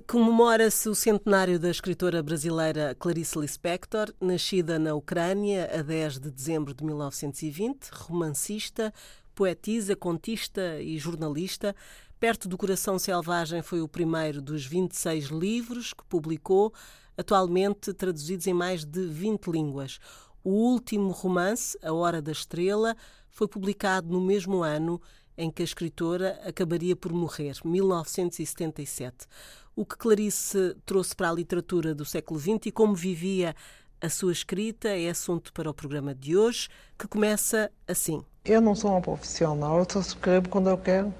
Comemora-se 0.00 0.88
o 0.88 0.94
centenário 0.94 1.58
da 1.58 1.70
escritora 1.70 2.22
brasileira 2.22 2.96
Clarice 2.98 3.38
Lispector, 3.38 4.12
nascida 4.20 4.78
na 4.78 4.94
Ucrânia 4.94 5.68
a 5.78 5.82
10 5.82 6.20
de 6.20 6.30
dezembro 6.30 6.72
de 6.72 6.82
1920, 6.84 7.88
romancista, 7.90 8.92
poetisa, 9.34 9.94
contista 9.94 10.80
e 10.80 10.98
jornalista. 10.98 11.76
Perto 12.18 12.48
do 12.48 12.56
Coração 12.56 12.98
Selvagem 12.98 13.60
foi 13.60 13.82
o 13.82 13.88
primeiro 13.88 14.40
dos 14.40 14.64
26 14.64 15.26
livros 15.26 15.92
que 15.92 16.04
publicou, 16.04 16.72
atualmente 17.16 17.92
traduzidos 17.92 18.46
em 18.46 18.54
mais 18.54 18.84
de 18.84 19.04
20 19.06 19.48
línguas. 19.48 19.98
O 20.42 20.50
último 20.50 21.10
romance, 21.10 21.78
A 21.82 21.92
Hora 21.92 22.22
da 22.22 22.32
Estrela, 22.32 22.96
foi 23.30 23.46
publicado 23.46 24.08
no 24.08 24.20
mesmo 24.20 24.62
ano 24.62 25.00
em 25.36 25.50
que 25.50 25.62
a 25.62 25.64
escritora 25.64 26.40
acabaria 26.46 26.94
por 26.94 27.12
morrer, 27.12 27.56
1977. 27.64 29.26
O 29.74 29.86
que 29.86 29.96
Clarice 29.96 30.76
trouxe 30.84 31.16
para 31.16 31.30
a 31.30 31.32
literatura 31.32 31.94
do 31.94 32.04
século 32.04 32.38
XX 32.38 32.66
e 32.66 32.70
como 32.70 32.94
vivia 32.94 33.56
a 34.02 34.08
sua 34.10 34.30
escrita 34.30 34.88
é 34.88 35.08
assunto 35.08 35.50
para 35.50 35.70
o 35.70 35.72
programa 35.72 36.14
de 36.14 36.36
hoje, 36.36 36.68
que 36.98 37.08
começa 37.08 37.70
assim. 37.88 38.22
Eu 38.44 38.60
não 38.60 38.74
sou 38.74 38.90
uma 38.90 39.00
profissional, 39.00 39.78
eu 39.78 39.86
só 39.88 40.00
escrevo 40.00 40.50
quando 40.50 40.68
eu 40.68 40.76
quero. 40.76 41.14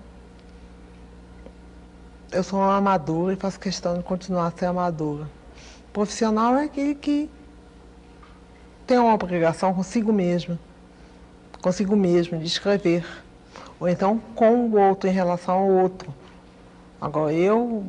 Eu 2.30 2.42
sou 2.42 2.58
uma 2.58 2.76
amadora 2.76 3.32
e 3.32 3.36
faço 3.36 3.58
questão 3.58 3.96
de 3.96 4.02
continuar 4.02 4.48
a 4.48 4.50
ser 4.50 4.66
amadora. 4.66 5.26
Profissional 5.90 6.54
é 6.56 6.64
aquele 6.64 6.94
que 6.94 7.30
tem 8.86 8.98
uma 8.98 9.14
obrigação 9.14 9.72
consigo 9.72 10.12
mesmo, 10.12 10.58
consigo 11.62 11.96
mesmo, 11.96 12.38
de 12.38 12.46
escrever 12.46 13.06
ou 13.80 13.88
então 13.88 14.18
com 14.34 14.68
o 14.68 14.78
outro 14.78 15.08
em 15.08 15.12
relação 15.12 15.54
ao 15.54 15.68
outro. 15.68 16.14
Agora, 17.00 17.32
eu 17.32 17.84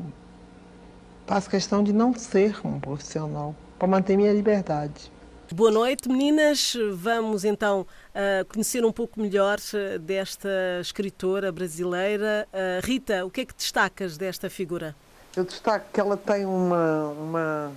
faço 1.26 1.50
questão 1.50 1.84
de 1.84 1.94
não 1.94 2.14
ser 2.14 2.56
um 2.66 2.80
profissional, 2.80 3.56
para 3.78 3.88
manter 3.88 4.18
minha 4.18 4.34
liberdade. 4.34 5.12
Boa 5.54 5.72
noite, 5.72 6.10
meninas. 6.10 6.76
Vamos 6.94 7.46
então 7.46 7.82
uh, 7.82 8.46
conhecer 8.52 8.84
um 8.84 8.92
pouco 8.92 9.20
melhor 9.20 9.58
uh, 9.60 10.00
desta 10.00 10.50
escritora 10.82 11.52
brasileira. 11.52 12.48
Uh, 12.52 12.86
Rita, 12.86 13.26
o 13.26 13.30
que 13.30 13.42
é 13.42 13.46
que 13.46 13.54
destacas 13.54 14.18
desta 14.18 14.50
figura? 14.50 14.96
Eu 15.36 15.44
destaco 15.44 15.86
que 15.94 16.00
ela 16.00 16.18
tem 16.18 16.46
uma, 16.46 17.10
uma, 17.10 17.72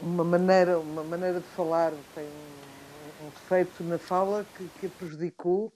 uma, 0.00 0.24
maneira, 0.24 0.78
uma 0.78 1.02
maneira 1.02 1.40
de 1.40 1.46
falar, 1.48 1.92
tem 2.14 2.24
um, 2.24 3.28
defeito 3.30 3.84
na 3.84 3.98
fala 3.98 4.46
que, 4.56 4.68
que 4.78 4.86
a 4.86 4.90
prejudicou 4.90 5.72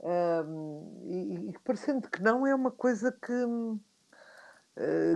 um, 0.00 1.02
e, 1.04 1.50
e, 1.50 1.54
parecendo 1.64 2.08
que 2.08 2.22
não, 2.22 2.46
é 2.46 2.54
uma 2.54 2.70
coisa 2.70 3.10
que, 3.10 3.32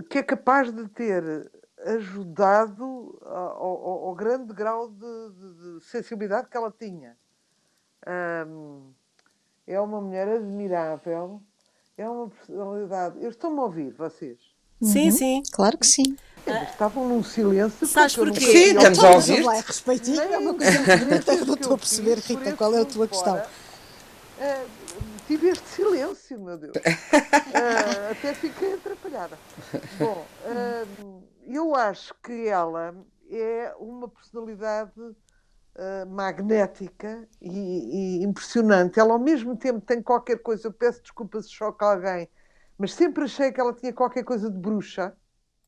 que 0.09 0.17
é 0.17 0.23
capaz 0.23 0.71
de 0.71 0.87
ter 0.89 1.51
ajudado 1.85 3.19
ao, 3.23 3.63
ao, 3.63 4.05
ao 4.07 4.15
grande 4.15 4.53
grau 4.53 4.89
de, 4.89 4.99
de, 4.99 5.79
de, 5.79 5.85
sensibilidade 5.85 6.47
que 6.49 6.57
ela 6.57 6.73
tinha. 6.77 7.17
Um, 8.47 8.91
é 9.67 9.79
uma 9.79 10.01
mulher 10.01 10.27
admirável, 10.27 11.41
é 11.97 12.07
uma 12.09 12.29
personalidade. 12.29 13.23
Eu 13.23 13.29
estou-me 13.29 13.59
a 13.59 13.63
ouvir, 13.63 13.93
vocês? 13.93 14.39
Sim, 14.81 15.05
uhum. 15.05 15.11
sim. 15.11 15.43
Claro 15.51 15.77
que 15.77 15.85
sim. 15.85 16.17
estavam 16.71 17.07
num 17.07 17.23
silêncio. 17.23 17.85
Sabes 17.85 18.15
porquê? 18.15 18.39
Sim, 18.39 18.75
estamos 18.75 19.03
a 19.03 19.11
ouvir. 19.11 19.43
Lá, 19.43 19.57
é 19.57 19.61
respeitinho, 19.61 20.21
é 20.21 20.37
uma 20.37 20.53
coisa 20.57 20.97
bonita. 20.97 21.33
Eu 21.33 21.45
não 21.45 21.53
estou 21.53 21.73
a 21.75 21.77
perceber, 21.77 22.17
Rita, 22.17 22.53
qual 22.53 22.73
é 22.73 22.81
a 22.81 22.85
tua 22.85 23.07
questão. 23.07 23.37
Uh, 23.37 24.80
tive 25.31 25.47
este 25.47 25.67
silêncio, 25.69 26.41
meu 26.41 26.57
Deus. 26.57 26.75
Uh, 26.75 26.81
até 28.11 28.33
fiquei 28.33 28.73
atrapalhada. 28.73 29.37
Bom, 29.97 30.25
uh, 30.45 31.23
eu 31.47 31.73
acho 31.73 32.13
que 32.21 32.49
ela 32.49 32.93
é 33.29 33.73
uma 33.79 34.09
personalidade 34.09 34.99
uh, 34.99 36.05
magnética 36.09 37.25
e, 37.41 38.19
e, 38.19 38.23
impressionante. 38.23 38.99
Ela, 38.99 39.13
ao 39.13 39.19
mesmo 39.19 39.55
tempo, 39.55 39.79
tem 39.79 40.01
qualquer 40.01 40.37
coisa. 40.39 40.67
Eu 40.67 40.73
peço 40.73 41.01
desculpa 41.01 41.41
se 41.41 41.49
choca 41.49 41.85
alguém, 41.85 42.27
mas 42.77 42.93
sempre 42.93 43.23
achei 43.23 43.53
que 43.53 43.61
ela 43.61 43.73
tinha 43.73 43.93
qualquer 43.93 44.25
coisa 44.25 44.51
de 44.51 44.59
bruxa. 44.59 45.15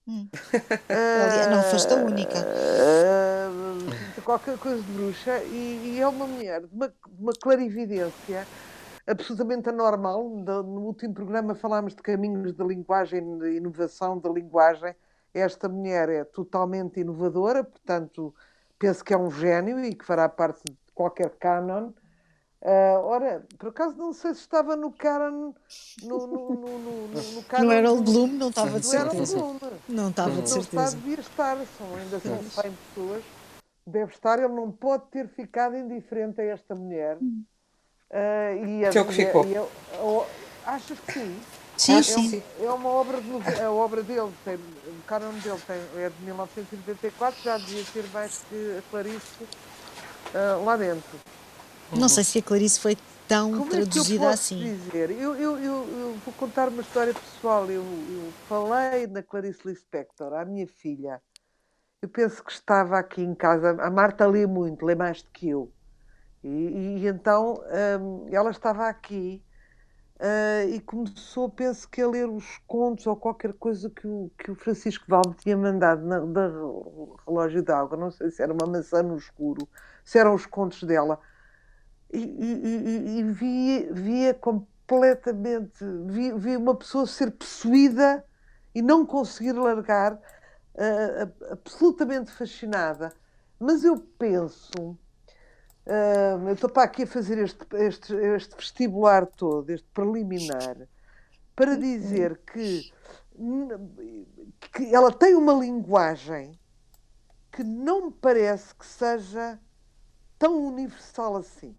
Hum. 0.06 0.28
Uh, 0.54 1.50
não 1.50 1.64
foste 1.64 1.94
a 1.94 1.96
única. 1.96 2.38
Uh, 2.38 4.22
qualquer 4.24 4.58
coisa 4.58 4.82
de 4.82 4.92
bruxa 4.92 5.42
e, 5.46 5.94
e 5.96 6.02
é 6.02 6.08
uma 6.08 6.28
mulher 6.28 6.60
de 6.60 6.76
uma, 6.76 6.90
de 6.90 7.22
uma 7.22 7.32
clarividência 7.34 8.46
absolutamente 9.08 9.70
anormal. 9.70 10.28
No 10.30 10.82
último 10.82 11.14
programa 11.14 11.56
falámos 11.56 11.96
de 11.96 12.02
caminhos 12.02 12.54
da 12.54 12.64
linguagem, 12.64 13.38
de 13.38 13.58
inovação 13.58 14.18
da 14.18 14.30
linguagem. 14.30 14.96
Esta 15.34 15.68
mulher 15.68 16.10
é 16.10 16.24
totalmente 16.24 17.00
inovadora, 17.00 17.64
portanto, 17.64 18.34
penso 18.78 19.04
que 19.04 19.14
é 19.14 19.18
um 19.18 19.32
gênio 19.32 19.84
e 19.84 19.96
que 19.96 20.06
fará 20.06 20.30
parte 20.30 20.62
de 20.64 20.78
qualquer 20.94 21.32
canon. 21.38 21.92
Uh, 22.62 23.00
ora, 23.04 23.46
por 23.58 23.70
acaso 23.70 23.98
não 23.98 24.14
sei 24.14 24.34
se 24.34 24.42
estava 24.42 24.76
no 24.76 24.92
canon. 24.92 25.54
No, 26.04 26.28
no, 26.28 26.50
no, 26.50 26.80
no, 26.80 27.08
no, 27.08 27.44
canon, 27.50 27.66
no 27.66 27.72
Harold 27.72 28.04
Bloom, 28.04 28.28
não 28.28 28.50
estava 28.50 28.80
de 28.80 28.86
certeza. 28.86 29.38
Não 29.90 30.10
estava 30.10 30.42
de 30.42 30.50
certeza. 30.50 30.76
Não 30.76 30.84
está, 30.86 30.98
devia 30.98 31.20
estar, 31.20 31.58
são, 31.78 31.96
ainda 31.96 32.20
são 32.20 32.44
100 32.44 32.72
pessoas. 32.72 33.24
Deve 33.86 34.14
estar, 34.14 34.40
ele 34.40 34.54
não 34.54 34.72
pode 34.72 35.08
ter 35.08 35.28
ficado 35.28 35.76
indiferente 35.76 36.40
a 36.40 36.46
esta 36.46 36.74
mulher. 36.74 37.18
Hum 37.20 37.44
Uh, 38.14 38.66
e 38.68 38.86
a, 38.86 38.90
que 38.92 38.98
é 38.98 39.02
o 39.02 39.06
que 39.06 39.14
ficou. 39.14 39.46
E, 39.46 39.56
achas 40.70 41.00
que 41.00 41.14
sim? 41.14 41.42
Sim, 41.76 41.98
é, 41.98 42.04
sim. 42.04 42.44
É 42.62 42.70
uma 42.70 42.90
obra, 42.90 43.20
de, 43.20 43.62
a 43.62 43.72
obra 43.72 44.04
dele, 44.04 44.32
tem, 44.46 44.56
o 44.56 45.04
canon 45.08 45.32
dele 45.32 45.60
tem, 45.66 45.78
é 45.98 46.10
de 46.10 46.24
1994, 46.24 47.42
já 47.44 47.58
devia 47.58 47.84
ter 47.92 48.06
mais 48.14 48.42
que 48.48 48.78
a 48.78 48.82
Clarice 48.92 49.44
uh, 49.44 50.64
lá 50.64 50.78
dentro. 50.78 51.20
Não 51.92 52.08
sei 52.08 52.24
se 52.24 52.38
a 52.38 52.42
Clarice 52.44 52.80
foi 52.80 52.96
tão 53.28 53.52
Como 53.52 53.70
traduzida 53.70 54.16
é 54.16 54.18
que 54.20 54.24
eu 54.24 54.30
assim. 54.30 54.58
Dizer? 54.58 55.12
Eu, 55.12 55.36
eu, 55.36 55.58
eu, 55.58 55.74
eu, 55.90 56.18
vou 56.24 56.34
contar 56.36 56.70
uma 56.70 56.82
história 56.82 57.14
pessoal. 57.14 57.66
Eu, 57.70 57.82
eu 57.82 58.34
falei 58.48 59.08
na 59.08 59.24
Clarice 59.24 59.62
Lispector, 59.66 60.34
à 60.34 60.46
minha 60.46 60.68
filha. 60.68 61.20
Eu 62.02 62.10
penso 62.10 62.44
que 62.44 62.52
estava 62.52 63.00
aqui 63.00 63.22
em 63.22 63.34
casa. 63.34 63.72
A 63.82 63.90
Marta 63.90 64.28
lê 64.28 64.46
muito, 64.46 64.86
lê 64.86 64.94
mais 64.94 65.22
do 65.22 65.30
que 65.30 65.50
eu. 65.50 65.72
E, 66.44 66.48
e 66.48 67.08
então 67.08 67.64
um, 68.00 68.28
ela 68.30 68.52
estava 68.52 68.88
aqui 68.88 69.42
uh, 70.20 70.70
e 70.70 70.80
começou, 70.82 71.50
penso 71.50 71.88
que, 71.90 72.02
a 72.02 72.08
ler 72.08 72.28
os 72.28 72.58
contos 72.68 73.08
ou 73.08 73.16
qualquer 73.16 73.54
coisa 73.54 73.90
que 73.90 74.08
o, 74.08 74.32
que 74.38 74.52
o 74.52 74.56
Francisco 74.56 75.06
Valde 75.08 75.36
tinha 75.38 75.56
mandado 75.56 76.06
na, 76.06 76.20
da 76.20 76.48
Relógio 77.26 77.64
d'Água. 77.64 77.98
Não 77.98 78.12
sei 78.12 78.30
se 78.32 78.42
era 78.42 78.54
uma 78.54 78.68
maçã 78.68 79.02
no 79.02 79.18
escuro, 79.18 79.68
se 80.04 80.18
eram 80.18 80.34
os 80.34 80.46
contos 80.46 80.84
dela. 80.84 81.20
E, 82.12 82.20
e, 82.20 83.20
e 83.20 83.24
via, 83.24 83.94
via 83.94 84.34
completamente, 84.34 85.84
via, 86.08 86.38
via, 86.38 86.60
uma 86.60 86.76
pessoa 86.76 87.08
ser 87.08 87.32
possuída 87.32 88.24
e 88.76 88.82
não 88.82 89.06
conseguir 89.06 89.54
largar, 89.54 90.14
uh, 90.14 91.52
absolutamente 91.52 92.32
fascinada. 92.32 93.12
Mas 93.60 93.84
eu 93.84 93.98
penso 94.18 94.98
Uh, 95.86 96.48
eu 96.48 96.54
estou 96.54 96.70
para 96.70 96.84
aqui 96.84 97.04
a 97.04 97.08
fazer 97.08 97.38
este, 97.40 97.66
este, 97.74 98.16
este 98.16 98.56
vestibular 98.56 99.26
todo, 99.26 99.70
este 99.70 99.88
preliminar, 99.94 100.88
para 101.54 101.76
dizer 101.76 102.40
que, 102.46 102.90
que 104.72 104.96
ela 104.96 105.12
tem 105.12 105.36
uma 105.36 105.54
linguagem 105.54 106.58
que 107.52 107.64
não 107.64 108.06
me 108.08 108.12
parece 108.14 108.74
que 108.76 108.86
seja 108.86 109.60
tão 110.40 110.66
universal 110.66 111.36
assim. 111.36 111.76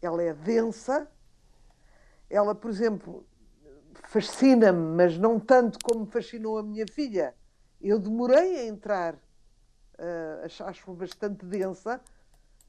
Ela 0.00 0.22
é 0.22 0.32
densa, 0.32 1.08
ela, 2.30 2.54
por 2.54 2.70
exemplo, 2.70 3.26
fascina-me, 4.04 4.96
mas 4.96 5.18
não 5.18 5.40
tanto 5.40 5.78
como 5.82 6.06
fascinou 6.06 6.58
a 6.58 6.62
minha 6.62 6.86
filha. 6.86 7.34
Eu 7.80 7.98
demorei 7.98 8.60
a 8.60 8.66
entrar, 8.66 9.14
uh, 9.14 10.64
acho 10.66 10.94
bastante 10.94 11.44
densa, 11.44 12.00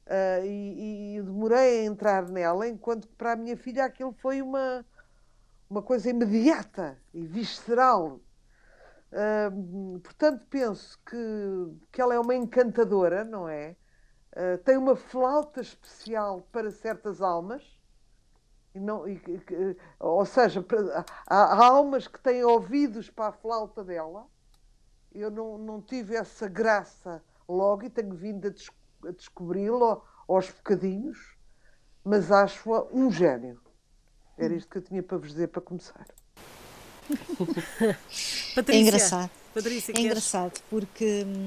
Uh, 0.06 0.44
e, 0.44 1.16
e, 1.16 1.22
demorei 1.22 1.80
a 1.80 1.84
entrar 1.84 2.28
nela, 2.28 2.68
enquanto 2.68 3.08
que 3.08 3.14
para 3.16 3.32
a 3.32 3.36
minha 3.36 3.56
filha 3.56 3.84
aquilo 3.84 4.12
foi 4.12 4.40
uma, 4.40 4.86
uma 5.68 5.82
coisa 5.82 6.08
imediata 6.08 6.96
e 7.12 7.26
visceral. 7.26 8.20
Uh, 9.10 9.98
portanto, 9.98 10.46
penso 10.48 10.96
que, 11.04 11.16
que 11.90 12.00
ela 12.00 12.14
é 12.14 12.20
uma 12.20 12.36
encantadora, 12.36 13.24
não 13.24 13.48
é? 13.48 13.74
Uh, 14.32 14.58
tem 14.58 14.76
uma 14.76 14.94
flauta 14.94 15.60
especial 15.60 16.46
para 16.52 16.70
certas 16.70 17.20
almas. 17.20 17.64
E 18.76 18.78
não, 18.78 19.08
e, 19.08 19.20
ou 19.98 20.24
seja, 20.24 20.64
há, 21.26 21.36
há 21.36 21.66
almas 21.66 22.06
que 22.06 22.20
têm 22.20 22.44
ouvidos 22.44 23.10
para 23.10 23.30
a 23.30 23.32
flauta 23.32 23.82
dela. 23.82 24.28
Eu 25.12 25.32
não, 25.32 25.58
não 25.58 25.82
tive 25.82 26.14
essa 26.14 26.46
graça 26.46 27.24
logo 27.48 27.84
e 27.84 27.90
tenho 27.90 28.14
vindo 28.14 28.46
a 28.46 28.50
descobrir 28.50 28.85
a 29.06 29.12
descobri-lo 29.12 30.02
aos 30.28 30.50
bocadinhos, 30.50 31.18
mas 32.04 32.30
acho-a 32.30 32.84
um 32.92 33.10
gênio. 33.10 33.60
Era 34.38 34.54
isto 34.54 34.68
que 34.70 34.78
eu 34.78 34.82
tinha 34.82 35.02
para 35.02 35.18
vos 35.18 35.28
dizer 35.28 35.48
para 35.48 35.62
começar. 35.62 36.06
é 38.68 38.76
engraçado. 38.76 39.30
Patrícia, 39.54 39.92
é 39.96 40.00
engraçado 40.00 40.60
porque 40.68 41.24
hum, 41.24 41.46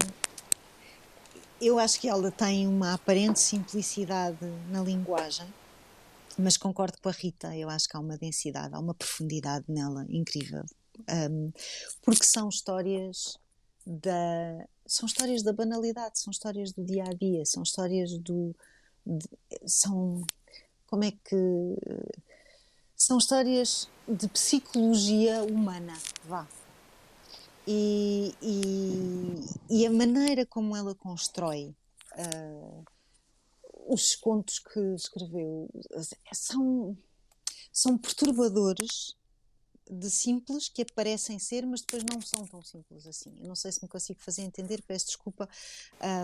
eu 1.62 1.78
acho 1.78 2.00
que 2.00 2.08
ela 2.08 2.32
tem 2.32 2.68
uma 2.68 2.94
aparente 2.94 3.40
simplicidade 3.40 4.46
na 4.70 4.82
linguagem, 4.82 5.54
mas 6.38 6.58
concordo 6.58 6.98
com 7.02 7.10
a 7.10 7.12
Rita, 7.12 7.56
eu 7.56 7.70
acho 7.70 7.88
que 7.88 7.98
há 7.98 8.00
uma 8.00 8.18
densidade, 8.18 8.74
há 8.74 8.80
uma 8.80 8.94
profundidade 8.94 9.66
nela 9.68 10.06
incrível. 10.10 10.64
Um, 11.10 11.52
porque 12.02 12.24
são 12.24 12.50
histórias 12.50 13.38
da 13.90 14.68
são 14.86 15.06
histórias 15.06 15.44
da 15.44 15.52
banalidade, 15.52 16.20
são 16.20 16.32
histórias 16.32 16.72
do 16.72 16.84
dia 16.84 17.04
a 17.04 17.14
dia, 17.14 17.46
são 17.46 17.64
histórias 17.64 18.18
do 18.18 18.56
de, 19.06 19.28
são 19.66 20.24
como 20.86 21.04
é 21.04 21.12
que 21.12 21.36
são 22.96 23.18
histórias 23.18 23.90
de 24.08 24.28
psicologia 24.28 25.44
humana, 25.44 25.94
vá. 26.26 26.48
E, 27.68 28.34
e, 28.42 29.36
e 29.70 29.86
a 29.86 29.92
maneira 29.92 30.46
como 30.46 30.76
ela 30.76 30.96
constrói 30.96 31.76
uh, 32.18 32.86
os 33.88 34.16
contos 34.16 34.60
que 34.60 34.80
escreveu 34.96 35.70
são, 36.34 36.98
são 37.72 37.98
perturbadores 37.98 39.16
de 39.90 40.10
simples 40.10 40.70
que 40.70 40.84
aparecem 40.84 41.40
ser, 41.40 41.66
mas 41.66 41.82
depois 41.82 42.04
não 42.04 42.22
são 42.22 42.46
tão 42.46 42.62
simples 42.62 43.08
assim. 43.08 43.34
Eu 43.42 43.48
não 43.48 43.56
sei 43.56 43.72
se 43.72 43.82
me 43.82 43.90
consigo 43.90 44.20
fazer 44.20 44.44
entender, 44.44 44.82
peço 44.84 45.08
desculpa, 45.08 45.50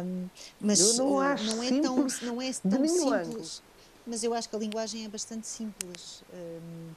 um, 0.06 0.30
mas 0.60 0.80
eu 0.80 0.94
não, 0.96 1.16
uh, 1.16 1.44
não 1.44 1.64
é 1.64 1.82
tão, 1.82 2.08
não 2.22 2.42
é 2.42 2.54
tão 2.54 2.88
simples 2.88 3.62
mas 4.08 4.24
eu 4.24 4.34
acho 4.34 4.48
que 4.48 4.56
a 4.56 4.60
linguagem 4.60 5.04
é 5.04 5.08
bastante 5.08 5.48
simples. 5.48 6.24
Um, 6.34 6.92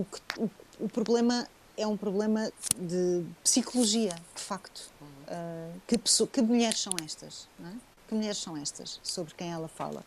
o, 0.00 0.04
que, 0.04 0.20
o, 0.38 0.50
o, 0.80 0.88
problema 0.88 1.46
é 1.76 1.86
um 1.86 1.96
problema 1.96 2.50
de 2.76 3.24
psicologia, 3.42 4.14
de 4.34 4.40
facto. 4.40 4.90
Uh, 5.02 5.80
que, 5.86 5.98
pessoa, 5.98 6.26
que 6.26 6.40
mulheres 6.40 6.80
são 6.80 6.92
estas? 7.04 7.48
É? 7.62 7.72
Que 8.08 8.14
mulheres 8.14 8.38
são 8.38 8.56
estas 8.56 8.98
sobre 9.02 9.34
quem 9.34 9.52
ela 9.52 9.68
fala? 9.68 10.04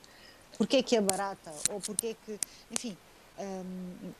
Porquê 0.57 0.77
é 0.77 0.83
que 0.83 0.95
é 0.95 1.01
barata? 1.01 1.53
Ou 1.69 1.79
porquê 1.79 2.07
é 2.07 2.15
que. 2.25 2.39
Enfim. 2.71 2.97
Um, 3.39 4.11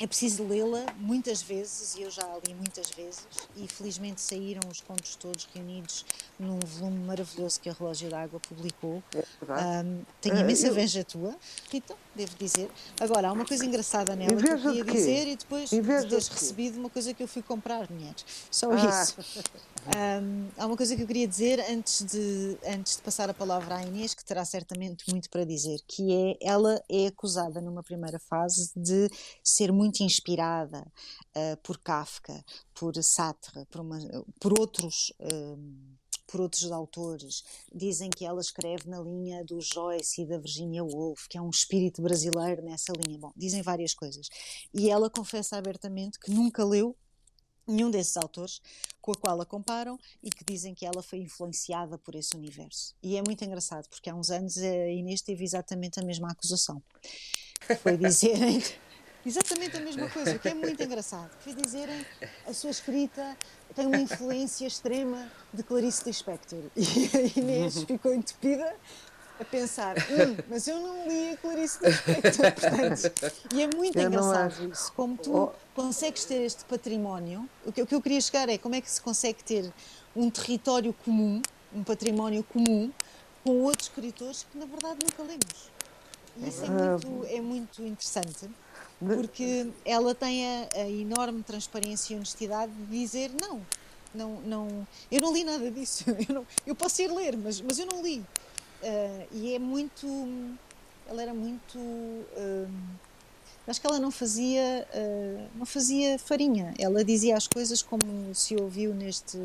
é 0.00 0.06
preciso 0.06 0.46
lê-la 0.46 0.86
muitas 0.98 1.42
vezes, 1.42 1.94
e 1.94 2.02
eu 2.02 2.10
já 2.10 2.22
a 2.22 2.38
li 2.46 2.54
muitas 2.54 2.90
vezes, 2.90 3.26
e 3.56 3.68
felizmente 3.68 4.20
saíram 4.20 4.60
os 4.70 4.80
contos 4.80 5.16
todos 5.16 5.48
reunidos 5.54 6.04
num 6.38 6.58
volume 6.58 6.98
maravilhoso 7.04 7.60
que 7.60 7.68
a 7.68 7.72
Relógio 7.72 8.10
d'Água 8.10 8.40
publicou. 8.40 9.02
É 9.12 9.82
um, 9.82 10.02
tenho 10.20 10.38
imensa 10.38 10.68
inveja 10.68 11.00
eu... 11.00 11.04
tua, 11.04 11.36
Rita, 11.70 11.94
devo 12.14 12.32
dizer. 12.38 12.70
Agora, 13.00 13.28
há 13.28 13.32
uma 13.32 13.44
coisa 13.44 13.64
engraçada 13.64 14.16
nela 14.16 14.36
que 14.36 14.48
eu 14.48 14.60
queria 14.60 14.84
dizer 14.84 15.28
e 15.28 15.36
depois 15.36 15.70
de 15.70 15.80
teres 15.80 16.08
de 16.08 16.30
recebido 16.30 16.78
uma 16.78 16.90
coisa 16.90 17.14
que 17.14 17.22
eu 17.22 17.28
fui 17.28 17.42
comprar, 17.42 17.90
mulheres. 17.90 18.24
Só 18.50 18.70
ah. 18.72 19.02
isso. 19.02 19.16
Um, 19.86 20.48
há 20.56 20.66
uma 20.66 20.76
coisa 20.76 20.96
que 20.96 21.02
eu 21.02 21.06
queria 21.06 21.28
dizer 21.28 21.60
antes 21.70 22.04
de, 22.04 22.56
antes 22.66 22.96
de 22.96 23.02
passar 23.02 23.28
a 23.28 23.34
palavra 23.34 23.76
à 23.76 23.82
Inês, 23.82 24.14
que 24.14 24.24
terá 24.24 24.42
certamente 24.44 25.04
muito 25.10 25.28
para 25.28 25.44
dizer, 25.44 25.78
que 25.86 26.10
é, 26.10 26.38
ela 26.40 26.82
é 26.88 27.08
acusada 27.08 27.60
numa 27.60 27.82
primeira 27.82 28.18
fase 28.18 28.72
de 28.74 29.10
ser 29.42 29.70
muito 29.70 30.02
inspirada 30.02 30.80
uh, 31.36 31.56
por 31.62 31.78
Kafka, 31.78 32.42
por 32.74 32.94
Sartre, 33.02 33.66
por, 33.66 33.82
uma, 33.82 33.98
por 34.40 34.58
outros... 34.58 35.12
Uh, 35.20 35.94
por 36.26 36.40
outros 36.40 36.72
autores. 36.72 37.44
Dizem 37.72 38.10
que 38.10 38.24
ela 38.24 38.40
escreve 38.40 38.88
na 38.88 38.98
linha 39.00 39.44
do 39.44 39.60
Joyce 39.60 40.22
e 40.22 40.26
da 40.26 40.36
Virginia 40.36 40.82
Woolf, 40.82 41.28
que 41.28 41.38
é 41.38 41.40
um 41.40 41.50
espírito 41.50 42.02
brasileiro 42.02 42.60
nessa 42.62 42.92
linha. 42.92 43.18
Bom, 43.18 43.30
dizem 43.36 43.62
várias 43.62 43.94
coisas. 43.94 44.28
E 44.72 44.90
ela 44.90 45.08
confessa 45.08 45.56
abertamente 45.56 46.18
que 46.18 46.32
nunca 46.32 46.64
leu 46.64 46.96
nenhum 47.66 47.90
desses 47.90 48.16
autores 48.16 48.60
com 49.00 49.12
a 49.12 49.14
qual 49.14 49.40
a 49.40 49.46
comparam 49.46 49.98
e 50.22 50.30
que 50.30 50.44
dizem 50.44 50.74
que 50.74 50.86
ela 50.86 51.02
foi 51.02 51.18
influenciada 51.18 51.98
por 51.98 52.14
esse 52.14 52.36
universo. 52.36 52.94
E 53.02 53.16
é 53.16 53.22
muito 53.22 53.44
engraçado, 53.44 53.88
porque 53.88 54.08
há 54.08 54.14
uns 54.14 54.30
anos 54.30 54.56
a 54.58 54.88
Inês 54.88 55.20
teve 55.20 55.44
exatamente 55.44 56.00
a 56.00 56.02
mesma 56.02 56.30
acusação. 56.30 56.82
Foi 57.82 57.96
dizerem 57.96 58.62
exatamente 59.24 59.76
a 59.76 59.80
mesma 59.80 60.08
coisa, 60.08 60.36
o 60.36 60.38
que 60.38 60.48
é 60.48 60.54
muito 60.54 60.82
engraçado. 60.82 61.30
Foi 61.40 61.54
dizerem 61.54 62.04
a 62.46 62.52
sua 62.52 62.70
escrita 62.70 63.36
tem 63.74 63.86
uma 63.86 63.98
influência 63.98 64.66
extrema 64.66 65.30
de 65.52 65.62
Clarice 65.62 66.04
Lispector. 66.06 66.62
E 66.76 67.10
a 67.16 67.40
Inês 67.40 67.82
ficou 67.84 68.14
entupida 68.14 68.74
a 69.40 69.44
pensar, 69.44 69.96
hum, 69.98 70.36
mas 70.48 70.68
eu 70.68 70.80
não 70.80 71.08
li 71.08 71.30
a 71.30 71.36
Clarice 71.36 71.78
Lispector, 71.82 72.52
portanto, 72.54 73.12
e 73.52 73.62
é 73.62 73.66
muito 73.66 73.98
eu 73.98 74.06
engraçado 74.06 74.72
isso, 74.72 74.92
como 74.92 75.16
tu 75.16 75.36
oh. 75.36 75.52
consegues 75.74 76.24
ter 76.24 76.42
este 76.42 76.64
património, 76.64 77.48
o 77.66 77.72
que, 77.72 77.82
o 77.82 77.86
que 77.86 77.94
eu 77.94 78.00
queria 78.00 78.20
chegar 78.20 78.48
é 78.48 78.56
como 78.56 78.74
é 78.74 78.80
que 78.80 78.90
se 78.90 79.00
consegue 79.00 79.42
ter 79.42 79.72
um 80.14 80.30
território 80.30 80.92
comum, 81.04 81.42
um 81.74 81.82
património 81.82 82.44
comum, 82.44 82.92
com 83.42 83.62
outros 83.62 83.88
escritores 83.88 84.46
que 84.50 84.56
na 84.56 84.66
verdade 84.66 84.98
nunca 85.02 85.22
lemos. 85.22 85.74
E 86.36 86.48
isso 86.48 86.64
é 86.64 86.68
muito, 86.68 87.26
é 87.26 87.40
muito 87.40 87.82
interessante, 87.82 88.50
porque 88.98 89.68
ela 89.84 90.14
tem 90.14 90.46
a, 90.46 90.68
a 90.76 90.88
enorme 90.88 91.42
transparência 91.42 92.14
e 92.14 92.16
honestidade 92.16 92.72
de 92.72 92.86
dizer 92.86 93.30
não, 93.40 93.60
não, 94.14 94.40
não, 94.42 94.88
eu 95.10 95.20
não 95.20 95.32
li 95.32 95.44
nada 95.44 95.70
disso. 95.70 96.04
Eu, 96.28 96.34
não, 96.34 96.46
eu 96.64 96.74
posso 96.74 97.02
ir 97.02 97.10
ler, 97.10 97.36
mas, 97.36 97.60
mas 97.60 97.78
eu 97.78 97.86
não 97.86 98.00
li. 98.00 98.24
Uh, 98.84 99.26
e 99.32 99.54
é 99.54 99.58
muito. 99.58 100.06
Ela 101.06 101.22
era 101.22 101.34
muito. 101.34 101.78
Uh, 101.78 102.70
acho 103.66 103.80
que 103.80 103.86
ela 103.86 103.98
não 103.98 104.10
fazia, 104.10 104.86
uh, 104.94 105.48
não 105.56 105.64
fazia 105.64 106.18
farinha. 106.18 106.74
Ela 106.78 107.02
dizia 107.02 107.34
as 107.34 107.48
coisas 107.48 107.82
como 107.82 108.34
se 108.34 108.54
ouviu 108.56 108.94
neste, 108.94 109.38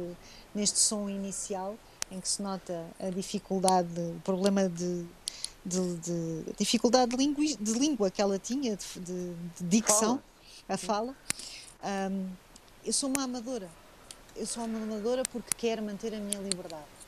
neste 0.53 0.77
som 0.79 1.09
inicial, 1.09 1.77
em 2.11 2.19
que 2.19 2.27
se 2.27 2.41
nota 2.41 2.85
a 2.99 3.09
dificuldade, 3.09 3.89
o 3.97 4.19
problema 4.25 4.67
de, 4.67 5.05
de, 5.65 5.95
de 5.97 6.43
dificuldade 6.57 7.11
de, 7.11 7.17
língua, 7.17 7.45
de 7.45 7.73
língua 7.73 8.11
que 8.11 8.21
ela 8.21 8.37
tinha, 8.37 8.75
de, 8.75 9.33
dicção, 9.61 10.21
a 10.67 10.75
fala. 10.75 11.15
Um, 12.11 12.29
eu 12.83 12.91
sou 12.91 13.09
uma 13.09 13.23
amadora. 13.23 13.69
Eu 14.35 14.45
sou 14.45 14.65
uma 14.65 14.83
amadora 14.83 15.23
porque 15.31 15.49
quero 15.57 15.81
manter 15.81 16.13
a 16.13 16.19
minha 16.19 16.39
liberdade. 16.39 16.98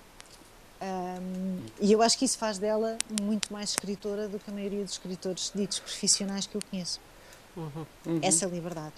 Um, 0.81 1.59
e 1.79 1.91
eu 1.91 2.01
acho 2.01 2.17
que 2.17 2.25
isso 2.25 2.37
faz 2.37 2.57
dela 2.57 2.97
muito 3.21 3.53
mais 3.53 3.71
escritora 3.71 4.27
do 4.27 4.39
que 4.39 4.49
a 4.49 4.53
maioria 4.53 4.83
dos 4.83 4.93
escritores 4.93 5.51
ditos 5.53 5.79
profissionais 5.79 6.47
que 6.47 6.55
eu 6.55 6.61
conheço. 6.69 6.99
Uhum. 7.55 7.85
Uhum. 8.05 8.19
Essa 8.21 8.45
liberdade. 8.45 8.93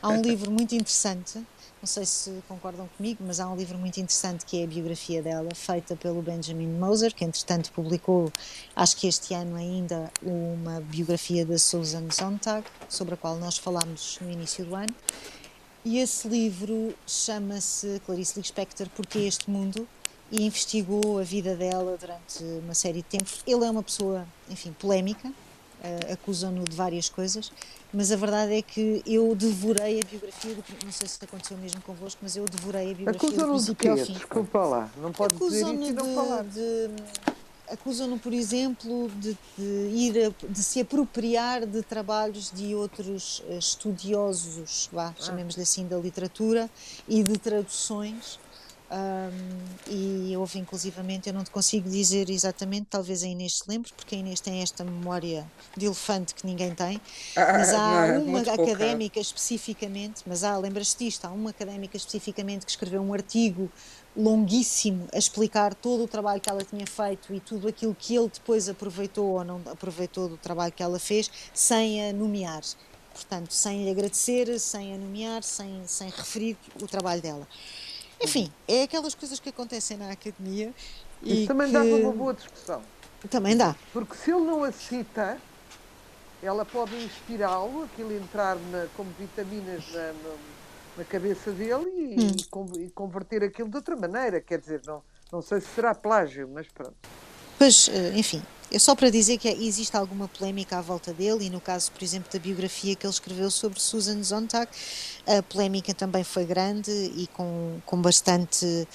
Há 0.00 0.08
um 0.08 0.22
livro 0.22 0.50
muito 0.50 0.74
interessante, 0.74 1.38
não 1.80 1.86
sei 1.86 2.06
se 2.06 2.42
concordam 2.48 2.88
comigo, 2.96 3.22
mas 3.24 3.38
há 3.38 3.48
um 3.48 3.54
livro 3.54 3.76
muito 3.78 4.00
interessante 4.00 4.46
que 4.46 4.60
é 4.60 4.64
a 4.64 4.66
biografia 4.66 5.22
dela, 5.22 5.54
feita 5.54 5.94
pelo 5.94 6.22
Benjamin 6.22 6.66
Moser, 6.66 7.14
que 7.14 7.24
entretanto 7.24 7.70
publicou, 7.72 8.32
acho 8.74 8.96
que 8.96 9.06
este 9.06 9.34
ano 9.34 9.56
ainda, 9.56 10.10
uma 10.22 10.80
biografia 10.80 11.44
da 11.44 11.58
Susan 11.58 12.10
Sontag, 12.10 12.66
sobre 12.88 13.14
a 13.14 13.16
qual 13.16 13.36
nós 13.36 13.58
falámos 13.58 14.18
no 14.22 14.30
início 14.30 14.64
do 14.64 14.74
ano. 14.74 14.94
E 15.84 15.98
esse 15.98 16.26
livro 16.26 16.94
chama-se 17.06 18.00
Clarice 18.04 18.38
Lispector, 18.38 18.88
Porque 18.96 19.18
este 19.20 19.48
mundo? 19.50 19.86
E 20.30 20.44
investigou 20.44 21.18
a 21.18 21.22
vida 21.22 21.54
dela 21.56 21.96
durante 21.98 22.44
uma 22.62 22.74
série 22.74 22.98
de 22.98 23.04
tempo. 23.04 23.30
Ele 23.46 23.64
é 23.64 23.70
uma 23.70 23.82
pessoa, 23.82 24.26
enfim, 24.50 24.74
polémica, 24.78 25.28
uh, 25.28 26.12
acusam-no 26.12 26.64
de 26.64 26.76
várias 26.76 27.08
coisas, 27.08 27.50
mas 27.92 28.12
a 28.12 28.16
verdade 28.16 28.54
é 28.54 28.62
que 28.62 29.02
eu 29.06 29.34
devorei 29.34 30.00
a 30.00 30.04
biografia, 30.04 30.54
do, 30.54 30.64
não 30.84 30.92
sei 30.92 31.08
se 31.08 31.18
aconteceu 31.22 31.56
mesmo 31.56 31.80
convosco, 31.80 32.20
mas 32.22 32.36
eu 32.36 32.44
devorei 32.44 32.92
a 32.92 32.94
biografia 32.94 33.28
acusam 33.28 33.46
do 33.46 33.74
princípio 33.74 33.90
ao 33.90 33.96
fim. 33.98 34.12
Desculpa 34.12 34.58
lá, 34.64 34.90
não 34.98 35.12
pode 35.12 35.34
dizer 35.34 35.74
isso 35.74 35.90
e 35.90 35.92
não 35.92 36.14
falar. 36.14 36.44
acusam-no, 37.70 38.18
por 38.18 38.34
exemplo, 38.34 39.10
de, 39.16 39.36
de, 39.56 39.64
ir 39.94 40.26
a, 40.26 40.46
de 40.46 40.62
se 40.62 40.80
apropriar 40.80 41.64
de 41.64 41.82
trabalhos 41.82 42.50
de 42.50 42.74
outros 42.74 43.42
eh, 43.48 43.56
estudiosos, 43.56 44.90
vá, 44.92 45.08
ah. 45.08 45.22
chamemos-lhe 45.22 45.62
assim, 45.62 45.86
da 45.86 45.96
literatura 45.96 46.68
e 47.08 47.22
de 47.22 47.38
traduções 47.38 48.38
um, 48.90 49.92
e 49.92 50.36
houve 50.36 50.58
inclusivamente, 50.58 51.28
eu 51.28 51.34
não 51.34 51.44
te 51.44 51.50
consigo 51.50 51.88
dizer 51.88 52.30
exatamente, 52.30 52.86
talvez 52.88 53.22
a 53.22 53.26
Inês 53.26 53.58
se 53.58 53.64
lembre, 53.68 53.92
porque 53.94 54.14
a 54.14 54.18
Inês 54.18 54.40
tem 54.40 54.62
esta 54.62 54.82
memória 54.82 55.46
de 55.76 55.86
elefante 55.86 56.34
que 56.34 56.46
ninguém 56.46 56.74
tem, 56.74 57.00
ah, 57.36 57.52
mas 57.52 57.72
há 57.72 58.18
não, 58.18 58.24
uma 58.24 58.40
académica 58.40 59.14
pouca. 59.14 59.20
especificamente, 59.20 60.22
mas 60.26 60.42
há, 60.42 60.56
lembras-te 60.56 61.04
disto, 61.04 61.24
há 61.26 61.30
uma 61.30 61.50
académica 61.50 61.96
especificamente 61.96 62.64
que 62.64 62.70
escreveu 62.70 63.02
um 63.02 63.12
artigo 63.12 63.70
longuíssimo 64.16 65.06
a 65.12 65.18
explicar 65.18 65.74
todo 65.74 66.04
o 66.04 66.08
trabalho 66.08 66.40
que 66.40 66.50
ela 66.50 66.64
tinha 66.64 66.86
feito 66.86 67.32
e 67.34 67.40
tudo 67.40 67.68
aquilo 67.68 67.94
que 67.94 68.16
ele 68.16 68.28
depois 68.28 68.68
aproveitou 68.68 69.26
ou 69.32 69.44
não 69.44 69.60
aproveitou 69.66 70.28
do 70.28 70.36
trabalho 70.36 70.72
que 70.72 70.82
ela 70.82 70.98
fez, 70.98 71.30
sem 71.52 72.08
a 72.08 72.12
nomear. 72.12 72.62
Portanto, 73.12 73.52
sem 73.52 73.84
lhe 73.84 73.90
agradecer, 73.90 74.58
sem 74.58 74.94
a 74.94 74.98
nomear, 74.98 75.42
sem, 75.42 75.82
sem 75.86 76.08
referir 76.08 76.56
o 76.80 76.86
trabalho 76.86 77.20
dela. 77.20 77.46
Enfim, 78.20 78.52
é 78.66 78.82
aquelas 78.82 79.14
coisas 79.14 79.38
que 79.38 79.48
acontecem 79.48 79.96
na 79.96 80.10
academia. 80.10 80.74
Isso 81.22 81.42
e 81.42 81.46
também 81.46 81.68
que... 81.68 81.72
dá 81.72 81.82
uma 81.82 82.12
boa 82.12 82.34
discussão. 82.34 82.82
Também 83.30 83.56
dá. 83.56 83.74
Porque 83.92 84.14
se 84.16 84.30
ele 84.30 84.42
não 84.42 84.62
a 84.62 84.72
cita, 84.72 85.38
ela 86.42 86.64
pode 86.64 86.94
inspirá-lo, 86.96 87.84
aquilo 87.84 88.12
entrar 88.12 88.56
na, 88.56 88.86
como 88.96 89.10
vitaminas 89.18 89.84
na, 89.92 90.12
na 90.98 91.04
cabeça 91.04 91.50
dele 91.50 92.16
e, 92.16 92.20
hum. 92.20 92.80
e, 92.80 92.90
converter 92.90 93.42
aquilo 93.42 93.68
de 93.68 93.76
outra 93.76 93.96
maneira. 93.96 94.40
Quer 94.40 94.60
dizer, 94.60 94.82
não, 94.86 95.02
não 95.32 95.42
sei 95.42 95.60
se 95.60 95.68
será 95.68 95.94
plágio, 95.94 96.48
mas 96.52 96.68
pronto. 96.68 96.94
Pois, 97.58 97.88
eh, 97.88 98.12
enfim, 98.16 98.40
é 98.70 98.78
só 98.78 98.94
para 98.94 99.10
dizer 99.10 99.38
que 99.38 99.48
existe 99.48 99.96
alguma 99.96 100.28
polémica 100.28 100.78
à 100.78 100.80
volta 100.80 101.12
dele 101.12 101.46
e 101.46 101.50
no 101.50 101.60
caso, 101.60 101.90
por 101.90 102.02
exemplo, 102.02 102.30
da 102.32 102.38
biografia 102.38 102.94
que 102.94 103.06
ele 103.06 103.12
escreveu 103.12 103.50
sobre 103.50 103.80
Susan 103.80 104.22
Sontag, 104.22 104.70
a 105.26 105.42
polémica 105.42 105.94
também 105.94 106.22
foi 106.22 106.44
grande 106.44 106.90
e 106.90 107.26
com, 107.28 107.80
com 107.86 108.00
bastante 108.00 108.86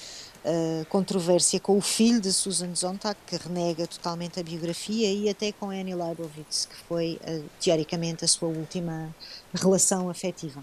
uh, 0.44 0.84
controvérsia 0.86 1.58
com 1.58 1.76
o 1.76 1.80
filho 1.80 2.20
de 2.20 2.32
Susan 2.32 2.74
Sontag, 2.74 3.16
que 3.26 3.36
renega 3.36 3.86
totalmente 3.86 4.38
a 4.38 4.42
biografia, 4.42 5.10
e 5.10 5.28
até 5.28 5.50
com 5.52 5.70
Annie 5.70 5.94
Leibovitz, 5.94 6.66
que 6.66 6.76
foi, 6.88 7.18
uh, 7.26 7.44
teoricamente, 7.60 8.24
a 8.24 8.28
sua 8.28 8.48
última 8.48 9.14
relação 9.54 10.08
afetiva. 10.08 10.62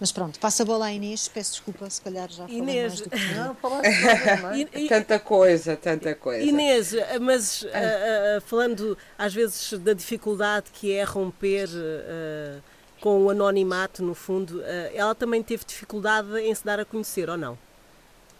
Mas 0.00 0.12
pronto, 0.12 0.38
passa 0.38 0.62
a 0.62 0.66
bola 0.66 0.86
à 0.86 0.92
Inês, 0.92 1.26
peço 1.26 1.52
desculpa, 1.52 1.90
se 1.90 2.00
calhar 2.00 2.28
já 2.30 2.44
falei 2.44 2.58
Inês. 2.58 2.86
mais 2.86 3.00
do 3.00 3.10
que 3.10 3.34
não, 3.34 3.54
falaste 3.56 3.88
Tanta 4.88 5.18
coisa, 5.18 5.76
tanta 5.76 6.14
coisa. 6.14 6.44
Inês, 6.44 6.92
mas 7.20 7.62
uh, 7.62 7.66
uh, 7.66 8.40
falando 8.42 8.96
às 9.18 9.34
vezes 9.34 9.72
da 9.80 9.92
dificuldade 9.92 10.66
que 10.72 10.92
é 10.92 11.02
romper 11.02 11.68
uh, 11.68 12.62
com 13.00 13.24
o 13.24 13.30
anonimato, 13.30 14.02
no 14.02 14.14
fundo, 14.14 14.60
ela 14.92 15.14
também 15.14 15.40
teve 15.40 15.64
dificuldade 15.64 16.36
em 16.40 16.52
se 16.52 16.64
dar 16.64 16.80
a 16.80 16.84
conhecer, 16.84 17.30
ou 17.30 17.36
não? 17.36 17.56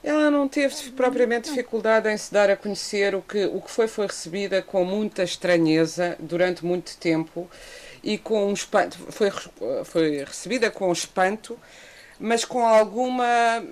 Ela 0.02 0.30
não 0.30 0.48
teve 0.48 0.90
propriamente 0.92 1.48
dificuldade 1.48 2.08
em 2.08 2.16
se 2.16 2.32
dar 2.32 2.50
a 2.50 2.56
conhecer, 2.56 3.14
o 3.14 3.22
que, 3.22 3.46
o 3.46 3.60
que 3.60 3.70
foi 3.70 3.86
foi 3.86 4.06
recebida 4.06 4.60
com 4.60 4.84
muita 4.84 5.22
estranheza 5.22 6.16
durante 6.18 6.64
muito 6.64 6.96
tempo 6.96 7.48
e 8.02 8.18
com 8.18 8.46
um 8.46 8.52
espanto, 8.52 8.96
foi, 9.10 9.30
foi 9.84 10.24
recebida 10.24 10.70
com 10.70 10.92
espanto, 10.92 11.58
mas 12.18 12.44
com 12.44 12.66
alguma, 12.66 13.26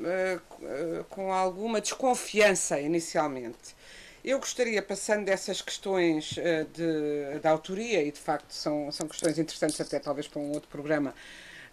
eh, 0.05 0.39
com 1.11 1.33
alguma 1.33 1.81
desconfiança 1.81 2.81
inicialmente. 2.81 3.75
Eu 4.25 4.39
gostaria, 4.39 4.83
passando 4.83 5.25
dessas 5.25 5.63
questões 5.63 6.37
eh, 6.39 6.67
de, 6.73 7.41
de 7.41 7.49
autoria, 7.49 8.03
e 8.03 8.11
de 8.11 8.19
facto 8.19 8.53
são, 8.53 8.91
são 8.93 9.09
questões 9.09 9.39
interessantes 9.39 9.81
até 9.81 9.99
talvez 9.99 10.29
para 10.29 10.41
um 10.41 10.53
outro 10.53 10.69
programa, 10.69 11.15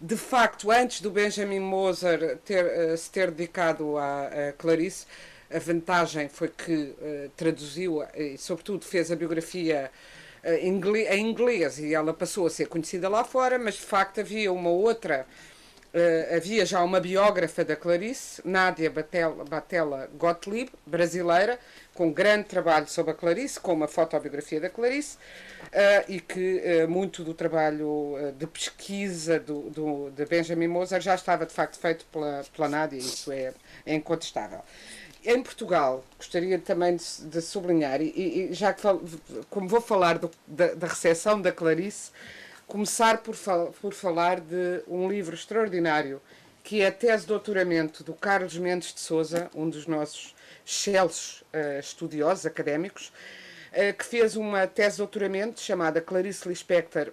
de 0.00 0.16
facto, 0.16 0.70
antes 0.70 1.00
do 1.00 1.10
Benjamin 1.10 1.60
Moser 1.60 2.38
ter, 2.44 2.98
se 2.98 3.10
ter 3.10 3.30
dedicado 3.30 3.96
à, 3.96 4.52
Clarice, 4.58 5.06
a 5.50 5.58
vantagem 5.58 6.28
foi 6.28 6.48
que 6.48 6.72
uh, 6.72 7.30
traduziu 7.36 8.02
e, 8.14 8.36
sobretudo, 8.36 8.84
fez 8.84 9.10
a 9.12 9.16
biografia 9.16 9.90
em 10.44 11.20
inglês 11.20 11.78
e 11.78 11.94
ela 11.94 12.12
passou 12.12 12.46
a 12.46 12.50
ser 12.50 12.66
conhecida 12.66 13.08
lá 13.08 13.24
fora, 13.24 13.58
mas 13.58 13.74
de 13.74 13.82
facto 13.82 14.20
havia 14.20 14.52
uma 14.52 14.70
outra. 14.70 15.26
havia 16.36 16.66
já 16.66 16.82
uma 16.82 17.00
biógrafa 17.00 17.64
da 17.64 17.76
Clarice, 17.76 18.42
Nádia 18.44 18.90
Batella, 18.90 20.08
Gottlieb, 20.18 20.70
brasileira, 20.84 21.58
com 21.94 22.12
grande 22.12 22.44
trabalho 22.44 22.88
sobre 22.88 23.12
a 23.12 23.14
Clarice, 23.14 23.60
com 23.60 23.72
uma 23.72 23.86
fotobiografia 23.86 24.60
da 24.60 24.68
Clarice, 24.68 25.16
uh, 25.66 26.04
e 26.08 26.20
que 26.20 26.60
muito 26.88 27.22
do 27.22 27.32
trabalho 27.32 28.16
de 28.36 28.46
pesquisa 28.48 29.38
do, 29.38 29.70
do, 29.70 30.10
de 30.10 30.26
Benjamin 30.26 30.68
Moser 30.68 31.00
já 31.00 31.14
estava 31.14 31.46
de 31.46 31.52
facto 31.52 31.78
feito 31.78 32.04
pela, 32.06 32.42
pela 32.54 32.68
Nádia, 32.68 32.98
isso 32.98 33.30
é 33.30 33.54
incontestável. 33.86 34.62
Em 35.24 35.42
Portugal, 35.42 36.04
gostaria 36.18 36.58
também 36.58 36.96
de, 36.96 37.04
de 37.24 37.40
sublinhar, 37.40 38.02
e, 38.02 38.50
e, 38.50 38.52
já 38.52 38.74
que 38.74 38.82
como 39.48 39.66
vou 39.66 39.80
falar 39.80 40.18
do, 40.18 40.30
da, 40.46 40.74
da 40.74 40.86
recepção 40.86 41.40
da 41.40 41.50
Clarice, 41.50 42.10
começar 42.66 43.18
por, 43.18 43.34
fal, 43.34 43.74
por 43.80 43.94
falar 43.94 44.40
de 44.40 44.82
um 44.86 45.08
livro 45.08 45.34
extraordinário 45.34 46.20
que 46.62 46.80
é 46.80 46.86
a 46.86 46.92
tese 46.92 47.22
de 47.22 47.28
doutoramento 47.28 48.02
do 48.02 48.14
Carlos 48.14 48.56
Mendes 48.56 48.94
de 48.94 49.00
Souza, 49.00 49.50
um 49.54 49.68
dos 49.68 49.86
nossos 49.86 50.34
excelsos 50.66 51.42
uh, 51.52 51.78
estudiosos 51.78 52.46
académicos, 52.46 53.12
uh, 53.72 53.92
que 53.92 54.04
fez 54.04 54.34
uma 54.34 54.66
tese 54.66 54.92
de 54.92 54.98
doutoramento 54.98 55.60
chamada 55.60 56.00
Clarice 56.00 56.48
Lispector 56.48 57.12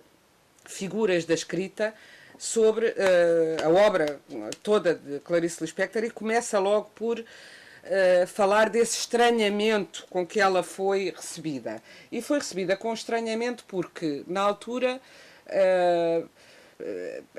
Figuras 0.66 1.26
da 1.26 1.34
Escrita, 1.34 1.94
sobre 2.38 2.88
uh, 2.88 3.66
a 3.66 3.70
obra 3.70 4.20
toda 4.64 4.96
de 4.96 5.20
Clarice 5.20 5.62
Lispector 5.62 6.04
e 6.04 6.10
começa 6.10 6.58
logo 6.58 6.90
por 6.96 7.24
falar 8.28 8.70
desse 8.70 9.00
estranhamento 9.00 10.06
com 10.10 10.26
que 10.26 10.40
ela 10.40 10.64
foi 10.64 11.14
recebida. 11.16 11.82
E 12.12 12.22
foi 12.22 12.38
recebida 12.40 12.78
com 12.78 12.94
estranhamento 12.94 13.66
porque, 13.68 14.24
na 14.28 14.42
altura, 14.42 15.02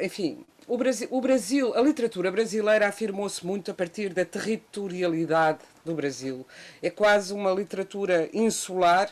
enfim, 0.00 0.44
o 0.66 0.76
Brasil, 0.76 1.08
o 1.10 1.20
Brasil, 1.20 1.74
a 1.74 1.80
literatura 1.80 2.30
brasileira 2.30 2.86
afirmou-se 2.86 3.44
muito 3.44 3.70
a 3.70 3.74
partir 3.74 4.10
da 4.14 4.24
territorialidade 4.24 5.58
do 5.84 5.94
Brasil. 5.94 6.46
É 6.80 6.90
quase 6.90 7.32
uma 7.32 7.50
literatura 7.50 8.28
insular 8.32 9.10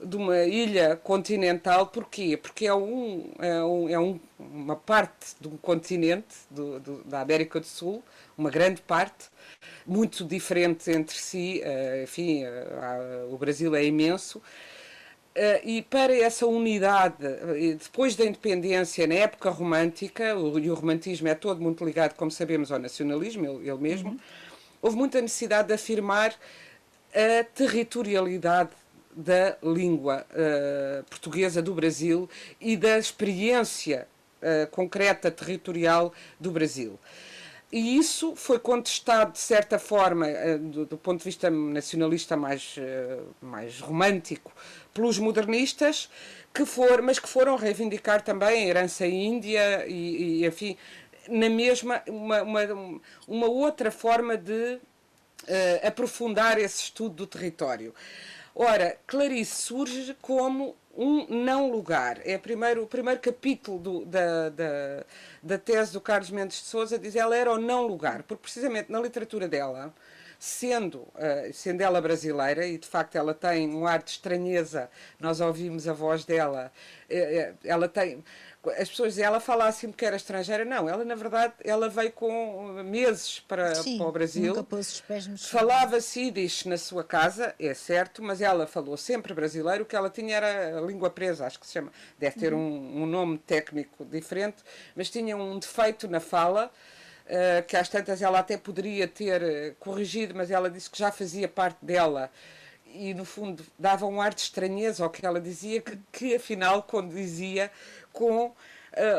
de 0.00 0.16
uma 0.16 0.44
ilha 0.44 0.96
continental. 0.96 1.86
Porquê? 1.86 2.36
Porque 2.36 2.66
é, 2.66 2.74
um, 2.74 3.32
é, 3.38 3.62
um, 3.62 3.88
é 3.88 3.98
um, 3.98 4.20
uma 4.38 4.76
parte 4.76 5.34
de 5.40 5.48
um 5.48 5.56
continente 5.56 6.34
do, 6.50 6.80
do, 6.80 7.04
da 7.04 7.20
América 7.20 7.60
do 7.60 7.66
Sul, 7.66 8.02
uma 8.36 8.50
grande 8.50 8.80
parte, 8.82 9.26
muito 9.86 10.24
diferente 10.24 10.90
entre 10.90 11.16
si. 11.16 11.62
Uh, 11.64 12.02
enfim, 12.04 12.44
uh, 12.44 13.32
o 13.32 13.38
Brasil 13.38 13.74
é 13.74 13.84
imenso. 13.84 14.38
Uh, 14.38 15.60
e 15.62 15.82
para 15.82 16.14
essa 16.16 16.46
unidade, 16.46 17.16
depois 17.78 18.16
da 18.16 18.24
independência, 18.24 19.06
na 19.06 19.14
época 19.14 19.50
romântica, 19.50 20.36
o, 20.36 20.58
e 20.58 20.70
o 20.70 20.74
romantismo 20.74 21.28
é 21.28 21.34
todo 21.34 21.60
muito 21.60 21.84
ligado, 21.84 22.14
como 22.14 22.30
sabemos, 22.30 22.72
ao 22.72 22.78
nacionalismo, 22.78 23.44
ele, 23.44 23.68
ele 23.68 23.78
mesmo, 23.78 24.10
uhum 24.10 24.18
houve 24.80 24.96
muita 24.96 25.20
necessidade 25.20 25.68
de 25.68 25.74
afirmar 25.74 26.34
a 27.12 27.44
territorialidade 27.44 28.70
da 29.14 29.56
língua 29.62 30.26
uh, 30.30 31.04
portuguesa 31.04 31.60
do 31.60 31.74
Brasil 31.74 32.28
e 32.60 32.76
da 32.76 32.98
experiência 32.98 34.06
uh, 34.42 34.70
concreta 34.70 35.30
territorial 35.30 36.12
do 36.38 36.50
Brasil. 36.50 36.98
E 37.70 37.98
isso 37.98 38.34
foi 38.34 38.58
contestado, 38.58 39.32
de 39.32 39.38
certa 39.38 39.78
forma, 39.78 40.26
uh, 40.26 40.58
do, 40.58 40.86
do, 40.86 40.96
ponto 40.96 41.18
de 41.18 41.24
vista 41.24 41.50
nacionalista 41.50 42.36
mais, 42.36 42.76
mais 43.40 43.80
romântico, 43.80 44.52
pelos 44.94 45.18
modernistas, 45.18 46.08
que 46.54 46.64
for, 46.64 47.02
mas 47.02 47.18
que 47.18 47.28
foram 47.28 47.56
reivindicar 47.56 48.22
também 48.22 48.64
a 48.64 48.68
herança 48.68 49.06
índia 49.06 49.86
e, 49.86 50.40
e 50.42 50.46
enfim, 50.46 50.76
na 51.28 51.48
mesma, 51.48 52.02
uma, 52.08 52.42
uma, 52.42 52.60
uma 53.26 53.46
outra 53.46 53.90
forma 53.90 54.36
de 54.36 54.80
uh, 55.48 55.86
aprofundar 55.86 56.58
esse 56.58 56.84
estudo 56.84 57.14
do 57.14 57.26
território. 57.26 57.94
Ora, 58.60 58.98
Clarice 59.06 59.62
surge 59.62 60.16
como 60.20 60.74
um 60.92 61.28
não 61.28 61.70
lugar. 61.70 62.20
É 62.24 62.36
primeiro, 62.36 62.82
o 62.82 62.88
primeiro 62.88 63.20
capítulo 63.20 63.78
do, 63.78 64.04
da, 64.04 64.48
da, 64.48 65.04
da 65.40 65.58
tese 65.58 65.92
do 65.92 66.00
Carlos 66.00 66.28
Mendes 66.28 66.58
de 66.58 66.64
Souza, 66.64 66.98
diz 66.98 67.14
ela 67.14 67.36
era 67.36 67.52
o 67.52 67.60
não 67.60 67.86
lugar, 67.86 68.24
porque 68.24 68.42
precisamente 68.42 68.90
na 68.90 69.00
literatura 69.00 69.46
dela, 69.46 69.94
sendo, 70.40 71.02
uh, 71.02 71.52
sendo 71.52 71.82
ela 71.82 72.00
brasileira, 72.00 72.66
e 72.66 72.78
de 72.78 72.88
facto 72.88 73.14
ela 73.14 73.32
tem 73.32 73.72
um 73.72 73.86
ar 73.86 74.02
de 74.02 74.10
estranheza, 74.10 74.90
nós 75.20 75.40
ouvimos 75.40 75.86
a 75.86 75.92
voz 75.92 76.24
dela, 76.24 76.72
uh, 77.08 77.58
ela 77.62 77.88
tem 77.88 78.24
as 78.70 78.88
pessoas 78.88 79.18
ela 79.18 79.40
fala 79.40 79.66
assim 79.66 79.88
porque 79.88 80.04
era 80.04 80.16
estrangeira. 80.16 80.64
Não, 80.64 80.88
ela 80.88 81.04
na 81.04 81.14
verdade 81.14 81.54
ela 81.64 81.88
veio 81.88 82.12
com 82.12 82.72
meses 82.84 83.40
para, 83.40 83.74
Sim, 83.74 83.98
para 83.98 84.06
o 84.06 84.12
Brasil. 84.12 84.48
Nunca 84.48 84.62
pôs 84.62 84.92
os 84.94 85.00
pés 85.00 85.26
no 85.26 85.38
Falava 85.38 85.98
Yiddish 85.98 86.64
na 86.64 86.76
sua 86.76 87.04
casa, 87.04 87.54
é 87.58 87.72
certo, 87.74 88.22
mas 88.22 88.40
ela 88.40 88.66
falou 88.66 88.96
sempre 88.96 89.32
brasileiro. 89.34 89.84
O 89.84 89.86
que 89.86 89.96
ela 89.96 90.10
tinha 90.10 90.36
era 90.36 90.78
a 90.78 90.80
língua 90.80 91.10
presa, 91.10 91.46
acho 91.46 91.58
que 91.58 91.66
se 91.66 91.72
chama. 91.72 91.92
Deve 92.18 92.38
ter 92.38 92.52
uhum. 92.52 92.60
um, 92.60 93.02
um 93.02 93.06
nome 93.06 93.38
técnico 93.38 94.04
diferente, 94.04 94.58
mas 94.94 95.10
tinha 95.10 95.36
um 95.36 95.58
defeito 95.58 96.08
na 96.08 96.20
fala. 96.20 96.70
Uh, 97.28 97.62
que 97.66 97.76
às 97.76 97.90
tantas 97.90 98.22
ela 98.22 98.38
até 98.38 98.56
poderia 98.56 99.06
ter 99.06 99.42
eh, 99.42 99.74
corrigido, 99.78 100.34
mas 100.34 100.50
ela 100.50 100.70
disse 100.70 100.88
que 100.88 100.98
já 100.98 101.12
fazia 101.12 101.46
parte 101.46 101.76
dela 101.84 102.30
e 102.92 103.14
no 103.14 103.24
fundo 103.24 103.64
dava 103.78 104.06
um 104.06 104.20
ar 104.20 104.34
de 104.34 104.40
estranheza 104.40 105.04
ao 105.04 105.10
que 105.10 105.24
ela 105.24 105.40
dizia, 105.40 105.80
que, 105.80 105.98
que 106.10 106.34
afinal 106.34 106.82
condizia 106.82 107.70
com 108.12 108.46
uh, 108.46 108.54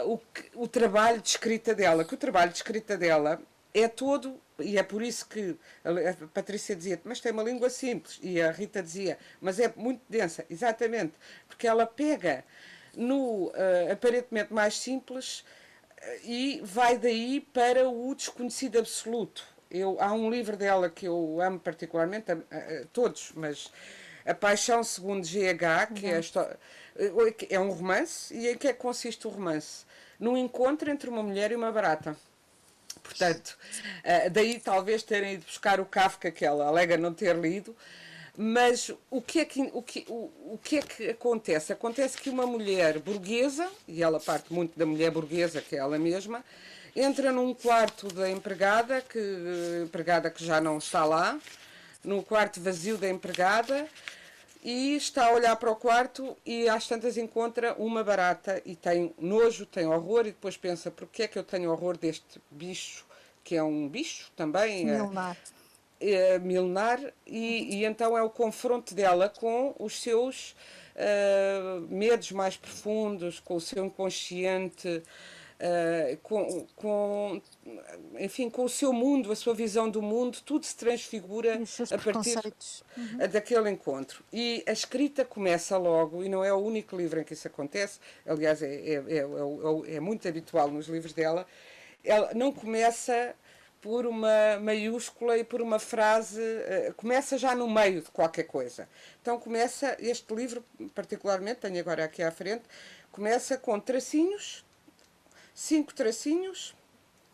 o, 0.06 0.22
o 0.64 0.68
trabalho 0.68 1.22
de 1.22 1.30
escrita 1.30 1.74
dela, 1.74 2.04
que 2.04 2.14
o 2.14 2.18
trabalho 2.18 2.52
de 2.52 2.58
escrita 2.58 2.98
dela 2.98 3.42
é 3.74 3.88
todo, 3.88 4.40
e 4.60 4.78
é 4.78 4.84
por 4.84 5.02
isso 5.02 5.28
que 5.28 5.56
a 5.84 6.28
Patrícia 6.28 6.76
dizia, 6.76 7.00
mas 7.04 7.20
tem 7.20 7.32
uma 7.32 7.44
língua 7.44 7.70
simples, 7.70 8.20
e 8.22 8.42
a 8.42 8.52
Rita 8.52 8.82
dizia, 8.82 9.18
mas 9.40 9.60
é 9.60 9.72
muito 9.76 10.02
densa, 10.10 10.46
exatamente, 10.50 11.14
porque 11.48 11.68
ela 11.68 11.86
pega 11.86 12.44
no 12.96 13.48
uh, 13.48 13.92
aparentemente 13.92 14.52
mais 14.52 14.78
simples 14.78 15.42
uh, 15.42 16.20
e 16.24 16.60
vai 16.64 16.98
daí 16.98 17.42
para 17.54 17.88
o 17.88 18.14
desconhecido 18.16 18.80
absoluto. 18.80 19.59
Eu, 19.72 19.98
há 20.00 20.12
um 20.14 20.30
livro 20.30 20.58
dela 20.58 20.90
que 20.90 21.06
eu 21.06 21.40
amo 21.42 21.60
particularmente, 21.60 22.26
todos, 22.92 23.32
mas 23.36 23.72
A 24.26 24.34
Paixão 24.34 24.84
segundo 24.84 25.24
GH, 25.24 25.94
que 25.94 26.06
uhum. 26.06 26.12
é 26.12 26.16
a 26.16 26.20
história 26.20 26.60
é 27.50 27.60
um 27.60 27.72
romance. 27.72 28.34
E 28.34 28.48
em 28.48 28.58
que 28.58 28.68
é 28.68 28.74
que 28.74 28.80
consiste 28.80 29.26
o 29.28 29.30
romance? 29.30 29.86
Num 30.20 30.36
encontro 30.36 30.90
entre 30.92 31.10
uma 31.10 31.24
mulher 31.24 31.52
e 31.52 31.56
uma 31.56 31.72
barata. 31.72 32.16
Portanto, 33.02 33.58
uh, 34.00 34.30
daí 34.30 34.60
talvez 34.60 35.02
terem 35.04 35.36
ido 35.36 35.46
buscar 35.46 35.80
o 35.80 35.86
Kafka, 35.86 36.30
que 36.30 36.46
ela 36.46 36.68
alega 36.68 36.98
não 36.98 37.14
ter 37.14 37.36
lido. 37.36 37.76
Mas 38.36 38.92
o 39.10 39.22
que, 39.22 39.40
é 39.40 39.46
que, 39.46 39.70
o, 39.74 39.82
que, 39.82 40.06
o, 40.08 40.32
o 40.54 40.60
que 40.64 40.78
é 40.78 40.82
que 40.82 41.10
acontece? 41.10 41.74
Acontece 41.74 42.18
que 42.18 42.30
uma 42.30 42.46
mulher 42.46 43.00
burguesa, 43.00 43.70
e 43.88 44.02
ela 44.02 44.20
parte 44.20 44.54
muito 44.54 44.78
da 44.80 44.86
mulher 44.86 45.12
burguesa, 45.12 45.62
que 45.62 45.76
é 45.76 45.80
ela 45.80 45.98
mesma, 45.98 46.44
entra 47.00 47.32
num 47.32 47.54
quarto 47.54 48.08
da 48.10 48.30
empregada, 48.30 49.02
que, 49.02 49.20
empregada 49.84 50.30
que 50.30 50.44
já 50.44 50.60
não 50.60 50.78
está 50.78 51.06
lá, 51.06 51.40
no 52.04 52.22
quarto 52.22 52.60
vazio 52.62 52.98
da 52.98 53.10
empregada, 53.10 53.88
e 54.62 54.96
está 54.96 55.28
a 55.28 55.32
olhar 55.32 55.56
para 55.56 55.72
o 55.72 55.76
quarto 55.76 56.36
e 56.46 56.68
às 56.68 56.86
tantas 56.86 57.18
encontra 57.18 57.74
uma 57.76 58.04
barata 58.04 58.62
e 58.66 58.76
tem 58.76 59.14
nojo, 59.18 59.66
tem 59.66 59.88
horror 59.88 60.22
e 60.22 60.32
depois 60.32 60.58
pensa 60.58 60.92
por 60.92 61.08
que 61.08 61.24
é 61.24 61.28
que 61.28 61.40
eu 61.40 61.44
tenho 61.44 61.72
horror 61.72 61.98
deste 61.98 62.42
bicho, 62.52 63.06
que 63.44 63.56
é 63.56 63.64
um 63.64 63.88
bicho 63.88 64.30
também. 64.36 64.86
Milenar. 64.86 65.38
É, 66.02 66.12
é, 66.36 66.40
milenar 66.40 67.00
e, 67.26 67.78
e, 67.78 67.86
então 67.86 68.18
é 68.18 68.22
o 68.22 68.30
confronto 68.30 68.94
dela 68.94 69.30
com 69.30 69.74
os 69.80 70.02
seus 70.02 70.56
uh, 70.96 71.82
medos 71.90 72.32
mais 72.34 72.58
profundos, 72.58 73.40
com 73.40 73.56
o 73.56 73.62
seu 73.62 73.86
inconsciente, 73.86 75.02
uh, 75.60 76.18
com, 76.18 76.68
com, 76.76 77.42
enfim, 78.20 78.50
com 78.50 78.64
o 78.64 78.70
seu 78.70 78.94
mundo, 78.94 79.32
a 79.32 79.36
sua 79.36 79.54
visão 79.54 79.90
do 79.90 80.02
mundo, 80.02 80.40
tudo 80.46 80.66
se 80.66 80.76
transfigura 80.76 81.60
a 81.92 81.98
partir 81.98 82.40
uhum. 82.98 83.28
daquele 83.32 83.70
encontro. 83.70 84.24
E 84.32 84.64
a 84.68 84.72
escrita 84.72 85.26
começa 85.26 85.78
logo, 85.78 86.24
e 86.24 86.30
não 86.30 86.44
é 86.44 86.54
o 86.54 86.58
único 86.58 86.96
livro 86.96 87.20
em 87.20 87.24
que 87.24 87.34
isso 87.34 87.48
acontece, 87.48 88.00
aliás, 88.26 88.62
é, 88.62 88.68
é, 88.68 88.94
é, 88.96 89.96
é 89.96 90.00
muito 90.00 90.28
habitual 90.28 90.70
nos 90.72 90.88
livros 90.88 91.14
dela, 91.14 91.46
ela 92.04 92.34
não 92.34 92.52
começa 92.52 93.36
por 93.82 94.06
uma 94.06 94.60
maiúscula 94.62 95.38
e 95.38 95.44
por 95.44 95.62
uma 95.62 95.80
frase, 95.80 96.42
começa 96.98 97.38
já 97.38 97.56
no 97.56 97.70
meio 97.70 98.02
de 98.02 98.12
qualquer 98.12 98.44
coisa. 98.44 98.90
Então 99.22 99.40
começa, 99.40 99.96
este 100.00 100.36
livro 100.36 100.62
particularmente, 100.94 101.62
tenho 101.62 101.80
agora 101.80 102.04
aqui 102.04 102.22
à 102.22 102.30
frente, 102.30 102.64
começa 103.10 103.58
com 103.58 103.80
tracinhos 103.80 104.66
cinco 105.60 105.94
tracinhos, 105.94 106.74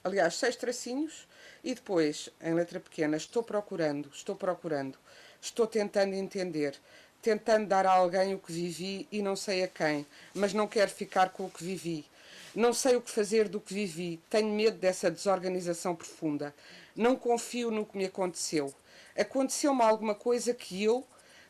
aliás, 0.04 0.34
seis 0.34 0.56
tracinhos, 0.56 1.28
e 1.64 1.76
depois, 1.76 2.28
em 2.42 2.56
letra 2.56 2.80
pequena, 2.80 3.16
estou 3.18 3.44
procurando, 3.44 4.10
estou 4.12 4.36
procurando, 4.36 4.98
estou 5.40 5.68
tentando 5.68 6.16
entender, 6.16 6.76
tentando 7.22 7.68
dar 7.68 7.86
a 7.86 7.92
alguém 7.92 8.34
o 8.34 8.40
que 8.40 8.52
vivi 8.52 9.08
e 9.12 9.22
não 9.22 9.36
sei 9.36 9.64
a 9.64 9.68
quem, 9.68 10.08
mas 10.34 10.56
não 10.56 10.68
quero 10.68 10.90
ficar 10.90 11.30
com 11.30 11.46
o 11.46 11.52
que 11.52 11.64
vivi. 11.64 12.04
Não 12.56 12.74
sei 12.74 12.96
o 12.96 13.02
que 13.02 13.12
fazer 13.12 13.48
do 13.48 13.62
que 13.62 13.76
vivi, 13.76 14.20
tenho 14.28 14.50
medo 14.50 14.80
dessa 14.80 15.12
desorganização 15.12 15.96
profunda. 15.96 16.52
Não 16.96 17.16
confio 17.16 17.70
no 17.70 17.86
que 17.86 17.96
me 17.96 18.06
aconteceu. 18.06 18.74
Aconteceu-me 19.16 19.84
alguma 19.84 20.16
coisa 20.16 20.52
que 20.52 20.84
eu, 20.84 21.06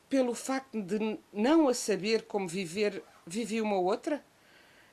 pelo 0.09 0.35
facto 0.35 0.81
de 0.81 1.17
não 1.31 1.69
a 1.69 1.73
saber 1.73 2.23
como 2.23 2.49
viver, 2.49 3.01
vivi 3.25 3.61
uma 3.61 3.79
outra? 3.79 4.21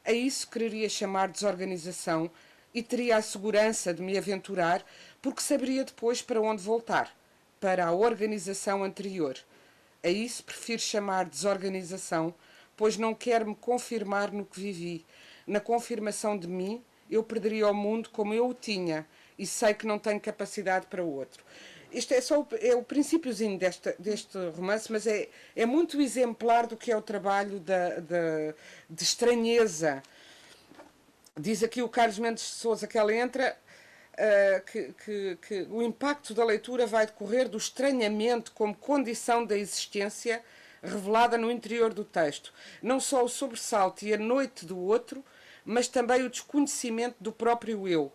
A 0.05 0.13
isso 0.13 0.49
quereria 0.49 0.89
chamar 0.89 1.29
desorganização 1.29 2.31
e 2.75 2.83
teria 2.83 3.17
a 3.17 3.23
segurança 3.23 3.95
de 3.95 4.03
me 4.03 4.19
aventurar, 4.19 4.85
porque 5.21 5.41
saberia 5.41 5.85
depois 5.85 6.21
para 6.21 6.41
onde 6.41 6.62
voltar 6.62 7.15
para 7.61 7.87
a 7.87 7.93
organização 7.93 8.83
anterior. 8.83 9.38
A 10.03 10.09
isso 10.09 10.43
prefiro 10.43 10.83
chamar 10.83 11.27
desorganização, 11.27 12.35
pois 12.77 12.97
não 12.97 13.15
quero 13.15 13.47
me 13.47 13.55
confirmar 13.55 14.33
no 14.33 14.45
que 14.45 14.59
vivi. 14.59 15.07
Na 15.47 15.61
confirmação 15.61 16.37
de 16.37 16.49
mim, 16.49 16.83
eu 17.09 17.23
perderia 17.23 17.69
o 17.69 17.75
mundo 17.75 18.11
como 18.11 18.35
eu 18.35 18.49
o 18.49 18.55
tinha 18.55 19.07
e 19.38 19.47
sei 19.47 19.75
que 19.75 19.87
não 19.87 20.01
tenho 20.01 20.19
capacidade 20.19 20.87
para 20.87 21.05
outro. 21.05 21.45
Isto 21.92 22.14
é 22.14 22.20
só 22.20 22.40
o, 22.40 22.48
é 22.59 22.74
o 22.74 22.83
princípiozinho 22.83 23.59
deste, 23.59 23.94
deste 23.98 24.38
romance, 24.57 24.90
mas 24.90 25.07
é, 25.07 25.28
é 25.55 25.66
muito 25.66 26.00
exemplar 26.00 26.66
do 26.66 26.76
que 26.76 26.90
é 26.90 26.96
o 26.96 27.02
trabalho 27.02 27.61
da, 27.61 28.00
da, 28.00 28.55
de 28.88 29.02
estranheza. 29.02 30.02
Diz 31.38 31.62
aqui 31.62 31.83
o 31.83 31.88
Carlos 31.88 32.18
Mendes 32.18 32.44
de 32.44 32.50
Souza 32.50 32.87
que 32.87 32.96
ela 32.96 33.14
entra, 33.14 33.57
uh, 34.14 34.64
que, 34.64 34.94
que, 35.05 35.38
que 35.46 35.62
o 35.70 35.83
impacto 35.83 36.33
da 36.33 36.44
leitura 36.44 36.87
vai 36.87 37.05
decorrer 37.05 37.48
do 37.48 37.59
estranhamento 37.59 38.52
como 38.52 38.74
condição 38.74 39.44
da 39.44 39.57
existência 39.57 40.42
revelada 40.83 41.37
no 41.37 41.50
interior 41.50 41.92
do 41.92 42.05
texto. 42.05 42.55
Não 42.83 42.98
só 42.98 43.22
o 43.22 43.28
sobressalto 43.28 44.05
e 44.07 44.14
a 44.14 44.18
noite 44.18 44.64
do 44.64 44.78
outro, 44.78 45.22
mas 45.64 45.88
também 45.88 46.22
o 46.22 46.31
desconhecimento 46.31 47.16
do 47.20 47.33
próprio 47.33 47.87
eu 47.87 48.11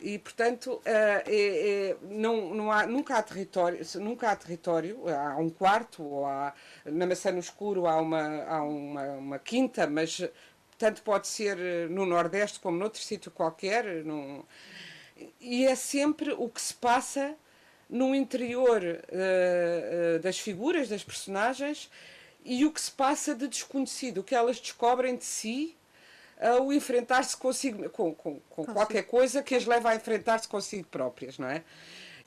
e 0.00 0.18
portanto 0.18 0.80
é, 0.84 1.24
é, 1.26 1.96
não, 2.02 2.54
não 2.54 2.72
há, 2.72 2.86
nunca 2.86 3.16
há 3.16 3.22
território 3.22 3.80
nunca 3.96 4.30
há 4.30 4.36
território 4.36 5.08
há 5.08 5.36
um 5.36 5.50
quarto 5.50 6.02
ou 6.02 6.26
há, 6.26 6.52
na 6.84 7.06
maçã 7.06 7.30
no 7.30 7.38
escuro 7.38 7.86
há 7.86 8.00
uma 8.00 8.44
há 8.44 8.62
uma, 8.62 9.02
uma 9.12 9.38
quinta 9.38 9.86
mas 9.86 10.22
tanto 10.78 11.02
pode 11.02 11.28
ser 11.28 11.56
no 11.90 12.06
nordeste 12.06 12.58
como 12.60 12.78
noutro 12.78 13.00
sítio 13.00 13.30
qualquer 13.30 14.04
num, 14.04 14.42
e 15.40 15.66
é 15.66 15.74
sempre 15.74 16.32
o 16.32 16.48
que 16.48 16.60
se 16.60 16.74
passa 16.74 17.36
no 17.88 18.14
interior 18.14 18.82
uh, 18.82 20.16
uh, 20.16 20.18
das 20.20 20.38
figuras 20.38 20.88
das 20.88 21.04
personagens 21.04 21.90
e 22.44 22.64
o 22.64 22.72
que 22.72 22.80
se 22.80 22.90
passa 22.90 23.34
de 23.34 23.46
desconhecido 23.48 24.18
o 24.18 24.24
que 24.24 24.34
elas 24.34 24.58
descobrem 24.58 25.16
de 25.16 25.24
si 25.24 25.76
ao 26.40 26.72
enfrentar-se 26.72 27.36
consigo, 27.36 27.88
com, 27.90 28.14
com, 28.14 28.40
com 28.48 28.64
qualquer 28.64 29.02
coisa 29.02 29.42
que 29.42 29.54
as 29.54 29.66
leva 29.66 29.90
a 29.90 29.94
enfrentar-se 29.94 30.48
consigo 30.48 30.86
próprias, 30.88 31.38
não 31.38 31.48
é? 31.48 31.62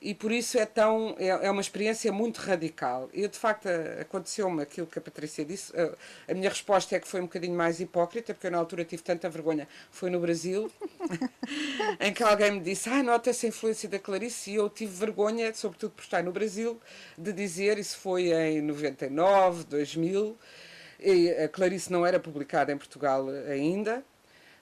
E 0.04 0.14
por 0.14 0.30
isso 0.30 0.58
é 0.58 0.66
tão 0.66 1.16
é, 1.18 1.28
é 1.28 1.50
uma 1.50 1.62
experiência 1.62 2.12
muito 2.12 2.38
radical. 2.38 3.08
E 3.10 3.26
de 3.26 3.38
facto 3.38 3.68
aconteceu-me 3.98 4.62
aquilo 4.62 4.86
que 4.86 4.98
a 4.98 5.02
Patrícia 5.02 5.42
disse. 5.46 5.72
A, 5.74 6.30
a 6.30 6.34
minha 6.34 6.50
resposta 6.50 6.94
é 6.94 7.00
que 7.00 7.08
foi 7.08 7.20
um 7.20 7.24
bocadinho 7.24 7.56
mais 7.56 7.80
hipócrita, 7.80 8.34
porque 8.34 8.46
eu 8.46 8.50
na 8.50 8.58
altura 8.58 8.84
tive 8.84 9.02
tanta 9.02 9.30
vergonha. 9.30 9.66
Foi 9.90 10.10
no 10.10 10.20
Brasil, 10.20 10.70
em 11.98 12.12
que 12.12 12.22
alguém 12.22 12.50
me 12.52 12.60
disse: 12.60 12.90
Ah, 12.90 13.02
nota-se 13.02 13.46
a 13.46 13.48
influência 13.48 13.88
da 13.88 13.98
Clarice. 13.98 14.50
E 14.50 14.56
eu 14.56 14.68
tive 14.68 14.92
vergonha, 14.92 15.54
sobretudo 15.54 15.92
por 15.92 16.02
estar 16.02 16.22
no 16.22 16.32
Brasil, 16.32 16.78
de 17.16 17.32
dizer. 17.32 17.78
Isso 17.78 17.96
foi 17.96 18.30
em 18.30 18.60
99, 18.60 19.64
2000 19.64 20.26
e 20.26 20.36
a 21.44 21.48
Clarice 21.48 21.92
não 21.92 22.06
era 22.06 22.18
publicada 22.18 22.72
em 22.72 22.78
Portugal 22.78 23.26
ainda. 23.50 24.04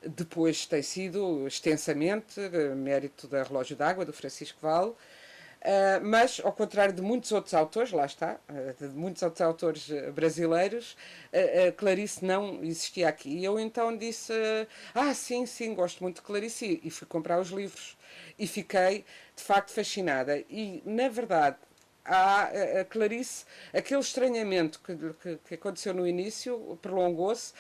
Depois 0.05 0.67
tem 0.67 0.83
sido 0.83 1.47
extensamente, 1.47 2.41
mérito 2.77 3.29
da 3.29 3.43
Relógio 3.43 3.77
d'Água, 3.77 4.05
do 4.05 4.13
Francisco 4.13 4.59
Val. 4.61 4.97
Uh, 5.63 6.05
mas, 6.05 6.41
ao 6.43 6.53
contrário 6.53 6.93
de 6.93 7.01
muitos 7.01 7.31
outros 7.31 7.55
autores, 7.55 7.93
lá 7.93 8.05
está, 8.05 8.37
uh, 8.51 8.89
de 8.89 8.93
muitos 8.97 9.23
outros 9.23 9.41
autores 9.41 9.89
brasileiros, 10.13 10.97
uh, 11.33 11.73
Clarice 11.77 12.25
não 12.25 12.65
existia 12.65 13.09
aqui. 13.09 13.31
E 13.31 13.45
eu 13.45 13.61
então 13.61 13.97
disse: 13.97 14.33
Ah, 14.93 15.15
sim, 15.15 15.47
sim, 15.47 15.73
gosto 15.73 16.03
muito 16.03 16.17
de 16.17 16.23
Clarice. 16.23 16.81
E 16.83 16.91
fui 16.91 17.07
comprar 17.07 17.39
os 17.41 17.51
livros. 17.51 17.97
E 18.37 18.47
fiquei, 18.47 19.05
de 19.37 19.43
facto, 19.43 19.71
fascinada. 19.71 20.39
E, 20.51 20.83
na 20.85 21.09
verdade, 21.09 21.57
há 22.05 22.51
a 22.81 22.85
Clarice, 22.85 23.45
aquele 23.73 24.01
estranhamento 24.01 24.81
que, 24.81 24.97
que, 24.97 25.39
que 25.49 25.55
aconteceu 25.55 25.95
no 25.95 26.07
início 26.07 26.79
prolongou-se, 26.83 27.53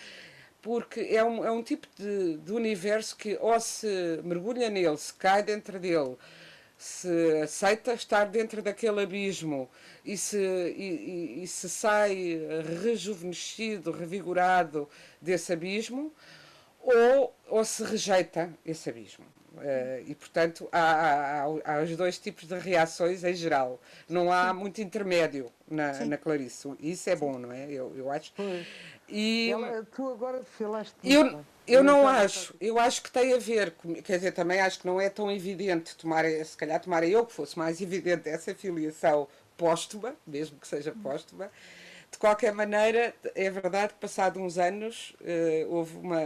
porque 0.60 1.00
é 1.00 1.24
um, 1.24 1.44
é 1.44 1.50
um 1.50 1.62
tipo 1.62 1.86
de, 1.96 2.36
de 2.38 2.52
universo 2.52 3.16
que 3.16 3.36
ou 3.40 3.58
se 3.60 4.20
mergulha 4.22 4.70
nele, 4.70 4.96
se 4.96 5.12
cai 5.14 5.42
dentro 5.42 5.78
dele, 5.78 6.16
se 6.78 7.40
aceita 7.42 7.92
estar 7.94 8.24
dentro 8.26 8.62
daquele 8.62 9.02
abismo 9.02 9.70
e 10.04 10.16
se, 10.16 10.36
e, 10.36 11.38
e, 11.38 11.42
e 11.44 11.46
se 11.46 11.68
sai 11.68 12.40
rejuvenescido, 12.82 13.92
revigorado 13.92 14.88
desse 15.20 15.52
abismo, 15.52 16.12
ou, 16.80 17.34
ou 17.48 17.64
se 17.64 17.84
rejeita 17.84 18.52
esse 18.64 18.90
abismo. 18.90 19.24
Uh, 19.54 20.02
e, 20.06 20.14
portanto, 20.14 20.68
há, 20.72 21.44
há, 21.44 21.44
há, 21.44 21.82
os 21.82 21.94
dois 21.96 22.18
tipos 22.18 22.48
de 22.48 22.58
reações 22.58 23.22
em 23.22 23.34
geral. 23.34 23.80
Não 24.08 24.32
há 24.32 24.48
Sim. 24.48 24.58
muito 24.58 24.80
intermédio 24.80 25.52
na, 25.70 25.92
na 26.06 26.16
Clarice. 26.16 26.68
Isso 26.80 27.10
é 27.10 27.16
bom, 27.16 27.38
não 27.38 27.52
é? 27.52 27.70
Eu, 27.70 27.92
eu 27.96 28.10
acho. 28.10 28.32
E 29.08 29.50
Ela, 29.50 29.86
tu 29.94 30.08
agora 30.08 30.42
falaste. 30.42 30.94
Eu, 31.04 31.44
eu 31.66 31.82
não 31.82 32.08
acho. 32.08 32.54
Eu 32.60 32.78
acho 32.78 33.02
que 33.02 33.10
tem 33.10 33.34
a 33.34 33.38
ver. 33.38 33.72
Com, 33.72 33.94
quer 33.94 34.16
dizer, 34.16 34.32
também 34.32 34.60
acho 34.60 34.80
que 34.80 34.86
não 34.86 35.00
é 35.00 35.10
tão 35.10 35.30
evidente 35.30 35.94
tomar, 35.96 36.24
se 36.44 36.56
calhar, 36.56 36.80
tomar 36.80 37.04
eu 37.04 37.26
que 37.26 37.32
fosse 37.32 37.58
mais 37.58 37.80
evidente 37.80 38.28
essa 38.28 38.54
filiação 38.54 39.28
póstuma, 39.56 40.14
mesmo 40.26 40.58
que 40.58 40.66
seja 40.66 40.92
póstuma. 41.02 41.50
De 42.12 42.18
qualquer 42.18 42.52
maneira, 42.52 43.14
é 43.34 43.50
verdade 43.50 43.94
que, 43.94 43.98
passado 43.98 44.38
uns 44.38 44.58
anos, 44.58 45.16
uh, 45.22 45.74
houve 45.74 45.96
uma 45.96 46.20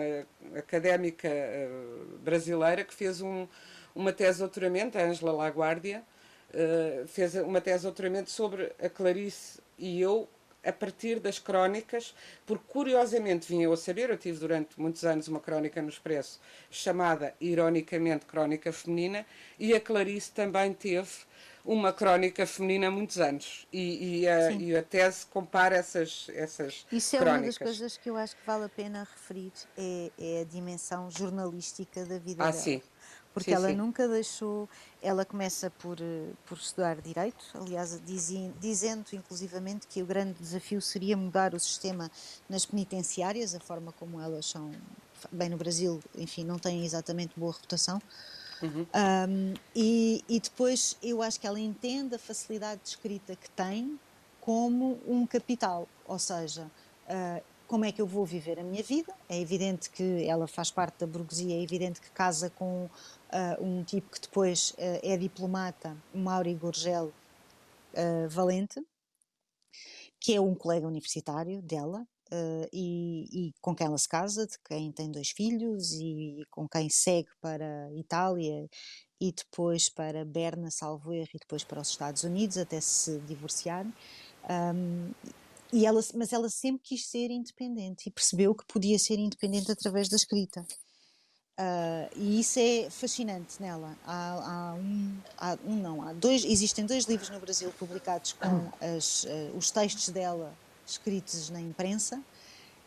académica 0.56 1.28
uh, 1.28 2.18
brasileira 2.18 2.82
que 2.82 2.92
fez 2.92 3.22
um, 3.22 3.46
uma 3.94 4.12
tese 4.12 4.34
de 4.34 4.38
doutoramento, 4.40 4.98
a 4.98 5.02
Ângela 5.02 5.30
Laguardia, 5.32 6.02
uh, 6.50 7.06
fez 7.06 7.36
uma 7.36 7.60
tese 7.60 7.78
de 7.78 7.82
doutoramento 7.84 8.30
sobre 8.30 8.72
a 8.82 8.88
Clarice 8.90 9.60
e 9.78 10.00
eu 10.00 10.28
a 10.64 10.72
partir 10.72 11.20
das 11.20 11.38
crónicas, 11.38 12.12
porque 12.44 12.64
curiosamente 12.66 13.46
vinha 13.46 13.66
eu 13.66 13.72
a 13.72 13.76
saber, 13.76 14.10
eu 14.10 14.18
tive 14.18 14.40
durante 14.40 14.78
muitos 14.80 15.04
anos 15.04 15.28
uma 15.28 15.38
crónica 15.38 15.80
no 15.80 15.88
Expresso 15.88 16.40
chamada, 16.68 17.32
ironicamente, 17.40 18.26
Crónica 18.26 18.72
Feminina, 18.72 19.24
e 19.56 19.72
a 19.72 19.80
Clarice 19.80 20.32
também 20.32 20.72
teve 20.72 21.08
uma 21.66 21.92
crónica 21.92 22.46
feminina 22.46 22.86
há 22.86 22.90
muitos 22.90 23.18
anos 23.18 23.66
e, 23.72 24.20
e, 24.20 24.28
a, 24.28 24.52
e 24.52 24.76
a, 24.76 24.82
tese 24.82 25.26
compara 25.26 25.74
essas, 25.74 26.28
essas 26.32 26.86
Isso 26.92 27.16
é 27.16 27.18
crónicas. 27.18 27.40
uma 27.40 27.46
das 27.46 27.58
coisas 27.58 27.96
que 27.96 28.08
eu 28.08 28.16
acho 28.16 28.36
que 28.36 28.46
vale 28.46 28.64
a 28.64 28.68
pena 28.68 29.00
referir, 29.00 29.52
é, 29.76 30.10
é 30.18 30.40
a 30.42 30.44
dimensão 30.44 31.10
jornalística 31.10 32.04
da 32.06 32.18
vida 32.18 32.44
ah, 32.44 32.50
dela. 32.50 32.62
Sim. 32.62 32.80
Porque 33.34 33.50
sim, 33.50 33.56
ela 33.56 33.68
sim. 33.68 33.74
nunca 33.74 34.08
deixou, 34.08 34.66
ela 35.02 35.22
começa 35.22 35.70
por, 35.70 36.00
eh, 36.00 36.30
por 36.46 36.56
estudar 36.56 37.02
Direito, 37.02 37.44
aliás, 37.52 38.00
dizendo 38.58 39.04
inclusivamente 39.12 39.86
que 39.86 40.02
o 40.02 40.06
grande 40.06 40.38
desafio 40.40 40.80
seria 40.80 41.18
mudar 41.18 41.52
o 41.52 41.60
sistema 41.60 42.10
nas 42.48 42.64
penitenciárias, 42.64 43.54
a 43.54 43.60
forma 43.60 43.92
como 43.92 44.18
elas 44.18 44.46
são, 44.46 44.72
bem 45.30 45.50
no 45.50 45.58
Brasil, 45.58 46.00
enfim, 46.14 46.44
não 46.44 46.58
têm 46.58 46.82
exatamente 46.86 47.38
boa 47.38 47.52
reputação, 47.52 48.00
Uhum. 48.62 48.86
Um, 48.94 49.54
e, 49.74 50.24
e, 50.28 50.40
depois 50.40 50.96
eu 51.02 51.22
acho 51.22 51.38
que 51.38 51.46
ela 51.46 51.60
entende 51.60 52.14
a 52.14 52.18
facilidade 52.18 52.80
de 52.82 52.88
escrita 52.88 53.36
que 53.36 53.50
tem 53.50 53.98
como 54.40 54.98
um 55.06 55.26
capital, 55.26 55.88
ou 56.06 56.18
seja, 56.18 56.70
uh, 57.08 57.42
como 57.66 57.84
é 57.84 57.92
que 57.92 58.00
eu 58.00 58.06
vou 58.06 58.24
viver 58.24 58.58
a 58.58 58.62
minha 58.62 58.82
vida? 58.82 59.12
É 59.28 59.38
evidente 59.40 59.90
que 59.90 60.24
ela 60.24 60.46
faz 60.46 60.70
parte 60.70 61.00
da 61.00 61.06
burguesia, 61.06 61.54
é 61.54 61.60
evidente 61.60 62.00
que 62.00 62.10
casa 62.10 62.48
com 62.50 62.84
uh, 62.84 63.62
um 63.62 63.82
tipo 63.82 64.10
que 64.10 64.20
depois 64.20 64.70
uh, 64.70 65.00
é 65.02 65.16
diplomata, 65.16 65.96
Mauri 66.14 66.54
Gorgel 66.54 67.12
Valente, 68.28 68.86
que 70.20 70.34
é 70.34 70.40
um 70.40 70.54
colega 70.54 70.86
universitário 70.86 71.62
dela, 71.62 72.06
Uh, 72.32 72.68
e, 72.72 73.48
e, 73.48 73.54
com 73.60 73.74
quem 73.74 73.86
ela 73.86 73.96
se 73.96 74.08
casa, 74.08 74.46
de 74.46 74.58
quem 74.66 74.90
tem 74.90 75.12
dois 75.12 75.30
filhos 75.30 75.92
e 75.92 76.44
com 76.50 76.68
quem 76.68 76.90
segue 76.90 77.28
para 77.40 77.88
Itália 77.94 78.68
e 79.20 79.32
depois 79.32 79.88
para 79.88 80.24
Berna, 80.24 80.70
salvo 80.70 81.12
erro, 81.12 81.30
e 81.34 81.38
depois 81.38 81.62
para 81.62 81.80
os 81.80 81.88
Estados 81.88 82.24
Unidos 82.24 82.58
até 82.58 82.80
se 82.80 83.18
divorciarem. 83.20 83.92
Um, 84.50 85.12
e 85.72 85.86
ela, 85.86 86.00
mas 86.14 86.32
ela 86.32 86.48
sempre 86.48 86.82
quis 86.82 87.06
ser 87.06 87.30
independente 87.30 88.08
e 88.08 88.12
percebeu 88.12 88.54
que 88.54 88.66
podia 88.66 88.98
ser 88.98 89.18
independente 89.18 89.70
através 89.70 90.08
da 90.08 90.16
escrita. 90.16 90.66
Uh, 91.58 92.10
e 92.16 92.40
isso 92.40 92.58
é 92.58 92.90
fascinante 92.90 93.60
nela. 93.62 93.96
Há, 94.04 94.32
há, 94.32 94.74
um, 94.74 95.18
há, 95.38 95.58
um, 95.64 95.76
não, 95.76 96.02
há 96.02 96.12
dois, 96.12 96.44
existem 96.44 96.84
dois 96.84 97.04
livros 97.04 97.30
no 97.30 97.40
Brasil 97.40 97.72
publicados 97.78 98.34
com 98.34 98.70
as, 98.80 99.24
uh, 99.24 99.56
os 99.56 99.70
textos 99.70 100.10
dela 100.10 100.52
escritos 100.86 101.50
na 101.50 101.60
imprensa 101.60 102.22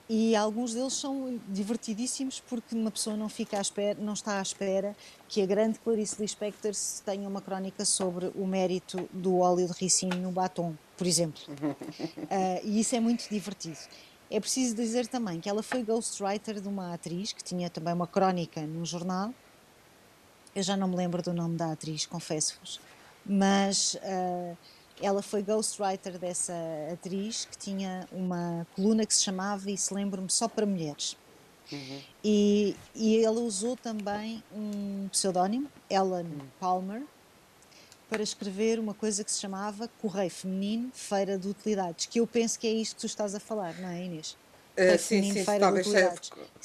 e 0.10 0.36
alguns 0.36 0.74
deles 0.74 0.94
são 0.94 1.40
divertidíssimos 1.48 2.42
porque 2.50 2.74
uma 2.74 2.90
pessoa 2.90 3.16
não 3.16 3.30
fica 3.30 3.60
à 3.60 3.62
espera, 3.62 4.00
não 4.02 4.14
está 4.14 4.40
à 4.40 4.42
espera 4.42 4.98
que 5.28 5.40
a 5.40 5.46
grande 5.46 5.78
Clarice 5.78 6.20
Lispector 6.20 6.72
tenha 7.06 7.30
uma 7.30 7.42
crónica 7.42 7.86
sobre 7.86 8.32
o 8.34 8.48
mérito 8.48 9.08
do 9.14 9.38
óleo 9.38 9.68
de 9.68 9.74
ricino 9.74 10.16
no 10.16 10.32
batom, 10.32 10.74
por 10.98 11.06
exemplo. 11.06 11.40
Uh, 11.48 12.60
e 12.66 12.80
isso 12.80 12.96
é 12.96 13.00
muito 13.00 13.30
divertido. 13.30 13.78
É 14.32 14.40
preciso 14.40 14.76
dizer 14.76 15.06
também 15.06 15.40
que 15.40 15.48
ela 15.48 15.62
foi 15.62 15.84
ghostwriter 15.84 16.60
de 16.60 16.68
uma 16.68 16.96
atriz 16.96 17.32
que 17.32 17.44
tinha 17.44 17.70
também 17.70 17.94
uma 17.94 18.08
crónica 18.08 18.62
num 18.62 18.84
jornal. 18.84 19.32
Eu 20.56 20.64
já 20.64 20.76
não 20.76 20.88
me 20.88 20.96
lembro 20.96 21.22
do 21.22 21.34
nome 21.34 21.56
da 21.56 21.72
atriz, 21.72 22.08
confesso-vos. 22.08 22.80
Mas 23.24 23.94
uh, 23.94 24.58
ela 25.02 25.22
foi 25.22 25.42
ghostwriter 25.42 26.18
dessa 26.18 26.54
atriz 26.92 27.46
que 27.46 27.58
tinha 27.58 28.08
uma 28.12 28.66
coluna 28.76 29.06
que 29.06 29.14
se 29.14 29.24
chamava, 29.24 29.70
e 29.72 29.78
se 29.78 29.94
lembro-me, 29.94 30.30
Só 30.30 30.48
para 30.48 30.66
Mulheres. 30.66 31.18
Uhum. 31.72 32.02
E, 32.24 32.76
e 32.96 33.24
ela 33.24 33.40
usou 33.40 33.78
também 33.78 34.44
um 34.54 35.08
pseudónimo, 35.12 35.70
Ellen 35.90 36.26
uhum. 36.26 36.48
Palmer, 36.60 37.04
para 38.10 38.24
escrever 38.24 38.80
uma 38.80 38.94
coisa 38.94 39.24
que 39.24 39.32
se 39.32 39.40
chamava 39.40 39.88
Correio 40.02 40.32
Feminino 40.32 40.90
Feira 40.94 41.38
de 41.38 41.48
Utilidades, 41.48 42.08
que 42.08 42.20
eu 42.20 42.26
penso 42.26 42.60
que 42.60 42.68
é 42.68 42.72
isto 42.72 42.96
que 42.96 43.02
tu 43.02 43.06
estás 43.06 43.36
a 43.36 43.40
falar, 43.40 43.76
não 43.80 43.90
é, 43.90 44.04
Inês? 44.04 44.36
Uh, 44.76 44.98
sim, 44.98 45.34
sim, 45.34 45.44
talvez, 45.44 45.88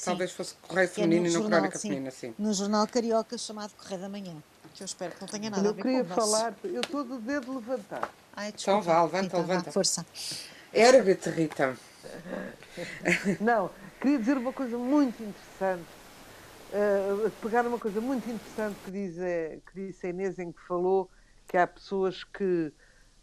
talvez 0.03 0.31
fosse 0.31 0.55
Correio 0.61 0.87
Feminino 0.87 1.27
é 1.27 1.29
e 1.29 1.33
não 1.33 1.45
Crónica 1.45 1.77
Feminina, 1.77 2.11
sim. 2.11 2.33
No 2.39 2.53
jornal 2.53 2.87
carioca 2.87 3.37
chamado 3.37 3.73
Correio 3.75 4.01
da 4.01 4.09
Manhã, 4.09 4.35
que 4.73 4.81
eu 4.81 4.85
espero 4.85 5.13
que 5.13 5.21
não 5.21 5.27
tenha 5.27 5.49
nada 5.49 5.63
eu 5.63 5.69
a 5.69 5.73
ver 5.73 5.81
com 5.81 5.89
Eu 5.89 6.05
queria 6.05 6.15
falar, 6.15 6.55
eu 6.63 6.81
estou 6.81 7.03
do 7.03 7.19
dedo 7.19 7.53
levantado. 7.55 8.09
Ai, 8.35 8.49
então 8.49 8.81
vá, 8.81 9.01
levanta, 9.03 9.25
então, 9.27 9.39
levanta. 9.39 9.71
força. 9.71 10.05
Ergue-te, 10.73 11.29
Rita. 11.29 11.77
Não, 13.39 13.69
queria 14.01 14.19
dizer 14.19 14.37
uma 14.37 14.51
coisa 14.51 14.77
muito 14.77 15.23
interessante. 15.23 15.85
Uh, 16.73 17.29
pegar 17.41 17.65
uma 17.65 17.79
coisa 17.79 18.01
muito 18.01 18.29
interessante 18.29 18.75
que, 18.83 18.91
diz, 18.91 19.15
que 19.15 19.87
disse 19.87 20.07
a 20.07 20.09
Inês, 20.09 20.37
em 20.37 20.51
que 20.51 20.61
falou 20.67 21.09
que 21.47 21.55
há 21.55 21.65
pessoas 21.65 22.25
que 22.25 22.73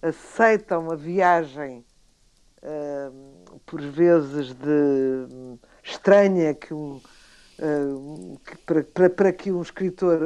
aceitam 0.00 0.90
a 0.90 0.96
viagem, 0.96 1.84
uh, 2.62 3.60
por 3.66 3.82
vezes, 3.82 4.54
de 4.54 5.58
estranha 5.82 6.54
que 6.54 6.72
um. 6.72 7.00
Uh, 7.58 8.40
que 8.46 8.56
para, 8.58 8.82
para, 8.82 9.10
para, 9.10 9.32
que 9.32 9.52
um 9.52 9.60
escritor 9.60 10.18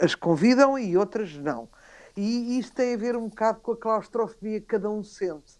as 0.00 0.14
convidam 0.14 0.78
e 0.78 0.96
outras 0.96 1.34
não. 1.36 1.68
E 2.16 2.58
isto 2.58 2.74
tem 2.74 2.94
a 2.94 2.96
ver 2.96 3.16
um 3.16 3.28
bocado 3.28 3.60
com 3.60 3.72
a 3.72 3.76
claustrofobia 3.76 4.60
que 4.60 4.66
cada 4.66 4.88
um 4.88 5.02
sente. 5.02 5.58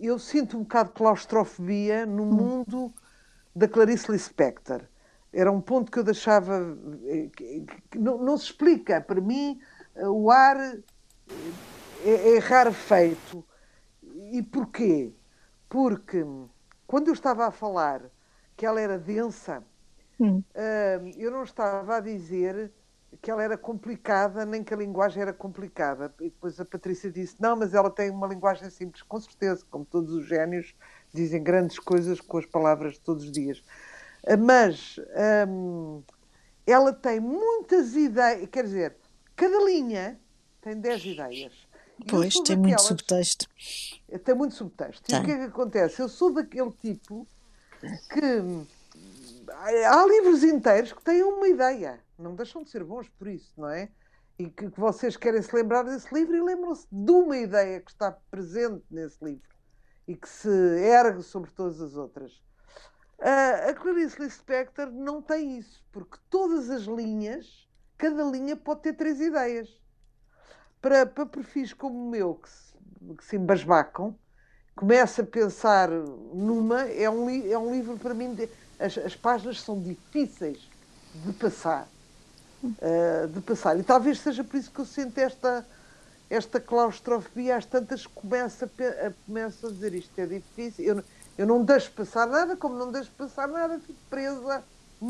eu 0.00 0.18
sinto 0.18 0.56
um 0.56 0.62
bocado 0.62 0.90
de 0.90 0.96
claustrofobia 0.96 2.04
no 2.04 2.24
hum. 2.24 2.32
mundo 2.32 2.94
da 3.54 3.68
Clarice 3.68 4.10
Lispector. 4.10 4.82
Era 5.32 5.50
um 5.50 5.60
ponto 5.60 5.90
que 5.90 5.98
eu 5.98 6.04
deixava. 6.04 6.76
Eh, 7.04 7.30
que 7.90 7.98
não, 7.98 8.18
não, 8.18 8.36
se 8.36 8.44
explica. 8.44 9.00
Para 9.00 9.20
mim, 9.20 9.58
o 9.96 10.30
ar 10.30 10.58
é, 12.04 12.36
é 12.36 12.38
rarefeito. 12.38 13.42
E 14.30 14.42
porquê? 14.42 15.10
Porque 15.70 16.22
quando 16.86 17.08
eu 17.08 17.14
estava 17.14 17.46
a 17.46 17.50
falar 17.50 18.02
que 18.54 18.66
ela 18.66 18.78
era 18.78 18.98
densa, 18.98 19.64
hum. 20.24 20.42
eu 21.16 21.30
não 21.30 21.42
estava 21.42 21.96
a 21.96 22.00
dizer 22.00 22.72
que 23.20 23.30
ela 23.30 23.42
era 23.42 23.58
complicada, 23.58 24.44
nem 24.46 24.64
que 24.64 24.72
a 24.72 24.76
linguagem 24.76 25.22
era 25.22 25.32
complicada. 25.32 26.14
E 26.20 26.24
depois 26.24 26.58
a 26.58 26.64
Patrícia 26.64 27.10
disse: 27.10 27.36
não, 27.40 27.56
mas 27.56 27.74
ela 27.74 27.90
tem 27.90 28.10
uma 28.10 28.26
linguagem 28.26 28.68
simples, 28.70 29.02
com 29.02 29.20
certeza, 29.20 29.64
como 29.70 29.84
todos 29.84 30.12
os 30.12 30.26
génios 30.26 30.74
dizem 31.12 31.42
grandes 31.42 31.78
coisas 31.78 32.20
com 32.20 32.38
as 32.38 32.46
palavras 32.46 32.94
de 32.94 33.00
todos 33.00 33.24
os 33.24 33.32
dias. 33.32 33.62
Ah, 34.26 34.36
mas 34.36 34.96
hum, 35.48 36.02
ela 36.66 36.92
tem 36.92 37.20
muitas 37.20 37.94
ideias, 37.94 38.48
quer 38.48 38.64
dizer, 38.64 38.96
cada 39.36 39.62
linha 39.64 40.18
tem 40.60 40.80
10 40.80 41.04
ideias. 41.06 41.52
Pois, 42.08 42.34
tem 42.34 42.56
daquelas, 42.56 42.62
muito 42.62 42.82
subtexto. 42.82 43.46
Tem 44.24 44.34
muito 44.34 44.54
subtexto. 44.54 45.12
E 45.12 45.16
o 45.16 45.24
que 45.24 45.30
é 45.30 45.36
que 45.36 45.44
acontece? 45.44 46.00
Eu 46.00 46.08
sou 46.08 46.32
daquele 46.32 46.72
tipo 46.72 47.26
que 48.10 48.66
há 49.62 50.06
livros 50.06 50.42
inteiros 50.42 50.92
que 50.92 51.02
têm 51.02 51.22
uma 51.22 51.48
ideia, 51.48 52.00
não 52.18 52.34
deixam 52.34 52.62
de 52.62 52.70
ser 52.70 52.82
bons 52.82 53.08
por 53.08 53.28
isso, 53.28 53.52
não 53.56 53.68
é? 53.68 53.88
E 54.38 54.48
que, 54.48 54.70
que 54.70 54.80
vocês 54.80 55.16
querem 55.16 55.40
se 55.40 55.54
lembrar 55.54 55.84
desse 55.84 56.12
livro 56.12 56.34
e 56.34 56.42
lembram-se 56.42 56.86
de 56.90 57.12
uma 57.12 57.36
ideia 57.36 57.80
que 57.80 57.90
está 57.90 58.10
presente 58.30 58.84
nesse 58.90 59.22
livro 59.24 59.48
e 60.08 60.16
que 60.16 60.28
se 60.28 60.48
ergue 60.48 61.22
sobre 61.22 61.50
todas 61.52 61.80
as 61.80 61.96
outras. 61.96 62.32
Uh, 63.20 63.70
a 63.70 63.74
Clarice 63.74 64.20
Lispector 64.20 64.90
não 64.90 65.22
tem 65.22 65.58
isso, 65.58 65.84
porque 65.92 66.18
todas 66.28 66.68
as 66.68 66.82
linhas, 66.82 67.68
cada 67.96 68.24
linha 68.24 68.56
pode 68.56 68.82
ter 68.82 68.94
três 68.94 69.20
ideias. 69.20 69.80
Para, 70.80 71.06
para 71.06 71.26
perfis 71.26 71.72
como 71.72 72.08
o 72.08 72.10
meu, 72.10 72.34
que 72.34 72.50
se, 72.50 72.74
que 73.16 73.24
se 73.24 73.36
embasbacam, 73.36 74.18
começa 74.74 75.22
a 75.22 75.26
pensar 75.26 75.88
numa, 75.88 76.82
é 76.88 77.08
um, 77.08 77.30
é 77.30 77.56
um 77.56 77.72
livro 77.72 77.96
para 77.96 78.12
mim 78.12 78.34
de, 78.34 78.48
as, 78.84 78.98
as 78.98 79.16
páginas 79.16 79.60
são 79.60 79.80
difíceis 79.80 80.58
de 81.14 81.32
passar. 81.32 81.88
Uh, 82.62 83.28
de 83.28 83.40
passar. 83.40 83.78
E 83.78 83.82
talvez 83.82 84.20
seja 84.20 84.44
por 84.44 84.56
isso 84.56 84.70
que 84.70 84.78
eu 84.78 84.84
sinto 84.84 85.18
esta, 85.18 85.66
esta 86.30 86.60
claustrofobia, 86.60 87.56
às 87.56 87.66
tantas 87.66 88.06
começo 88.06 88.64
a, 88.64 88.68
a, 89.06 89.12
começo 89.26 89.66
a 89.66 89.70
dizer 89.70 89.94
isto 89.94 90.18
é 90.18 90.26
difícil. 90.26 90.84
Eu, 90.84 91.04
eu 91.38 91.46
não 91.46 91.64
deixo 91.64 91.90
passar 91.92 92.26
nada, 92.26 92.56
como 92.56 92.76
não 92.76 92.92
deixo 92.92 93.10
passar 93.12 93.48
nada, 93.48 93.80
fico 93.80 93.98
presa. 94.08 94.62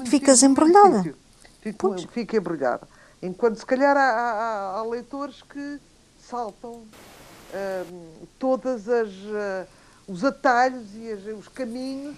Ficas 0.07 0.43
embrulhada. 0.43 1.15
Fico, 1.61 1.99
fico 2.09 2.37
embrulhada. 2.37 2.89
Enquanto 3.21 3.59
se 3.59 3.67
calhar 3.67 3.97
há, 3.97 4.11
há, 4.11 4.79
há 4.79 4.83
leitores 4.85 5.43
que 5.43 5.79
saltam 6.19 6.73
uh, 6.73 8.29
todas 8.39 8.89
as 8.89 9.11
uh, 9.11 9.69
os 10.09 10.25
atalhos 10.25 10.87
e 10.95 11.13
as, 11.13 11.25
os 11.39 11.49
caminhos 11.49 12.17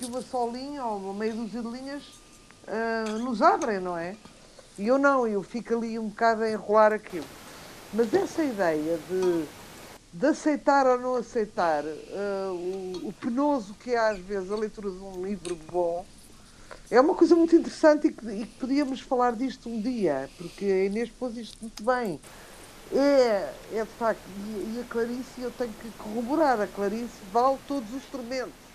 que 0.00 0.06
uma 0.06 0.22
só 0.22 0.48
linha 0.48 0.82
ou 0.84 0.96
uma 0.96 1.12
meia 1.12 1.34
dúzia 1.34 1.60
de 1.60 1.68
linhas 1.68 2.02
uh, 2.66 3.18
nos 3.18 3.42
abrem, 3.42 3.78
não 3.78 3.96
é? 3.96 4.16
E 4.78 4.86
eu 4.86 4.98
não, 4.98 5.28
eu 5.28 5.42
fico 5.42 5.74
ali 5.74 5.98
um 5.98 6.08
bocado 6.08 6.42
a 6.42 6.50
enrolar 6.50 6.90
aquilo. 6.90 7.26
Mas 7.92 8.12
essa 8.14 8.42
ideia 8.42 8.98
de, 9.10 9.44
de 10.14 10.26
aceitar 10.26 10.86
ou 10.86 10.98
não 10.98 11.16
aceitar 11.16 11.84
uh, 11.84 12.52
o, 12.52 13.08
o, 13.08 13.12
penoso 13.12 13.74
que 13.74 13.90
é 13.90 13.98
às 13.98 14.18
vezes 14.18 14.50
a 14.50 14.56
leitura 14.56 14.90
de 14.90 14.96
um 14.96 15.22
livro 15.22 15.54
bom 15.70 16.06
é 16.90 16.98
uma 16.98 17.14
coisa 17.14 17.36
muito 17.36 17.54
interessante 17.54 18.06
e 18.06 18.12
que, 18.12 18.26
e 18.26 18.46
que 18.46 18.58
podíamos 18.58 19.00
falar 19.00 19.32
disto 19.32 19.68
um 19.68 19.80
dia, 19.80 20.30
porque 20.38 20.64
a 20.64 20.84
Inês 20.86 21.10
pôs 21.10 21.36
isto 21.36 21.58
muito 21.60 21.84
bem. 21.84 22.18
É, 22.92 23.52
é 23.72 23.84
de 23.84 23.90
facto, 23.98 24.22
e, 24.28 24.76
e 24.76 24.80
a 24.80 24.84
Clarice, 24.90 25.40
eu 25.40 25.50
tenho 25.52 25.72
que 25.74 25.90
corroborar, 25.98 26.60
a 26.60 26.66
Clarice 26.66 27.12
vale 27.32 27.58
todos 27.68 27.92
os 27.94 28.02
tormentos, 28.06 28.69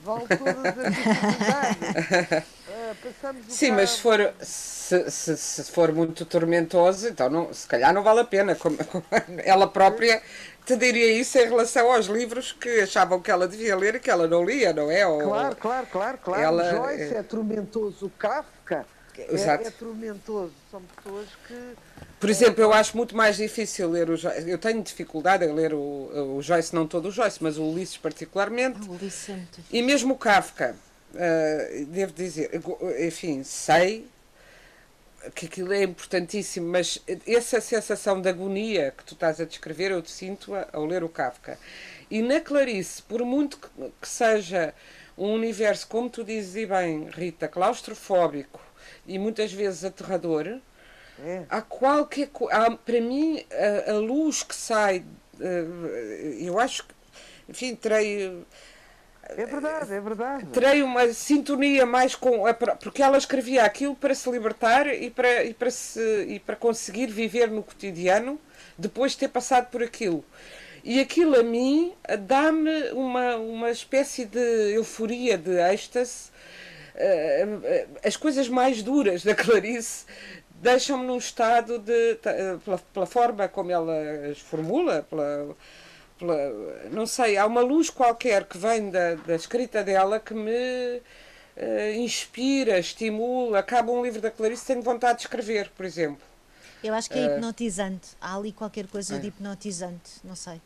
vale 0.00 0.26
todas 0.28 0.78
as 0.78 0.94
dificuldades. 0.94 2.56
Uh, 2.66 3.34
Sim, 3.48 3.70
mas 3.72 3.90
se 3.90 4.00
for, 4.00 4.34
se, 4.40 5.10
se, 5.10 5.36
se, 5.36 5.64
for 5.64 5.92
muito 5.92 6.26
tormentoso, 6.26 7.08
então 7.08 7.30
não, 7.30 7.54
se 7.54 7.66
calhar 7.66 7.92
não 7.92 8.02
vale 8.02 8.20
a 8.20 8.24
pena. 8.24 8.54
Como, 8.54 8.76
como 8.84 9.04
ela 9.44 9.66
própria 9.66 10.20
te 10.64 10.76
diria 10.76 11.12
isso 11.12 11.38
em 11.38 11.44
relação 11.48 11.90
aos 11.90 12.06
livros 12.06 12.52
que 12.52 12.80
achavam 12.80 13.20
que 13.20 13.30
ela 13.30 13.48
devia 13.48 13.74
ler 13.76 13.94
e 13.94 14.00
que 14.00 14.10
ela 14.10 14.28
não 14.28 14.44
lia, 14.44 14.72
não 14.72 14.90
é? 14.90 15.06
Ou, 15.06 15.20
claro, 15.22 15.56
claro, 15.56 15.86
claro, 15.90 16.18
claro. 16.18 16.42
Ela, 16.42 16.70
Joyce 16.70 17.14
é, 17.14 17.18
é 17.18 17.22
tormentoso, 17.22 18.12
Kafka 18.18 18.84
é, 19.22 19.66
é, 19.66 19.70
tormentoso. 19.70 20.52
São 20.70 20.82
pessoas 20.82 21.28
que. 21.46 21.54
Por 22.18 22.30
exemplo, 22.30 22.62
eu 22.62 22.72
acho 22.72 22.96
muito 22.96 23.16
mais 23.16 23.36
difícil 23.36 23.90
ler 23.90 24.10
o 24.10 24.16
Joyce. 24.16 24.48
Eu 24.48 24.58
tenho 24.58 24.82
dificuldade 24.82 25.44
em 25.44 25.52
ler 25.52 25.74
o, 25.74 26.36
o 26.36 26.42
Joyce, 26.42 26.74
não 26.74 26.86
todo 26.86 27.08
o 27.08 27.10
Joyce, 27.10 27.42
mas 27.42 27.58
o 27.58 27.64
Ulisses 27.64 27.96
particularmente. 27.96 28.80
O 28.88 28.92
Ulisses 28.92 29.30
é 29.30 29.42
E 29.70 29.82
mesmo 29.82 30.14
o 30.14 30.18
Kafka. 30.18 30.76
Uh, 31.14 31.86
devo 31.86 32.12
dizer, 32.12 32.50
enfim, 32.98 33.42
sei 33.42 34.06
que 35.34 35.46
aquilo 35.46 35.72
é 35.72 35.82
importantíssimo, 35.84 36.68
mas 36.68 37.02
essa 37.26 37.60
sensação 37.60 38.20
de 38.20 38.28
agonia 38.28 38.92
que 38.96 39.04
tu 39.04 39.14
estás 39.14 39.40
a 39.40 39.44
descrever, 39.44 39.90
eu 39.90 40.02
te 40.02 40.10
sinto 40.10 40.52
ao 40.72 40.84
ler 40.84 41.02
o 41.02 41.08
Kafka. 41.08 41.58
E 42.10 42.22
na 42.22 42.40
Clarice, 42.40 43.02
por 43.02 43.24
muito 43.24 43.58
que, 43.58 43.68
que 44.00 44.08
seja 44.08 44.74
um 45.16 45.32
universo, 45.32 45.86
como 45.88 46.10
tu 46.10 46.22
dizes 46.22 46.54
e 46.56 46.66
bem, 46.66 47.08
Rita, 47.10 47.48
claustrofóbico 47.48 48.65
e 49.06 49.18
muitas 49.18 49.52
vezes 49.52 49.84
aterrador, 49.84 50.58
é. 51.24 51.44
há 51.48 51.62
qualquer 51.62 52.30
há, 52.50 52.70
para 52.70 53.00
mim 53.00 53.44
a, 53.86 53.92
a, 53.92 53.94
luz 53.98 54.42
que 54.42 54.54
sai, 54.54 55.04
eh, 55.40 56.36
eu 56.40 56.58
acho 56.58 56.84
que, 56.84 56.94
enfim, 57.48 57.74
terei 57.74 58.44
é 59.28 59.44
verdade, 59.44 59.92
é 59.92 60.00
verdade. 60.00 60.46
Terei 60.46 60.82
uma 60.82 61.12
sintonia 61.12 61.84
mais 61.84 62.14
com. 62.14 62.46
A, 62.46 62.54
porque 62.54 63.02
ela 63.02 63.18
escrevia 63.18 63.64
aquilo 63.64 63.94
para 63.94 64.14
se 64.14 64.30
libertar 64.30 64.86
e 64.86 65.10
para, 65.10 65.44
e, 65.44 65.52
para 65.52 65.70
se, 65.70 66.26
e 66.28 66.38
para 66.38 66.54
conseguir 66.54 67.08
viver 67.08 67.50
no 67.50 67.62
cotidiano 67.62 68.38
depois 68.78 69.12
de 69.12 69.18
ter 69.18 69.28
passado 69.28 69.68
por 69.70 69.82
aquilo. 69.82 70.24
E 70.84 71.00
aquilo 71.00 71.38
a 71.38 71.42
mim 71.42 71.92
dá-me 72.20 72.90
uma, 72.92 73.36
uma 73.36 73.70
espécie 73.70 74.24
de 74.24 74.74
euforia, 74.74 75.36
de 75.36 75.58
êxtase. 75.58 76.30
Eh, 76.96 77.46
eh, 77.64 77.86
as 78.04 78.16
coisas 78.16 78.48
mais 78.48 78.82
duras 78.82 79.22
da 79.22 79.34
Clarice 79.34 80.06
deixam-me 80.62 81.06
num 81.06 81.18
estado 81.18 81.78
de. 81.78 82.18
Pela, 82.64 82.78
pela 82.78 83.06
forma 83.06 83.48
como 83.48 83.70
ela 83.70 83.94
as 84.30 84.38
formula, 84.38 85.02
pela 85.08 85.54
pela, 86.18 86.36
não 86.90 87.06
sei, 87.06 87.36
há 87.36 87.46
uma 87.46 87.60
luz 87.60 87.90
qualquer 87.90 88.44
que 88.44 88.56
vem 88.56 88.90
da, 88.90 89.14
da 89.14 89.34
escrita 89.34 89.84
dela 89.84 90.18
que 90.18 90.34
me 90.34 90.96
uh, 91.56 91.94
inspira, 91.96 92.78
estimula. 92.78 93.58
Acaba 93.58 93.92
um 93.92 94.02
livro 94.02 94.20
da 94.20 94.30
Clarice 94.30 94.66
tenho 94.66 94.82
vontade 94.82 95.18
de 95.18 95.24
escrever, 95.24 95.70
por 95.76 95.84
exemplo. 95.84 96.24
Eu 96.82 96.94
acho 96.94 97.10
que 97.10 97.18
é 97.18 97.24
hipnotizante. 97.24 98.08
Há 98.20 98.36
ali 98.36 98.52
qualquer 98.52 98.86
coisa 98.86 99.16
é. 99.16 99.18
de 99.18 99.28
hipnotizante, 99.28 100.12
não 100.24 100.36
sei. 100.36 100.60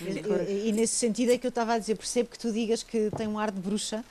E, 0.00 0.68
e, 0.68 0.72
nesse 0.72 0.94
sentido 0.94 1.32
é 1.32 1.38
que 1.38 1.46
eu 1.46 1.50
estava 1.50 1.74
a 1.74 1.78
dizer, 1.78 1.94
percebo 1.94 2.30
que 2.30 2.38
tu 2.38 2.50
digas 2.50 2.82
que 2.82 3.10
tem 3.16 3.28
um 3.28 3.38
ar 3.38 3.50
de 3.50 3.60
bruxa, 3.60 4.02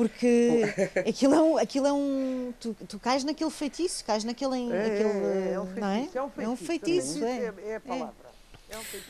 porque 0.00 0.62
aquilo 1.06 1.34
é 1.34 1.42
um. 1.42 1.58
Aquilo 1.58 1.86
é 1.86 1.92
um 1.92 2.54
tu, 2.58 2.74
tu 2.88 2.98
cais 2.98 3.22
naquele 3.22 3.50
feitiço, 3.50 4.02
cais 4.02 4.24
naquele. 4.24 4.72
É, 4.72 4.86
aquele, 4.86 5.52
é, 5.52 5.60
um 5.60 5.66
feitiço, 5.66 5.80
não 5.80 5.88
é? 5.88 6.08
É 6.14 6.20
um 6.22 6.26
feitiço. 6.26 6.42
É, 6.42 6.48
um 6.48 6.56
feitiço, 6.56 7.24
é. 7.24 7.76
a 7.76 7.80
palavra. 7.80 8.30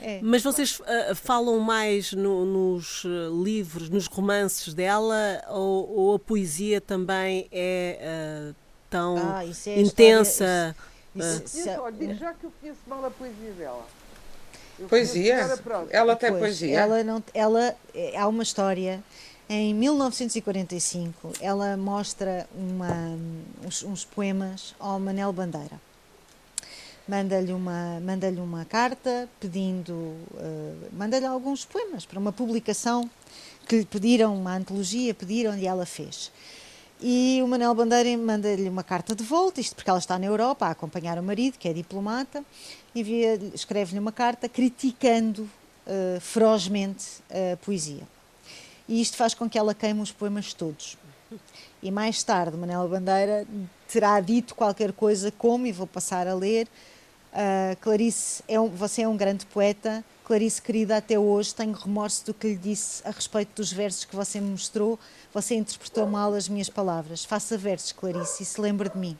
É. 0.01 0.21
Mas 0.23 0.43
vocês 0.43 0.81
uh, 0.81 1.15
falam 1.15 1.61
mais 1.61 2.13
no, 2.13 2.45
nos 2.47 3.05
uh, 3.05 3.45
livros, 3.45 3.91
nos 3.91 4.07
romances 4.07 4.73
dela, 4.73 5.45
ou, 5.51 5.97
ou, 5.97 6.15
a 6.15 6.19
poesia 6.19 6.81
também 6.81 7.47
é 7.53 8.49
uh, 8.51 8.55
tão 8.89 9.17
ah, 9.19 9.45
é 9.45 9.81
intensa? 9.81 10.75
História, 11.15 11.45
isso, 11.45 11.69
olha, 11.83 11.97
digo 11.97 12.15
já 12.15 12.33
que 12.33 12.45
eu 12.45 12.53
conheço 12.59 12.81
mal 12.87 13.05
a 13.05 13.11
poesia 13.11 13.53
dela. 13.53 13.87
Eu 14.79 14.89
poesia? 14.89 15.35
Ela 15.91 16.17
tem 16.17 16.31
pois, 16.31 16.41
poesia? 16.41 16.81
Ela, 16.81 17.05
não, 17.05 17.23
ela 17.35 17.77
é, 17.95 18.17
há 18.17 18.27
uma 18.27 18.43
história. 18.43 19.05
Em 19.53 19.75
1945, 19.75 21.33
ela 21.41 21.77
mostra 21.77 22.49
uma, 22.55 23.19
uns, 23.67 23.83
uns 23.83 24.05
poemas 24.05 24.77
ao 24.79 25.01
Manel 25.01 25.33
Bandeira 25.33 25.81
manda-lhe 27.09 27.53
uma, 27.53 27.99
manda 27.99 28.29
uma 28.41 28.65
carta 28.65 29.29
pedindo, 29.41 29.93
uh, 29.93 30.89
manda-lhe 30.93 31.27
alguns 31.27 31.65
poemas 31.65 32.07
para 32.07 32.21
uma 32.21 32.31
publicação 32.31 33.11
que 33.67 33.79
lhe 33.79 33.85
pediram, 33.85 34.37
uma 34.37 34.55
antologia, 34.55 35.13
pediram 35.13 35.59
e 35.59 35.67
ela 35.67 35.85
fez. 35.85 36.31
E 37.01 37.41
o 37.43 37.49
Manel 37.49 37.75
Bandeira 37.75 38.17
manda-lhe 38.17 38.69
uma 38.69 38.85
carta 38.85 39.17
de 39.17 39.25
volta, 39.25 39.61
isto 39.61 39.75
porque 39.75 39.91
ela 39.91 39.99
está 39.99 40.17
na 40.17 40.27
Europa 40.27 40.67
a 40.67 40.71
acompanhar 40.71 41.19
o 41.19 41.23
marido, 41.25 41.59
que 41.59 41.69
é 41.69 41.73
diplomata, 41.73 42.45
escreve-lhe 43.53 43.99
uma 43.99 44.13
carta 44.13 44.49
criticando 44.49 45.43
uh, 45.43 46.21
ferozmente 46.21 47.05
a 47.29 47.57
poesia. 47.57 48.20
E 48.91 49.01
isto 49.01 49.17
faz 49.17 49.33
com 49.33 49.49
que 49.49 49.57
ela 49.57 49.75
queime 49.75 50.03
os 50.03 50.13
poemas 50.13 50.53
todos. 50.53 50.99
E 51.83 51.91
mais 51.91 52.23
tarde, 52.23 52.57
Manel 52.59 52.87
Bandeira 52.89 53.47
terá 53.89 54.21
dito 54.21 54.55
qualquer 54.55 54.93
coisa 54.93 55.31
como, 55.31 55.67
e 55.67 55.73
vou 55.73 55.87
passar 55.87 56.29
a 56.29 56.35
ler, 56.35 56.69
Uh, 57.31 57.77
Clarice, 57.81 58.43
é 58.49 58.59
um, 58.59 58.69
você 58.69 59.03
é 59.03 59.09
um 59.09 59.17
grande 59.17 59.47
poeta. 59.47 60.05
Clarice, 60.25 60.61
querida, 60.61 60.97
até 60.97 61.19
hoje 61.19 61.55
tenho 61.55 61.73
remorso 61.73 62.27
do 62.27 62.35
que 62.35 62.49
lhe 62.49 62.57
disse 62.57 63.07
a 63.07 63.11
respeito 63.11 63.51
dos 63.55 63.73
versos 63.73 64.05
que 64.05 64.15
você 64.15 64.41
me 64.41 64.51
mostrou. 64.51 64.99
Você 65.33 65.55
interpretou 65.55 66.07
mal 66.07 66.35
as 66.35 66.49
minhas 66.49 66.69
palavras. 66.69 67.25
Faça 67.25 67.57
versos, 67.57 67.93
Clarice, 67.93 68.43
e 68.43 68.47
se 68.47 68.61
lembre 68.61 68.89
de 68.89 68.99
mim. 68.99 69.17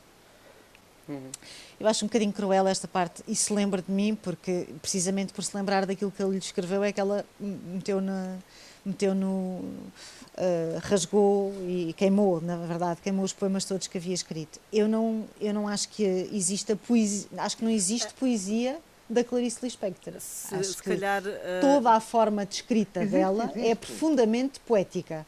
Eu 1.79 1.87
acho 1.87 2.05
um 2.05 2.07
bocadinho 2.07 2.31
cruel 2.31 2.67
esta 2.67 2.87
parte, 2.87 3.23
e 3.27 3.35
se 3.35 3.51
lembre 3.51 3.81
de 3.81 3.91
mim, 3.91 4.15
porque 4.15 4.67
precisamente 4.81 5.33
por 5.33 5.43
se 5.43 5.55
lembrar 5.55 5.85
daquilo 5.85 6.11
que 6.11 6.21
ele 6.21 6.33
lhe 6.33 6.37
escreveu 6.37 6.83
é 6.83 6.91
que 6.91 7.01
ela 7.01 7.25
meteu, 7.39 7.99
na, 7.99 8.37
meteu 8.85 9.13
no 9.13 9.27
uh, 9.27 10.79
rasgou 10.81 11.53
e 11.61 11.93
queimou, 11.93 12.41
na 12.41 12.57
verdade, 12.57 12.99
queimou 13.01 13.23
os 13.23 13.33
poemas 13.33 13.65
todos 13.65 13.87
que 13.87 13.97
havia 13.97 14.13
escrito. 14.13 14.59
Eu 14.71 14.87
não, 14.87 15.25
eu 15.39 15.53
não 15.53 15.67
acho 15.67 15.89
que 15.89 16.03
exista 16.31 16.75
poesia, 16.75 17.27
acho 17.37 17.57
que 17.57 17.63
não 17.63 17.71
existe 17.71 18.13
poesia 18.13 18.79
da 19.09 19.23
Clarice 19.23 19.59
Lispector. 19.61 20.13
Se, 20.19 20.55
acho 20.55 20.73
se 20.73 20.81
que 20.81 20.89
calhar, 20.89 21.21
uh... 21.23 21.31
toda 21.59 21.91
a 21.91 21.99
forma 21.99 22.45
de 22.45 22.55
escrita 22.55 23.01
existe, 23.01 23.17
dela 23.17 23.43
é 23.43 23.47
existe. 23.47 23.69
é 23.69 23.75
profundamente 23.75 24.59
poética. 24.61 25.25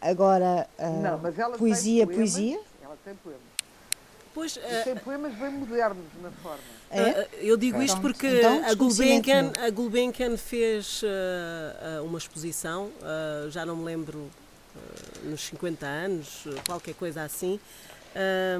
Agora, 0.00 0.68
uh, 0.78 1.02
não, 1.02 1.18
mas 1.18 1.38
ela 1.38 1.56
poesia, 1.56 2.06
tem 2.06 2.14
poemas, 2.14 2.32
poesia. 2.32 2.60
Ela 2.82 2.98
tem 3.04 3.14
poemas. 3.14 3.53
Pois, 4.34 4.56
uh, 4.56 4.60
tem 4.82 4.96
poemas 4.96 5.32
bem 5.34 5.50
modernos 5.52 6.06
na 6.20 6.30
forma. 6.42 6.58
É? 6.90 7.28
Eu 7.40 7.56
digo 7.56 7.82
isto 7.82 8.00
porque 8.00 8.26
então, 8.26 8.64
a, 8.64 8.74
Gulbenkian, 8.74 9.52
a 9.58 9.70
Gulbenkian 9.70 10.36
fez 10.36 11.02
uh, 11.02 12.04
uma 12.04 12.18
exposição, 12.18 12.86
uh, 12.86 13.50
já 13.50 13.64
não 13.64 13.76
me 13.76 13.84
lembro, 13.84 14.18
uh, 14.18 15.28
nos 15.28 15.40
50 15.42 15.86
anos, 15.86 16.44
qualquer 16.66 16.94
coisa 16.94 17.22
assim, 17.22 17.58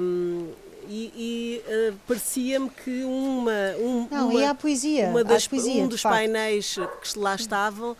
um, 0.01 0.51
e, 0.87 1.13
e 1.15 1.93
parecia-me 2.05 2.69
que 2.69 3.03
uma, 3.03 3.51
um, 3.79 4.07
não, 4.11 4.29
uma, 4.29 4.41
e 4.41 4.45
a 4.45 4.53
poesia, 4.53 5.07
uma 5.07 5.23
das, 5.23 5.47
poesia, 5.47 5.83
um 5.83 5.87
dos 5.87 6.03
painéis 6.03 6.75
que 7.01 7.17
lá 7.17 7.35
estavam 7.35 7.95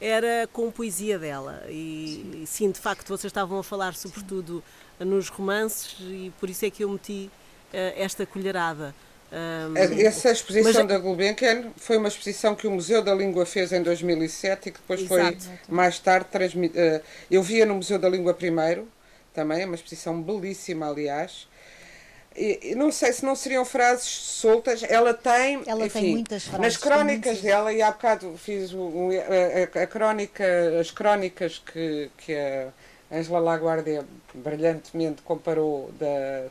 era 0.00 0.48
com 0.52 0.70
poesia 0.70 1.18
dela. 1.18 1.64
E 1.68 1.72
sim. 1.72 2.42
e 2.42 2.46
sim, 2.46 2.70
de 2.70 2.78
facto, 2.78 3.08
vocês 3.08 3.30
estavam 3.30 3.58
a 3.58 3.64
falar 3.64 3.94
sobretudo 3.94 4.62
nos 5.00 5.28
romances, 5.28 5.96
e 6.00 6.32
por 6.40 6.50
isso 6.50 6.64
é 6.64 6.70
que 6.70 6.84
eu 6.84 6.88
meti 6.90 7.30
esta 7.72 8.24
colherada. 8.24 8.94
Um, 9.30 9.76
Essa 9.76 10.30
exposição 10.30 10.84
mas... 10.84 10.88
da 10.88 10.98
Gulbenkian 10.98 11.70
foi 11.76 11.98
uma 11.98 12.08
exposição 12.08 12.54
que 12.54 12.66
o 12.66 12.70
Museu 12.70 13.02
da 13.02 13.14
Língua 13.14 13.44
fez 13.44 13.72
em 13.72 13.82
2007 13.82 14.68
e 14.68 14.72
que 14.72 14.78
depois 14.78 15.00
Exato. 15.02 15.42
foi 15.42 15.58
mais 15.68 15.98
tarde 15.98 16.28
transmitida. 16.30 17.02
Uh, 17.04 17.08
eu 17.30 17.42
via 17.42 17.66
no 17.66 17.74
Museu 17.74 17.98
da 17.98 18.08
Língua 18.08 18.32
primeiro, 18.32 18.88
também, 19.34 19.62
é 19.62 19.66
uma 19.66 19.74
exposição 19.74 20.20
belíssima, 20.22 20.88
aliás. 20.88 21.46
E, 22.34 22.74
não 22.74 22.90
sei 22.90 23.12
se 23.12 23.24
não 23.24 23.36
seriam 23.36 23.64
frases 23.64 24.08
soltas. 24.08 24.82
Ela 24.82 25.12
tem. 25.12 25.62
Ela 25.66 25.86
enfim, 25.86 26.00
tem 26.00 26.12
muitas 26.12 26.44
frases. 26.44 26.60
Nas 26.60 26.76
crónicas 26.76 27.42
dela, 27.42 27.72
e 27.72 27.82
há 27.82 27.90
bocado 27.90 28.34
fiz 28.38 28.72
um, 28.72 29.10
a, 29.10 29.80
a, 29.80 29.82
a, 29.82 29.86
crónica, 29.86 30.44
as 30.80 30.90
crónicas 30.90 31.58
que, 31.58 32.10
que 32.16 32.34
a 32.34 32.68
Angela 33.10 33.38
Laguardia 33.38 34.04
brilhantemente 34.34 35.22
comparou 35.22 35.90
da 35.98 36.48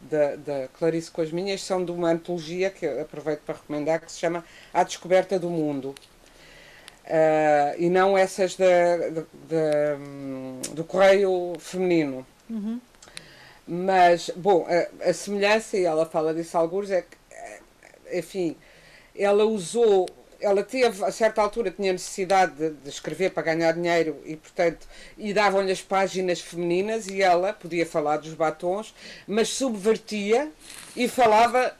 da, 0.00 0.36
da 0.36 0.68
Clarice 0.78 1.10
com 1.10 1.20
as 1.20 1.30
minhas 1.30 1.62
são 1.62 1.84
de 1.84 1.90
uma 1.90 2.10
antologia 2.10 2.70
que 2.70 2.86
aproveito 2.86 3.40
para 3.40 3.56
recomendar, 3.56 4.00
que 4.00 4.10
se 4.10 4.18
chama 4.18 4.44
A 4.72 4.82
Descoberta 4.82 5.38
do 5.38 5.50
Mundo. 5.50 5.94
Uh, 7.04 7.74
e 7.76 7.90
não 7.90 8.16
essas 8.16 8.56
da, 8.56 8.96
da, 8.96 9.20
da, 9.48 9.96
do 10.72 10.84
Correio 10.84 11.54
Feminino. 11.58 12.24
Uhum. 12.48 12.80
Mas, 13.66 14.30
bom, 14.34 14.66
a, 14.68 15.10
a, 15.10 15.12
semelhança, 15.12 15.76
e 15.76 15.84
ela 15.84 16.06
fala 16.06 16.32
disso 16.32 16.56
alguns, 16.56 16.90
é 16.90 17.02
que, 17.02 18.16
enfim, 18.16 18.56
ela 19.16 19.44
usou 19.44 20.08
ela 20.40 20.62
teve, 20.62 21.04
a 21.04 21.12
certa 21.12 21.42
altura, 21.42 21.70
tinha 21.70 21.92
necessidade 21.92 22.52
de, 22.54 22.70
de 22.70 22.88
escrever 22.88 23.30
para 23.30 23.42
ganhar 23.42 23.72
dinheiro 23.72 24.20
e, 24.24 24.36
portanto, 24.36 24.86
e 25.16 25.32
davam-lhe 25.32 25.70
as 25.70 25.82
páginas 25.82 26.40
femininas 26.40 27.06
e 27.06 27.22
ela 27.22 27.52
podia 27.52 27.86
falar 27.86 28.18
dos 28.18 28.34
batons, 28.34 28.94
mas 29.26 29.48
subvertia 29.48 30.50
e 30.96 31.08
falava, 31.08 31.76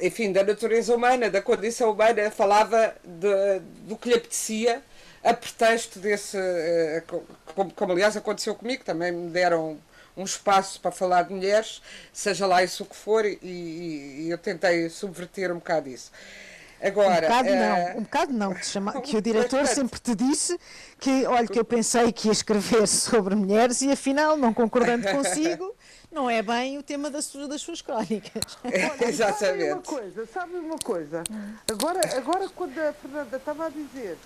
enfim, 0.00 0.32
da 0.32 0.44
natureza 0.44 0.94
humana, 0.94 1.30
da 1.30 1.40
condição 1.42 1.92
humana, 1.92 2.30
falava 2.30 2.94
de, 3.04 3.60
do 3.86 3.96
que 3.96 4.08
lhe 4.08 4.14
apetecia 4.14 4.82
a 5.22 5.32
pretexto 5.32 5.98
desse, 5.98 6.36
eh, 6.36 7.02
como, 7.54 7.72
como 7.72 7.92
aliás 7.92 8.14
aconteceu 8.14 8.54
comigo, 8.54 8.84
também 8.84 9.10
me 9.10 9.30
deram 9.30 9.80
um 10.16 10.24
espaço 10.24 10.80
para 10.80 10.92
falar 10.92 11.22
de 11.22 11.32
mulheres, 11.32 11.82
seja 12.12 12.46
lá 12.46 12.62
isso 12.62 12.84
o 12.84 12.86
que 12.86 12.94
for, 12.94 13.24
e, 13.24 13.38
e 13.42 14.28
eu 14.30 14.38
tentei 14.38 14.88
subverter 14.88 15.50
um 15.50 15.56
bocado 15.56 15.88
isso. 15.88 16.12
Agora, 16.84 17.26
um 17.26 17.30
bocado 17.30 17.48
uh... 17.48 17.56
não, 17.56 17.98
um 17.98 18.02
bocado 18.02 18.32
não, 18.32 18.54
que, 18.54 18.66
chama, 18.66 19.00
que 19.00 19.16
o 19.16 19.22
diretor 19.22 19.66
sempre 19.66 19.98
te 19.98 20.14
disse 20.14 20.58
que, 21.00 21.24
olha, 21.24 21.48
que 21.48 21.58
eu 21.58 21.64
pensei 21.64 22.12
que 22.12 22.28
ia 22.28 22.32
escrever 22.32 22.86
sobre 22.88 23.34
mulheres 23.34 23.80
e 23.80 23.90
afinal, 23.90 24.36
não 24.36 24.52
concordando 24.52 25.08
consigo, 25.08 25.74
não 26.12 26.28
é 26.28 26.42
bem 26.42 26.76
o 26.76 26.82
tema 26.82 27.10
das, 27.10 27.32
das 27.48 27.62
suas 27.62 27.80
crónicas. 27.80 28.42
Olha, 28.62 29.08
Exatamente. 29.08 29.38
Sabe 29.38 29.72
uma 29.72 29.82
coisa, 29.82 30.26
sabe 30.26 30.56
uma 30.56 30.78
coisa? 30.78 31.24
Agora, 31.70 32.00
agora 32.16 32.48
quando 32.50 32.78
a 32.78 32.92
Fernanda 32.92 33.36
estava 33.36 33.66
a 33.66 33.68
dizer 33.70 34.18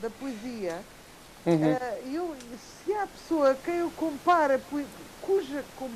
da 0.00 0.08
poesia, 0.08 0.80
uhum. 1.44 1.72
uh, 1.72 2.14
eu, 2.14 2.36
se 2.84 2.92
há 2.94 3.06
pessoa 3.06 3.50
a 3.50 3.54
quem 3.54 3.76
eu 3.76 3.90
comparo, 3.96 4.60
cuja, 5.20 5.64
com, 5.76 5.90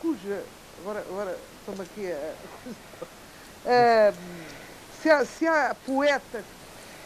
cuja, 0.00 0.42
agora, 0.80 1.00
agora 1.00 1.38
estou-me 1.60 1.82
aqui 1.82 2.10
a... 2.10 2.34
Uh, 3.66 4.63
se 5.04 5.10
há, 5.10 5.24
se 5.26 5.46
há 5.46 5.76
poetas 5.84 6.44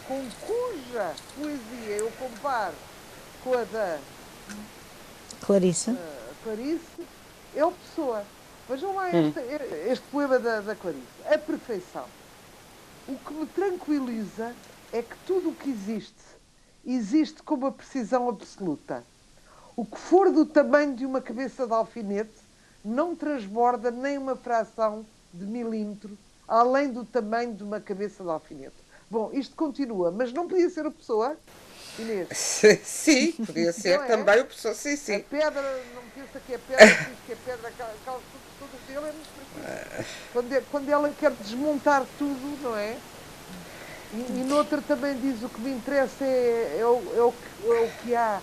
com 0.06 0.24
cuja 0.46 1.12
poesia 1.34 1.96
eu 1.96 2.08
comparo 2.12 2.74
com 3.42 3.54
a 3.54 3.64
da 3.64 3.98
Clarice, 5.40 5.90
uh, 5.90 5.96
Clarice 6.44 7.06
é 7.56 7.64
o 7.64 7.72
Pessoa. 7.72 8.24
Vejam 8.68 8.94
lá 8.94 9.08
hum. 9.08 9.28
este, 9.28 9.40
este 9.90 10.06
poema 10.12 10.38
da, 10.38 10.60
da 10.60 10.76
Clarice. 10.76 11.02
A 11.26 11.38
perfeição. 11.38 12.04
O 13.08 13.16
que 13.16 13.32
me 13.32 13.46
tranquiliza 13.46 14.54
é 14.92 15.02
que 15.02 15.16
tudo 15.26 15.48
o 15.48 15.54
que 15.54 15.68
existe, 15.68 16.14
existe 16.86 17.42
com 17.42 17.56
uma 17.56 17.72
precisão 17.72 18.28
absoluta. 18.28 19.02
O 19.74 19.84
que 19.84 19.98
for 19.98 20.30
do 20.30 20.46
tamanho 20.46 20.94
de 20.94 21.04
uma 21.04 21.20
cabeça 21.20 21.66
de 21.66 21.72
alfinete 21.72 22.30
não 22.84 23.16
transborda 23.16 23.90
nem 23.90 24.18
uma 24.18 24.36
fração 24.36 25.04
de 25.34 25.44
milímetro 25.44 26.16
além 26.48 26.90
do 26.90 27.04
tamanho 27.04 27.54
de 27.54 27.62
uma 27.62 27.80
cabeça 27.80 28.24
de 28.24 28.30
alfinete. 28.30 28.76
Bom, 29.10 29.30
isto 29.32 29.54
continua, 29.54 30.10
mas 30.10 30.32
não 30.32 30.48
podia 30.48 30.68
ser 30.70 30.86
a 30.86 30.90
pessoa, 30.90 31.36
Inês? 31.98 32.28
Sim, 32.82 33.32
podia 33.32 33.72
ser 33.72 34.00
é? 34.00 34.06
também 34.06 34.40
o 34.40 34.46
pessoa, 34.46 34.74
sim, 34.74 34.96
sim. 34.96 35.16
A 35.16 35.20
pedra, 35.20 35.82
não 35.94 36.02
pensa 36.14 36.40
que 36.46 36.54
é 36.54 36.58
pedra, 36.58 36.86
diz 36.86 37.18
que 37.26 37.32
é 37.32 37.36
pedra, 37.44 37.68
aquelas 37.68 38.22
todas 38.58 38.80
dele 38.86 39.08
é 39.08 39.12
muito 39.12 39.38
quando, 40.32 40.70
quando 40.70 40.88
ela 40.88 41.12
quer 41.18 41.32
desmontar 41.32 42.06
tudo, 42.18 42.62
não 42.62 42.76
é? 42.76 42.96
E, 44.12 44.40
e 44.40 44.44
noutra 44.44 44.80
também 44.80 45.18
diz 45.18 45.42
o 45.42 45.48
que 45.48 45.60
me 45.60 45.70
interessa 45.70 46.24
é, 46.24 46.78
é, 46.80 46.86
o, 46.86 47.02
é, 47.14 47.22
o, 47.22 47.32
que, 47.32 47.70
é 47.70 47.80
o 47.80 47.90
que 48.02 48.14
há 48.14 48.40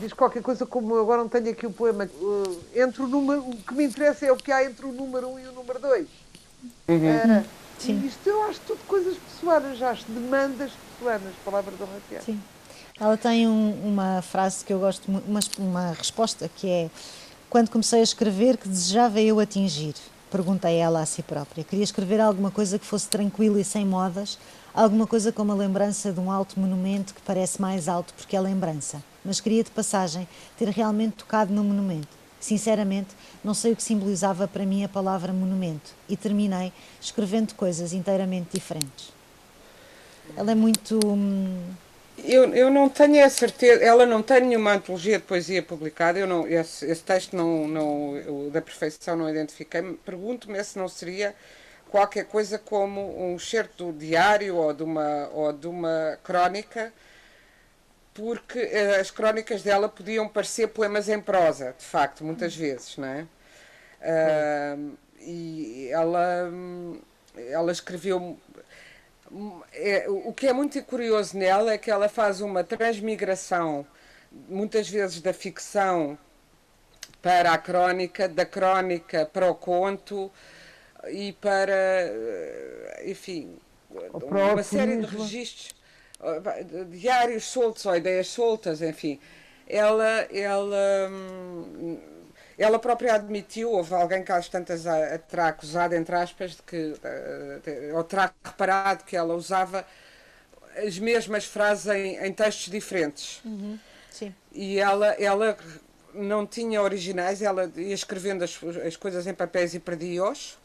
diz 0.00 0.12
qualquer 0.14 0.42
coisa 0.42 0.64
como 0.64 0.94
eu 0.94 1.02
agora 1.02 1.22
não 1.22 1.28
tenho 1.28 1.50
aqui 1.50 1.66
o 1.66 1.70
poema 1.70 2.04
uh, 2.04 2.60
entre 2.74 3.02
o 3.02 3.06
número 3.06 3.42
o 3.42 3.56
que 3.56 3.74
me 3.74 3.84
interessa 3.84 4.24
é 4.24 4.32
o 4.32 4.36
que 4.36 4.50
há 4.50 4.64
entre 4.64 4.86
o 4.86 4.92
número 4.92 5.28
1 5.28 5.32
um 5.32 5.38
e 5.38 5.46
o 5.48 5.52
número 5.52 5.78
2 5.78 6.08
Uhum. 6.88 7.40
Uh, 7.40 7.44
Sim. 7.78 8.06
Isto 8.06 8.28
eu 8.28 8.42
acho 8.44 8.60
tudo 8.66 8.78
coisas 8.86 9.16
pessoais, 9.16 9.82
acho 9.82 10.04
demandas 10.08 10.70
pessoais, 10.98 11.22
palavras 11.44 11.78
da 11.78 11.86
Raquel. 11.86 12.22
Sim. 12.22 12.40
Ela 13.00 13.16
tem 13.16 13.48
um, 13.48 13.72
uma 13.82 14.20
frase 14.20 14.62
que 14.62 14.72
eu 14.72 14.78
gosto 14.78 15.10
muito, 15.10 15.26
uma, 15.26 15.40
uma 15.58 15.92
resposta 15.92 16.50
que 16.54 16.68
é 16.68 16.90
quando 17.48 17.70
comecei 17.70 18.00
a 18.00 18.02
escrever, 18.02 18.58
que 18.58 18.68
desejava 18.68 19.20
eu 19.20 19.40
atingir? 19.40 19.94
Perguntei 20.30 20.76
ela 20.76 21.00
a 21.00 21.06
si 21.06 21.22
própria. 21.22 21.64
Queria 21.64 21.82
escrever 21.82 22.20
alguma 22.20 22.50
coisa 22.50 22.78
que 22.78 22.86
fosse 22.86 23.08
tranquila 23.08 23.60
e 23.60 23.64
sem 23.64 23.84
modas, 23.84 24.38
alguma 24.72 25.06
coisa 25.06 25.32
como 25.32 25.50
a 25.50 25.54
lembrança 25.54 26.12
de 26.12 26.20
um 26.20 26.30
alto 26.30 26.60
monumento 26.60 27.14
que 27.14 27.20
parece 27.22 27.60
mais 27.60 27.88
alto 27.88 28.14
porque 28.14 28.36
é 28.36 28.40
lembrança, 28.40 29.02
mas 29.24 29.40
queria 29.40 29.64
de 29.64 29.70
passagem 29.70 30.28
ter 30.56 30.68
realmente 30.68 31.14
tocado 31.14 31.52
no 31.52 31.64
monumento. 31.64 32.20
Sinceramente, 32.38 33.08
não 33.42 33.54
sei 33.54 33.72
o 33.72 33.76
que 33.76 33.82
simbolizava 33.82 34.46
para 34.46 34.64
mim 34.64 34.84
a 34.84 34.88
palavra 34.88 35.32
monumento 35.32 35.92
e 36.08 36.16
terminei 36.16 36.72
escrevendo 37.00 37.54
coisas 37.54 37.92
inteiramente 37.92 38.48
diferentes. 38.52 39.12
Ela 40.36 40.52
é 40.52 40.54
muito. 40.54 40.98
Hum, 41.04 41.70
eu, 42.24 42.54
eu 42.54 42.70
não 42.70 42.88
tenho 42.88 43.24
a 43.24 43.30
certeza, 43.30 43.82
ela 43.82 44.04
não 44.04 44.22
tem 44.22 44.42
nenhuma 44.42 44.74
antologia 44.74 45.18
de 45.18 45.24
poesia 45.24 45.62
publicada, 45.62 46.18
eu 46.18 46.26
não, 46.26 46.46
esse, 46.46 46.84
esse 46.84 47.02
texto 47.02 47.34
não, 47.34 47.66
não, 47.66 48.50
da 48.50 48.60
perfeição 48.60 49.16
não 49.16 49.28
identifiquei. 49.28 49.82
Pergunto-me 50.04 50.62
se 50.62 50.78
não 50.78 50.88
seria 50.88 51.34
qualquer 51.90 52.26
coisa 52.26 52.58
como 52.58 53.32
um 53.32 53.38
certo 53.38 53.92
diário 53.92 54.56
ou 54.56 54.72
de 54.72 54.82
uma, 54.82 55.28
ou 55.32 55.52
de 55.52 55.66
uma 55.66 56.18
crónica 56.22 56.92
porque 58.14 58.58
uh, 58.58 59.00
as 59.00 59.10
crónicas 59.10 59.62
dela 59.62 59.88
podiam 59.88 60.28
parecer 60.28 60.68
poemas 60.68 61.08
em 61.08 61.20
prosa, 61.20 61.74
de 61.78 61.84
facto, 61.84 62.24
muitas 62.24 62.54
vezes, 62.54 62.96
não 62.96 63.08
é? 63.08 63.26
Uh, 64.02 64.96
e 65.20 65.88
ela, 65.90 66.50
ela 67.50 67.72
escreveu. 67.72 68.38
É, 69.72 70.06
o 70.08 70.32
que 70.32 70.48
é 70.48 70.52
muito 70.52 70.82
curioso 70.82 71.36
nela 71.36 71.72
é 71.72 71.78
que 71.78 71.90
ela 71.90 72.08
faz 72.08 72.40
uma 72.40 72.64
transmigração, 72.64 73.86
muitas 74.48 74.88
vezes 74.88 75.20
da 75.20 75.32
ficção 75.32 76.18
para 77.22 77.52
a 77.52 77.58
crónica, 77.58 78.28
da 78.28 78.44
crónica 78.44 79.24
para 79.26 79.48
o 79.48 79.54
conto 79.54 80.32
e 81.08 81.32
para, 81.34 81.72
eh, 81.72 83.04
enfim, 83.06 83.56
uma 84.12 84.62
série 84.62 84.96
de 84.96 85.06
registros 85.06 85.79
diários 86.90 87.44
soltos 87.44 87.84
ou 87.86 87.96
ideias 87.96 88.28
soltas, 88.28 88.82
enfim. 88.82 89.18
Ela, 89.66 90.26
ela, 90.32 91.10
ela 92.58 92.78
própria 92.78 93.14
admitiu, 93.14 93.70
houve 93.70 93.94
alguém 93.94 94.22
que 94.22 94.32
às 94.32 94.48
tantas 94.48 94.86
a, 94.86 95.14
a 95.14 95.18
terá 95.18 95.48
acusado, 95.48 95.94
entre 95.94 96.14
aspas, 96.14 96.52
de 96.52 96.62
que, 96.62 96.76
uh, 96.76 97.96
ou 97.96 98.04
terá 98.04 98.32
reparado 98.44 99.04
que 99.04 99.16
ela 99.16 99.34
usava 99.34 99.86
as 100.76 100.98
mesmas 100.98 101.44
frases 101.44 101.86
em, 101.86 102.16
em 102.16 102.32
textos 102.32 102.70
diferentes. 102.70 103.40
Uhum. 103.44 103.78
Sim. 104.10 104.34
E 104.52 104.78
ela, 104.78 105.08
ela 105.12 105.56
não 106.12 106.44
tinha 106.46 106.82
originais, 106.82 107.40
ela 107.42 107.70
ia 107.76 107.94
escrevendo 107.94 108.42
as, 108.42 108.58
as 108.84 108.96
coisas 108.96 109.26
em 109.26 109.34
papéis 109.34 109.72
e 109.74 109.78
perdia-os 109.78 110.58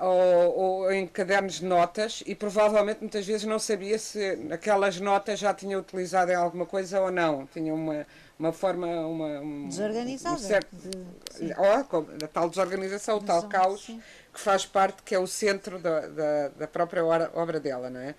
ou, 0.00 0.56
ou, 0.56 0.92
em 0.92 1.06
cadernos 1.06 1.54
de 1.54 1.64
notas 1.64 2.22
e 2.26 2.34
provavelmente 2.34 3.00
muitas 3.00 3.26
vezes 3.26 3.46
não 3.46 3.58
sabia 3.58 3.98
se 3.98 4.48
aquelas 4.50 5.00
notas 5.00 5.38
já 5.38 5.54
tinha 5.54 5.78
utilizado 5.78 6.30
em 6.30 6.34
alguma 6.34 6.66
coisa 6.66 7.00
ou 7.00 7.10
não. 7.10 7.46
Tinha 7.46 7.72
uma, 7.74 8.06
uma 8.38 8.52
forma. 8.52 8.86
Uma, 8.86 9.40
um, 9.40 9.68
Desorganizada. 9.68 10.36
Um 10.36 10.38
certo, 10.38 10.68
de, 10.74 11.54
oh, 11.58 12.24
a 12.24 12.28
tal 12.28 12.48
desorganização, 12.48 13.18
o 13.18 13.22
tal 13.22 13.48
caos 13.48 13.84
sim. 13.84 14.02
que 14.32 14.40
faz 14.40 14.66
parte, 14.66 15.02
que 15.02 15.14
é 15.14 15.18
o 15.18 15.26
centro 15.26 15.78
da, 15.78 16.00
da, 16.00 16.48
da 16.48 16.66
própria 16.66 17.04
obra 17.04 17.60
dela, 17.60 17.90
não 17.90 18.00
é? 18.00 18.14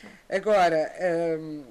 Sim. 0.00 0.08
Agora. 0.28 0.92
Hum, 1.38 1.64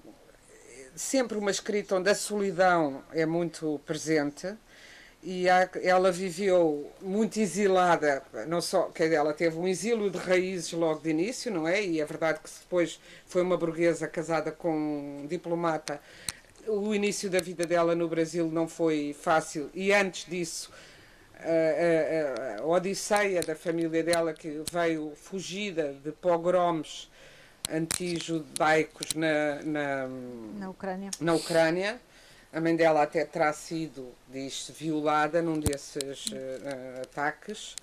sempre 0.96 1.38
uma 1.38 1.52
escrita 1.52 1.96
onde 1.96 2.10
a 2.10 2.16
solidão 2.16 3.04
é 3.12 3.26
muito 3.26 3.80
presente, 3.86 4.56
e 5.24 5.46
ela 5.82 6.12
viveu 6.12 6.92
muito 7.02 7.40
exilada, 7.40 8.22
não 8.46 8.60
só, 8.60 8.84
que 8.84 9.04
ela 9.04 9.34
teve 9.34 9.58
um 9.58 9.66
exílio 9.66 10.10
de 10.10 10.18
raízes 10.18 10.74
logo 10.74 11.00
de 11.00 11.12
início, 11.12 11.50
não 11.50 11.66
é? 11.66 11.82
E 11.82 12.02
é 12.02 12.06
verdade 12.06 12.40
que 12.44 12.50
depois 12.50 13.00
foi 13.26 13.42
uma 13.42 13.56
burguesa 13.56 14.06
casada 14.06 14.52
com 14.52 14.76
um 15.22 15.26
diplomata. 15.26 16.02
O 16.68 16.94
início 16.94 17.30
da 17.30 17.40
vida 17.40 17.66
dela 17.66 17.96
no 17.96 18.08
Brasil 18.10 18.50
não 18.52 18.68
foi 18.68 19.16
fácil 19.18 19.70
e 19.74 19.94
antes 19.94 20.26
disso 20.30 20.70
a, 21.40 22.60
a, 22.60 22.62
a 22.62 22.66
odisseia 22.66 23.42
da 23.42 23.56
família 23.56 24.04
dela 24.04 24.34
que 24.34 24.62
veio 24.72 25.14
fugida 25.16 25.94
de 26.04 26.12
pogroms 26.12 27.10
anti-judaicos 27.72 29.14
na, 29.16 29.62
na, 29.64 30.08
na 30.60 30.70
Ucrânia. 30.70 31.12
Na 31.20 31.34
Ucrânia 31.34 32.00
A 32.54 32.62
mãe 32.62 32.76
dela 32.76 33.02
até 33.02 33.26
terá 33.26 33.52
sido, 33.52 34.14
diz-se, 34.30 34.72
violada 34.72 35.42
num 35.42 35.60
desses 35.60 36.28
uh, 36.28 37.02
ataques. 37.02 37.76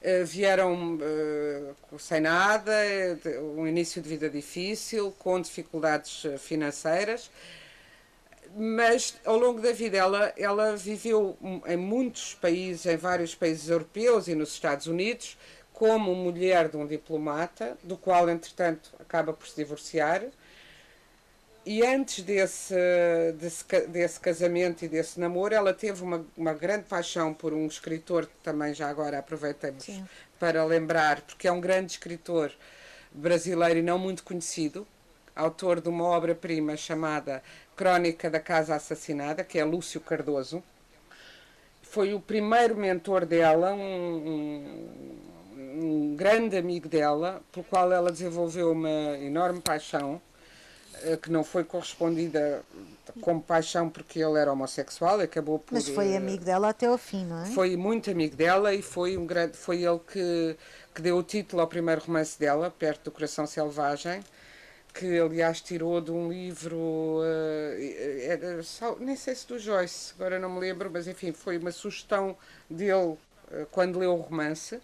Uh, 0.00 0.24
vieram 0.24 0.94
uh, 0.94 1.98
sem 1.98 2.20
nada, 2.20 2.72
um 3.56 3.66
início 3.66 4.00
de 4.00 4.08
vida 4.08 4.30
difícil, 4.30 5.12
com 5.18 5.40
dificuldades 5.40 6.26
financeiras, 6.38 7.28
mas 8.54 9.16
ao 9.24 9.36
longo 9.36 9.60
da 9.60 9.72
vida 9.72 9.96
ela, 9.96 10.32
ela 10.36 10.76
viveu 10.76 11.36
em 11.66 11.76
muitos 11.76 12.34
países, 12.34 12.86
em 12.86 12.96
vários 12.96 13.34
países 13.34 13.68
europeus 13.68 14.28
e 14.28 14.36
nos 14.36 14.52
Estados 14.52 14.86
Unidos, 14.86 15.36
como 15.72 16.14
mulher 16.14 16.68
de 16.68 16.76
um 16.76 16.86
diplomata, 16.86 17.76
do 17.82 17.96
qual, 17.96 18.30
entretanto, 18.30 18.92
acaba 19.00 19.32
por 19.32 19.48
se 19.48 19.56
divorciar 19.56 20.22
e 21.66 21.84
antes 21.84 22.22
desse, 22.22 22.74
desse, 23.38 23.64
desse, 23.88 24.20
casamento 24.20 24.84
e 24.84 24.88
desse 24.88 25.18
namoro, 25.18 25.54
ela 25.54 25.72
teve 25.72 26.02
uma, 26.02 26.24
uma 26.36 26.52
grande 26.52 26.84
paixão 26.84 27.32
por 27.32 27.54
um 27.54 27.66
escritor 27.66 28.26
que 28.26 28.34
também 28.42 28.74
já 28.74 28.88
agora 28.88 29.18
aproveitamos 29.18 29.84
Sim. 29.84 30.04
para 30.38 30.62
lembrar, 30.64 31.22
porque 31.22 31.48
é 31.48 31.52
um 31.52 31.60
grande 31.60 31.92
escritor 31.92 32.52
brasileiro 33.12 33.78
e 33.78 33.82
não 33.82 33.98
muito 33.98 34.22
conhecido, 34.22 34.86
autor 35.34 35.80
de 35.80 35.88
uma 35.88 36.04
obra-prima 36.04 36.76
chamada 36.76 37.42
Crónica 37.74 38.28
da 38.28 38.40
Casa 38.40 38.74
Assassinada, 38.74 39.42
que 39.42 39.58
é 39.58 39.64
Lúcio 39.64 40.00
Cardoso. 40.00 40.62
Foi 41.82 42.12
o 42.12 42.20
primeiro 42.20 42.76
mentor 42.76 43.24
dela, 43.24 43.72
um, 43.72 43.78
um, 45.56 45.82
um 45.82 46.16
grande 46.16 46.56
amigo 46.56 46.88
dela, 46.88 47.42
pelo 47.50 47.64
qual 47.64 47.90
ela 47.90 48.12
desenvolveu 48.12 48.72
uma 48.72 49.16
enorme 49.18 49.60
paixão 49.60 50.20
que 51.20 51.30
não 51.30 51.44
foi 51.44 51.64
correspondida 51.64 52.62
com 53.20 53.38
paixão 53.38 53.88
porque 53.88 54.18
ele 54.18 54.38
era 54.38 54.52
homossexual, 54.52 55.20
acabou 55.20 55.58
por. 55.58 55.74
Mas 55.74 55.88
foi 55.88 56.12
eh, 56.12 56.16
amigo 56.16 56.44
dela 56.44 56.70
até 56.70 56.86
ao 56.86 56.98
fim, 56.98 57.24
não 57.24 57.42
é? 57.42 57.46
Foi 57.46 57.76
muito 57.76 58.10
amigo 58.10 58.34
dela 58.36 58.74
e 58.74 58.82
foi 58.82 59.16
um 59.16 59.26
grande, 59.26 59.56
foi 59.56 59.84
ele 59.84 60.00
que 60.00 60.56
que 60.94 61.02
deu 61.02 61.18
o 61.18 61.22
título 61.22 61.60
ao 61.60 61.66
primeiro 61.68 62.00
romance 62.00 62.38
dela, 62.38 62.70
perto 62.70 63.04
do 63.04 63.10
Coração 63.10 63.46
Selvagem, 63.46 64.22
que 64.94 65.18
aliás 65.18 65.60
tirou 65.60 66.00
de 66.00 66.12
um 66.12 66.28
livro, 66.28 66.76
uh, 66.76 68.22
era, 68.22 68.60
nem 69.00 69.16
sei 69.16 69.34
se 69.34 69.46
do 69.48 69.58
Joyce, 69.58 70.12
agora 70.14 70.38
não 70.38 70.48
me 70.48 70.60
lembro, 70.60 70.88
mas 70.92 71.08
enfim, 71.08 71.32
foi 71.32 71.58
uma 71.58 71.72
sugestão 71.72 72.36
dele 72.70 72.94
uh, 72.94 73.18
quando 73.72 73.98
leu 73.98 74.12
o 74.12 74.20
romance. 74.20 74.80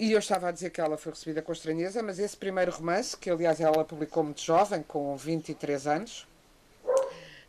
E 0.00 0.12
eu 0.12 0.18
estava 0.18 0.48
a 0.48 0.50
dizer 0.50 0.70
que 0.70 0.80
ela 0.80 0.96
foi 0.96 1.12
recebida 1.12 1.42
com 1.42 1.52
estranheza, 1.52 2.02
mas 2.02 2.18
esse 2.18 2.34
primeiro 2.34 2.72
romance, 2.72 3.14
que 3.14 3.28
aliás 3.28 3.60
ela 3.60 3.84
publicou 3.84 4.24
muito 4.24 4.40
jovem, 4.40 4.82
com 4.82 5.14
23 5.14 5.86
anos, 5.86 6.26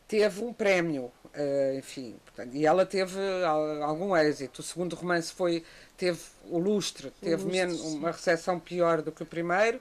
teve 0.05 0.43
um 0.43 0.51
prémio, 0.51 1.03
uh, 1.33 1.77
enfim, 1.77 2.13
portanto, 2.25 2.53
e 2.53 2.65
ela 2.65 2.85
teve 2.85 3.17
algum 3.81 4.13
êxito. 4.17 4.59
O 4.59 4.63
segundo 4.63 4.97
romance 4.97 5.31
foi, 5.31 5.63
teve 5.95 6.19
o 6.49 6.57
lustre, 6.57 7.09
teve 7.21 7.41
lustre, 7.41 7.51
menos, 7.51 7.79
uma 7.79 8.11
recepção 8.11 8.59
pior 8.59 9.01
do 9.01 9.13
que 9.13 9.23
o 9.23 9.25
primeiro, 9.25 9.79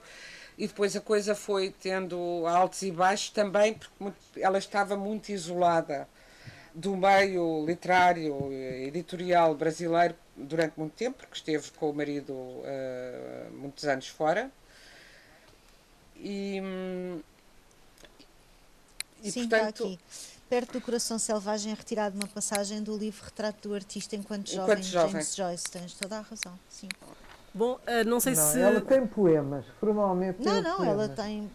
e 0.56 0.68
depois 0.68 0.94
a 0.94 1.00
coisa 1.00 1.34
foi 1.34 1.74
tendo 1.82 2.46
altos 2.46 2.82
e 2.82 2.92
baixos 2.92 3.30
também, 3.30 3.74
porque 3.74 4.40
ela 4.40 4.58
estava 4.58 4.96
muito 4.96 5.30
isolada 5.30 6.06
do 6.74 6.96
meio 6.96 7.64
literário 7.66 8.52
editorial 8.52 9.54
brasileiro 9.54 10.14
durante 10.36 10.78
muito 10.78 10.94
tempo, 10.94 11.18
porque 11.18 11.36
esteve 11.36 11.70
com 11.72 11.90
o 11.90 11.94
marido 11.94 12.32
uh, 12.32 13.52
muitos 13.52 13.84
anos 13.84 14.08
fora. 14.08 14.50
E, 16.16 16.60
e 19.22 19.30
Sim, 19.30 19.48
portanto, 19.48 19.68
está 19.68 19.84
aqui. 19.84 19.98
Perto 20.48 20.72
do 20.72 20.80
Coração 20.80 21.18
Selvagem, 21.18 21.72
retirado 21.74 22.16
uma 22.16 22.26
passagem 22.26 22.82
do 22.82 22.96
livro 22.96 23.24
Retrato 23.24 23.68
do 23.68 23.74
Artista 23.74 24.16
enquanto, 24.16 24.52
enquanto 24.52 24.82
jovem, 24.82 25.12
James 25.12 25.34
Joyce. 25.36 25.70
Tens 25.70 25.94
toda 25.94 26.18
a 26.18 26.20
razão. 26.22 26.58
Sim. 26.68 26.88
Bom, 27.54 27.74
uh, 27.74 28.04
não 28.06 28.20
sei 28.20 28.34
não, 28.34 28.52
se. 28.52 28.60
Ela 28.60 28.80
tem 28.80 29.06
poemas, 29.06 29.64
formalmente. 29.78 30.42
Não, 30.44 30.60
não, 30.60 30.76
poemas. 30.78 30.94
ela 30.94 31.08
tem. 31.08 31.50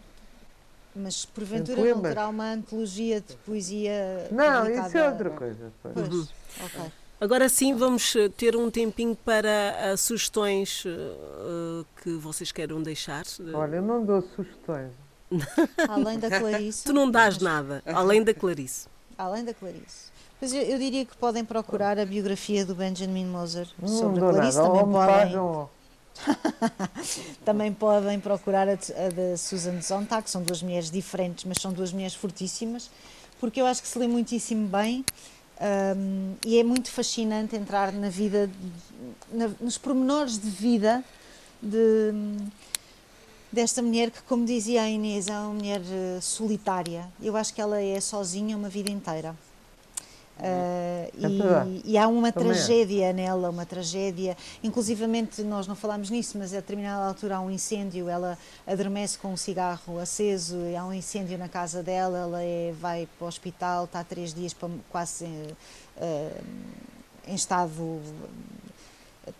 Mas 0.96 1.26
porventura 1.26 1.94
não 1.94 2.00
terá 2.00 2.28
uma 2.28 2.52
antologia 2.52 3.20
de 3.20 3.34
poesia. 3.44 4.28
Não, 4.30 4.68
isso 4.68 4.96
é 4.96 5.08
outra 5.08 5.30
coisa. 5.30 5.72
Pois, 5.82 6.08
uhum. 6.08 6.26
ok. 6.64 6.92
Agora 7.20 7.48
sim, 7.48 7.74
vamos 7.74 8.14
eh, 8.14 8.28
ter 8.28 8.56
um 8.56 8.70
tempinho 8.70 9.16
para 9.16 9.92
uh, 9.92 9.96
sugestões 9.96 10.84
uh, 10.84 11.86
que 12.02 12.10
vocês 12.12 12.52
queiram 12.52 12.82
deixar. 12.82 13.24
Olha, 13.54 13.76
eu 13.76 13.82
não 13.82 14.04
dou 14.04 14.20
sugestões. 14.34 14.92
além 15.88 16.18
da 16.18 16.38
Clarice. 16.38 16.84
Tu 16.84 16.92
não 16.92 17.10
dás 17.10 17.38
nada, 17.38 17.82
além 17.86 18.22
da 18.22 18.34
Clarice. 18.34 18.86
Além 19.16 19.44
da 19.44 19.54
Clarice. 19.54 20.10
Mas 20.40 20.52
eu, 20.52 20.60
eu, 20.62 20.78
diria 20.78 21.04
que 21.06 21.16
podem 21.16 21.42
procurar 21.44 21.98
a 21.98 22.04
biografia 22.04 22.66
do 22.66 22.74
Benjamin 22.74 23.24
Moser 23.24 23.66
sobre 23.86 24.22
a 24.22 24.30
Clarice. 24.30 24.58
Nada. 24.58 24.68
Também 24.68 24.92
podem. 24.92 25.68
também 27.44 27.72
podem 27.72 28.18
procurar 28.20 28.68
a, 28.68 28.72
a 28.72 29.08
da 29.08 29.36
Susan 29.36 29.80
Sontag, 29.82 30.28
são 30.28 30.42
duas 30.42 30.62
mulheres 30.62 30.90
diferentes, 30.90 31.44
mas 31.44 31.58
são 31.60 31.72
duas 31.72 31.92
mulheres 31.92 32.14
fortíssimas, 32.14 32.90
porque 33.40 33.60
eu 33.60 33.66
acho 33.66 33.82
que 33.82 33.88
se 33.88 33.98
lê 33.98 34.06
muitíssimo 34.06 34.68
bem 34.68 35.04
um, 35.60 36.34
e 36.44 36.58
é 36.58 36.64
muito 36.64 36.90
fascinante 36.90 37.56
entrar 37.56 37.92
na 37.92 38.10
vida, 38.10 38.50
na, 39.32 39.48
nos 39.60 39.78
pormenores 39.78 40.38
de 40.38 40.50
vida 40.50 41.02
de, 41.62 42.12
desta 43.50 43.80
mulher 43.82 44.10
que, 44.10 44.22
como 44.22 44.44
dizia 44.44 44.82
a 44.82 44.88
Inês, 44.88 45.28
é 45.28 45.32
uma 45.32 45.54
mulher 45.54 45.80
eh, 45.80 46.20
solitária. 46.20 47.08
Eu 47.22 47.36
acho 47.36 47.54
que 47.54 47.60
ela 47.60 47.80
é 47.80 47.98
sozinha 48.00 48.56
uma 48.56 48.68
vida 48.68 48.90
inteira. 48.90 49.34
Uh, 50.38 51.10
e, 51.16 51.92
e, 51.92 51.98
há 51.98 52.06
uma 52.06 52.30
Também 52.30 52.50
é. 52.50 52.54
tragédia 52.54 53.06
é. 53.06 53.12
nela, 53.12 53.48
uma 53.48 53.64
tragédia. 53.64 54.36
Inclusivamente, 54.62 55.42
nós 55.42 55.66
não 55.66 55.74
falámos 55.74 56.10
nisso, 56.10 56.36
mas 56.36 56.52
a 56.52 56.56
determinada 56.56 57.06
altura 57.06 57.36
há 57.36 57.40
um 57.40 57.50
incêndio. 57.50 58.08
Ela 58.08 58.36
adormece 58.66 59.18
com 59.18 59.32
um 59.32 59.36
cigarro 59.36 59.98
aceso, 59.98 60.56
há 60.78 60.84
um 60.84 60.92
incêndio 60.92 61.38
na 61.38 61.48
casa 61.48 61.82
dela. 61.82 62.18
Ela 62.18 62.42
é, 62.42 62.74
vai 62.78 63.08
para 63.18 63.24
o 63.24 63.28
hospital, 63.28 63.84
está 63.84 64.04
três 64.04 64.34
dias 64.34 64.54
quase 64.90 65.24
uh, 65.24 66.44
em 67.26 67.34
estado 67.34 68.00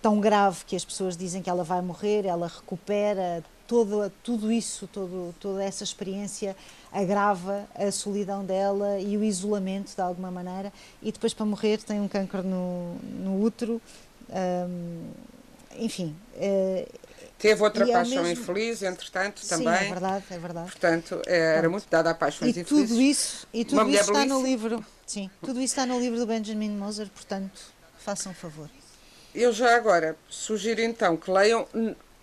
tão 0.00 0.18
grave 0.18 0.64
que 0.64 0.74
as 0.74 0.84
pessoas 0.84 1.16
dizem 1.16 1.42
que 1.42 1.50
ela 1.50 1.62
vai 1.62 1.82
morrer. 1.82 2.24
Ela 2.24 2.48
recupera 2.48 3.44
todo, 3.66 4.10
tudo 4.22 4.50
isso, 4.50 4.88
todo, 4.92 5.34
toda 5.40 5.62
essa 5.62 5.84
experiência 5.84 6.56
agrava 6.92 7.66
a 7.74 7.90
solidão 7.90 8.44
dela 8.44 8.98
e 8.98 9.16
o 9.16 9.24
isolamento 9.24 9.94
de 9.94 10.00
alguma 10.00 10.30
maneira 10.30 10.72
e 11.02 11.12
depois 11.12 11.34
para 11.34 11.44
morrer 11.44 11.78
tem 11.78 12.00
um 12.00 12.08
câncer 12.08 12.42
no, 12.42 12.94
no 13.22 13.42
útero 13.42 13.80
um, 14.30 15.10
enfim 15.78 16.16
uh, 16.36 17.06
Teve 17.38 17.62
outra 17.62 17.86
paixão 17.86 18.22
mesmo... 18.22 18.42
infeliz, 18.42 18.82
entretanto, 18.82 19.40
Sim, 19.40 19.48
também. 19.48 19.74
é 19.74 19.88
verdade, 19.90 20.24
é 20.30 20.38
verdade. 20.38 20.70
Portanto, 20.70 21.20
era 21.26 21.60
Pronto. 21.60 21.72
muito 21.72 21.86
dada 21.90 22.10
a 22.10 22.14
paixões 22.14 22.56
e 22.56 22.60
infelizes. 22.60 22.88
Tudo 22.88 23.00
isso, 23.00 23.48
e 23.52 23.64
tudo 23.64 23.90
isso 23.90 24.00
está 24.00 24.24
no 24.24 24.42
livro. 24.42 24.84
Sim, 25.06 25.30
tudo 25.42 25.60
isso 25.60 25.74
está 25.74 25.84
no 25.84 26.00
livro 26.00 26.18
do 26.18 26.26
Benjamin 26.26 26.70
Moser, 26.70 27.08
portanto, 27.10 27.60
façam 27.98 28.32
um 28.32 28.34
favor. 28.34 28.70
Eu 29.34 29.52
já 29.52 29.76
agora 29.76 30.16
sugiro 30.30 30.80
então 30.80 31.14
que 31.14 31.30
leiam 31.30 31.68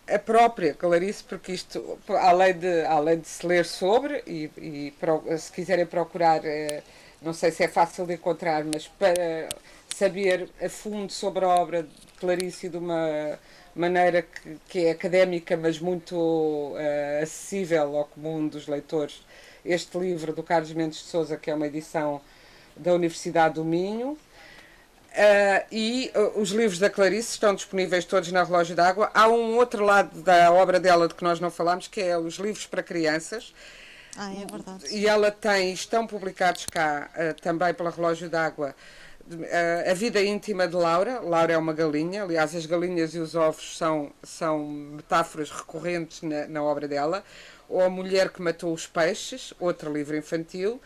a 0.08 0.20
própria 0.20 0.74
Clarice, 0.74 1.24
porque 1.24 1.54
isto, 1.54 1.98
além 2.10 2.54
de, 2.54 2.86
além 2.86 3.20
de 3.20 3.28
se 3.28 3.46
ler 3.46 3.66
sobre, 3.66 4.24
e, 4.28 4.50
e 4.58 4.94
se 5.38 5.52
quiserem 5.52 5.86
procurar, 5.86 6.44
eh, 6.46 6.84
não 7.22 7.34
sei 7.34 7.52
se 7.52 7.64
é 7.64 7.68
fácil 7.68 8.06
de 8.06 8.14
encontrar, 8.14 8.64
mas 8.66 8.88
para 8.88 9.50
saber 9.96 10.50
a 10.62 10.70
fundo 10.70 11.12
sobre 11.12 11.46
a 11.46 11.48
obra 11.48 11.84
de 11.84 11.90
Clarice 12.20 12.68
de 12.68 12.78
uma 12.78 13.40
maneira 13.76 14.22
que, 14.22 14.58
que 14.68 14.86
é 14.86 14.92
académica, 14.92 15.56
mas 15.58 15.80
muito 15.80 16.16
uh, 16.16 17.24
acessível 17.24 17.98
ao 17.98 18.06
comum 18.06 18.48
dos 18.48 18.68
leitores, 18.68 19.26
este 19.66 19.98
livro 19.98 20.34
do 20.34 20.44
Carlos 20.44 20.74
Mendes 20.74 21.00
de 21.00 21.06
Souza, 21.06 21.38
que 21.38 21.50
é 21.50 21.56
uma 21.56 21.68
edição 21.68 22.22
da 22.76 22.94
Universidade 22.94 23.56
do 23.56 23.66
Minho, 23.66 24.18
Uh, 25.14 25.66
e 25.72 26.12
uh, 26.16 26.42
os 26.42 26.50
livros 26.50 26.80
da 26.80 26.90
Clarice 26.90 27.34
estão 27.34 27.54
disponíveis 27.54 28.04
todos 28.04 28.32
na 28.32 28.44
Relógio 28.44 28.76
d'Água. 28.76 29.12
Há 29.14 29.28
um 29.28 29.56
outro 29.58 29.86
lado 29.86 30.24
da 30.24 30.52
obra 30.52 30.80
dela 30.80 31.08
de 31.08 31.14
que 31.14 31.24
nós 31.24 31.40
não 31.40 31.52
falamos, 31.52 31.88
que 31.88 32.02
é 32.02 32.18
os 32.18 32.36
livros 32.36 32.66
para 32.66 32.82
crianças. 32.82 33.54
Ah, 34.18 34.34
é 34.34 34.44
verdade. 34.52 34.88
E 34.90 35.08
ela 35.08 35.30
tem, 35.30 35.72
estão 35.72 36.08
publicados 36.08 36.66
cá 36.66 37.12
uh, 37.14 37.40
também 37.42 37.76
pela 37.76 37.92
Relógio 37.92 38.28
d'Água, 38.28 38.76
A 39.88 39.94
Vida 39.94 40.20
Íntima 40.20 40.68
de 40.68 40.76
Laura. 40.76 41.20
Laura 41.20 41.54
é 41.54 41.58
uma 41.60 41.74
galinha, 41.74 42.24
aliás, 42.24 42.56
as 42.56 42.66
galinhas 42.66 43.14
e 43.14 43.20
os 43.20 43.36
ovos 43.36 43.78
são, 43.78 44.12
são 44.24 44.68
metáforas 44.68 45.52
recorrentes 45.52 46.24
na, 46.24 46.48
na 46.48 46.64
obra 46.64 46.88
dela. 46.88 47.24
Ou 47.70 47.84
A 47.84 47.90
Mulher 47.90 48.30
que 48.30 48.42
Matou 48.42 48.74
os 48.74 48.88
Peixes, 48.88 49.54
outro 49.60 49.94
livro 49.94 50.18
infantil 50.18 50.82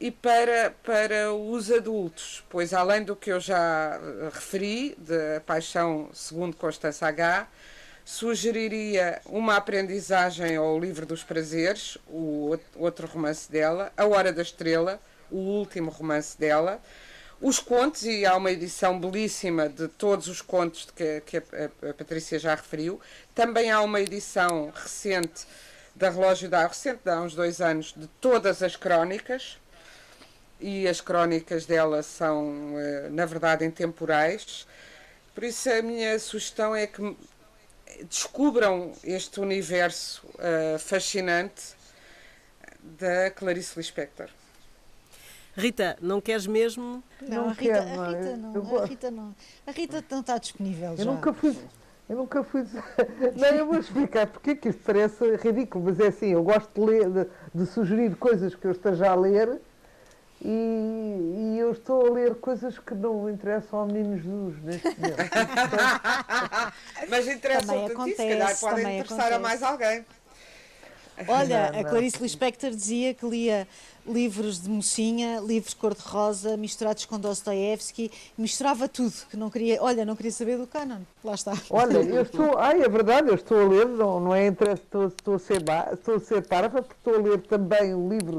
e 0.00 0.10
para, 0.10 0.74
para 0.82 1.34
os 1.34 1.70
adultos, 1.70 2.42
pois 2.48 2.72
além 2.72 3.04
do 3.04 3.14
que 3.14 3.30
eu 3.30 3.38
já 3.38 4.00
eh, 4.02 4.30
referi, 4.32 4.96
da 4.96 5.42
Paixão 5.44 6.08
segundo 6.14 6.56
Constança 6.56 7.06
H., 7.06 7.46
sugeriria 8.02 9.20
uma 9.26 9.56
aprendizagem 9.56 10.56
ao 10.56 10.80
Livro 10.80 11.04
dos 11.04 11.22
Prazeres, 11.22 11.98
o 12.08 12.58
outro 12.76 13.06
romance 13.06 13.52
dela, 13.52 13.92
A 13.94 14.06
Hora 14.06 14.32
da 14.32 14.40
Estrela, 14.40 14.98
o 15.30 15.36
último 15.36 15.90
romance 15.90 16.36
dela. 16.38 16.80
Os 17.38 17.58
contos, 17.58 18.02
e 18.04 18.24
há 18.24 18.34
uma 18.36 18.50
edição 18.50 18.98
belíssima 18.98 19.68
de 19.68 19.86
todos 19.86 20.28
os 20.28 20.40
contos 20.40 20.88
que, 20.96 21.20
que 21.26 21.36
a, 21.36 21.90
a, 21.90 21.94
Patrícia 21.94 22.38
já 22.38 22.54
referiu. 22.54 22.98
Também 23.34 23.70
há 23.70 23.82
uma 23.82 24.00
edição 24.00 24.72
recente 24.74 25.46
da 25.94 26.08
Relógio 26.08 26.48
da 26.48 26.66
recente, 26.66 27.08
há 27.08 27.20
uns 27.20 27.34
dois 27.34 27.60
anos, 27.60 27.94
de 27.94 28.06
todas 28.20 28.62
as 28.62 28.76
crónicas. 28.76 29.59
E 30.60 30.86
as 30.86 31.00
crónicas 31.00 31.64
dela 31.64 32.02
são, 32.02 32.78
eh, 32.78 33.08
na 33.10 33.24
verdade, 33.24 33.64
intemporais. 33.64 34.66
Por 35.34 35.44
isso, 35.44 35.70
a 35.70 35.80
minha 35.80 36.18
sugestão 36.18 36.76
é 36.76 36.86
que 36.86 37.16
descubram 38.08 38.92
este 39.02 39.40
universo 39.40 40.26
uh, 40.34 40.78
fascinante 40.78 41.74
da 42.82 43.30
Clarice 43.30 43.78
Lispector. 43.78 44.28
Rita, 45.56 45.96
não 46.00 46.20
queres 46.20 46.46
mesmo? 46.46 47.02
Não, 47.20 47.44
não 47.44 47.48
a, 47.48 47.52
Rita, 47.52 47.62
quero, 47.62 48.00
a, 48.00 48.08
Rita 48.08 48.36
não, 48.36 48.78
a 48.78 48.86
Rita 48.86 49.10
não. 49.10 49.34
A 49.66 49.70
Rita 49.70 50.04
não 50.10 50.20
está 50.20 50.38
disponível. 50.38 50.90
Eu 50.90 50.96
já. 50.96 51.04
nunca 51.04 51.32
fui. 51.32 51.56
Eu 52.08 52.16
nunca 52.16 52.42
fui. 52.42 52.66
Não, 53.36 53.48
eu 53.50 53.66
vou 53.66 53.78
explicar 53.78 54.26
porque 54.26 54.50
é 54.50 54.54
que 54.56 54.70
isto 54.70 54.82
parece 54.84 55.36
ridículo, 55.36 55.84
mas 55.84 56.00
é 56.00 56.08
assim, 56.08 56.30
eu 56.30 56.42
gosto 56.42 56.68
de, 56.74 56.80
ler, 56.80 57.08
de, 57.08 57.26
de 57.54 57.66
sugerir 57.66 58.16
coisas 58.16 58.52
que 58.52 58.66
eu 58.66 58.72
esteja 58.72 59.12
a 59.12 59.14
ler 59.14 59.60
e, 60.42 61.54
e, 61.54 61.58
eu 61.58 61.72
estou 61.72 62.06
a 62.06 62.10
ler 62.10 62.34
coisas 62.36 62.78
que 62.78 62.94
não 62.94 63.28
interessam 63.28 63.80
ao 63.80 63.86
menino 63.86 64.16
Jesus 64.16 64.62
neste 64.62 64.88
momento. 64.88 65.16
mas 67.08 67.28
interessam 67.28 67.86
a 67.86 67.88
ti, 67.88 68.10
se 68.10 68.16
calhar 68.16 68.58
podem 68.58 68.98
interessar 68.98 69.18
acontece. 69.18 69.34
a 69.34 69.38
mais 69.38 69.62
alguém. 69.62 70.04
Olha, 71.28 71.70
não, 71.72 71.80
a 71.80 71.84
Clarice 71.84 72.22
Lispector 72.22 72.70
dizia 72.70 73.12
que 73.12 73.26
lia 73.26 73.68
livros 74.06 74.62
de 74.62 74.70
mocinha, 74.70 75.40
livros 75.40 75.74
cor-de-rosa, 75.74 76.56
misturados 76.56 77.04
com 77.04 77.18
Dostoevsky, 77.18 78.10
misturava 78.36 78.88
tudo, 78.88 79.12
que 79.30 79.36
não 79.36 79.50
queria, 79.50 79.82
olha, 79.82 80.04
não 80.04 80.16
queria 80.16 80.32
saber 80.32 80.56
do 80.56 80.66
canon. 80.66 81.00
Lá 81.22 81.34
está. 81.34 81.52
Olha, 81.68 81.98
eu 81.98 82.22
estou, 82.22 82.56
ai, 82.58 82.82
é 82.82 82.88
verdade, 82.88 83.28
eu 83.28 83.34
estou 83.34 83.60
a 83.60 83.68
ler, 83.68 83.86
não, 83.86 84.18
não 84.20 84.34
é 84.34 84.46
interesse, 84.46 84.82
estou, 84.82 85.06
estou, 85.08 85.34
a 85.34 85.38
ser, 85.38 85.62
estou 85.92 86.16
a 86.16 86.20
ser 86.20 86.46
parva, 86.46 86.82
porque 86.82 86.96
estou 86.98 87.14
a 87.14 87.18
ler 87.18 87.40
também 87.42 87.94
o 87.94 88.08
livro 88.08 88.38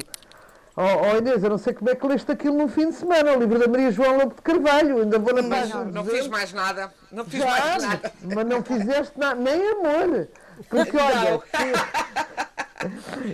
Oh, 0.75 0.81
oh, 0.83 1.17
Inês, 1.17 1.43
eu 1.43 1.49
não 1.49 1.57
sei 1.57 1.73
como 1.73 1.89
é 1.89 1.95
que 1.95 2.07
leste 2.07 2.31
aquilo 2.31 2.57
no 2.57 2.69
fim 2.69 2.89
de 2.89 2.95
semana, 2.95 3.33
o 3.33 3.39
livro 3.39 3.59
da 3.59 3.67
Maria 3.67 3.91
João 3.91 4.17
Lobo 4.17 4.35
de 4.35 4.41
Carvalho, 4.41 5.01
ainda 5.01 5.19
vou 5.19 5.33
na 5.33 5.43
página. 5.43 5.83
Não, 5.83 5.91
não 5.91 6.05
fiz 6.05 6.27
mais 6.27 6.53
nada, 6.53 6.93
não 7.11 7.25
fiz 7.25 7.39
Já, 7.41 7.45
mais 7.45 7.83
nada. 7.83 8.13
Mas 8.21 8.45
não 8.45 8.63
fizeste 8.63 9.19
nada, 9.19 9.35
nem 9.35 9.71
amor. 9.71 10.29
Porque 10.69 10.97
olha, 10.97 11.41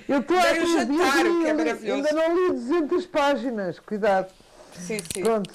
eu 0.07 0.19
estou 0.19 0.37
a 0.37 0.53
jantar, 0.53 1.23
que 1.23 1.89
é. 1.89 1.93
Ainda 1.93 2.11
não 2.11 2.35
li 2.35 2.53
200 2.53 3.05
páginas, 3.05 3.79
cuidado. 3.79 4.31
Sim, 4.73 4.97
sim. 5.13 5.21
Pronto. 5.21 5.49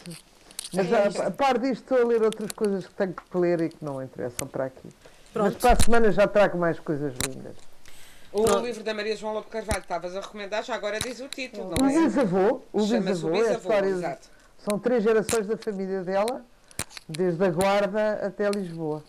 Mas 0.75 0.93
é 0.93 1.23
a, 1.23 1.27
a 1.27 1.31
par 1.31 1.59
disto 1.59 1.83
estou 1.83 2.01
a 2.01 2.05
ler 2.05 2.23
outras 2.23 2.51
coisas 2.53 2.87
que 2.87 2.95
tenho 2.95 3.13
que 3.13 3.39
ler 3.39 3.61
e 3.61 3.69
que 3.69 3.85
não 3.85 4.03
interessam 4.03 4.47
para 4.47 4.67
aqui. 4.67 4.89
Pronto. 5.33 5.53
Mas 5.53 5.57
para 5.57 5.73
a 5.73 5.77
semana 5.77 6.13
já 6.13 6.27
trago 6.29 6.57
mais 6.57 6.79
coisas 6.79 7.13
lindas. 7.27 7.57
O 8.33 8.45
Pronto. 8.45 8.65
livro 8.65 8.83
da 8.83 8.95
Maria 8.95 9.15
João 9.15 9.35
Lobo 9.35 9.49
Carvalho 9.49 9.83
estavas 9.83 10.17
a 10.17 10.21
recomendar, 10.21 10.65
já 10.65 10.75
agora 10.75 10.99
diz 10.99 11.21
o 11.21 11.29
título, 11.29 11.71
não 11.71 11.87
o 11.87 11.91
é? 11.91 12.03
Bisavô, 12.03 12.63
o 12.73 12.81
bisavô, 12.81 13.29
o 13.29 13.33
bisavô, 13.33 13.73
é 13.73 13.81
a 13.81 13.87
exato. 13.87 14.29
São 14.59 14.79
três 14.79 15.03
gerações 15.03 15.47
da 15.47 15.57
família 15.59 16.03
dela, 16.03 16.43
desde 17.07 17.45
a 17.45 17.51
Guarda 17.51 18.27
até 18.27 18.49
Lisboa. 18.49 19.05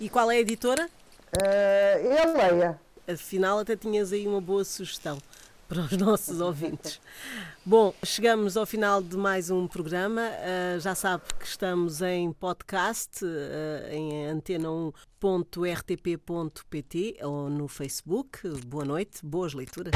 E 0.00 0.08
qual 0.08 0.28
é 0.28 0.36
a 0.36 0.40
editora? 0.40 0.88
Uh, 1.36 1.40
é 1.40 2.22
a 2.22 2.48
Leia. 2.48 2.80
Afinal, 3.06 3.60
até 3.60 3.76
tinhas 3.76 4.12
aí 4.12 4.26
uma 4.26 4.40
boa 4.40 4.64
sugestão 4.64 5.18
para 5.68 5.80
os 5.82 5.92
nossos 5.96 6.40
ouvintes. 6.40 7.00
Bom, 7.64 7.94
chegamos 8.04 8.56
ao 8.56 8.66
final 8.66 9.00
de 9.00 9.16
mais 9.16 9.48
um 9.48 9.68
programa. 9.68 10.20
Uh, 10.20 10.80
já 10.80 10.96
sabe 10.96 11.22
que 11.38 11.46
estamos 11.46 12.02
em 12.02 12.32
podcast, 12.32 13.24
uh, 13.24 13.28
em 13.88 14.26
antena1.rtp.pt 14.26 17.18
ou 17.22 17.48
no 17.48 17.68
Facebook. 17.68 18.48
Boa 18.66 18.84
noite, 18.84 19.24
boas 19.24 19.54
leituras. 19.54 19.92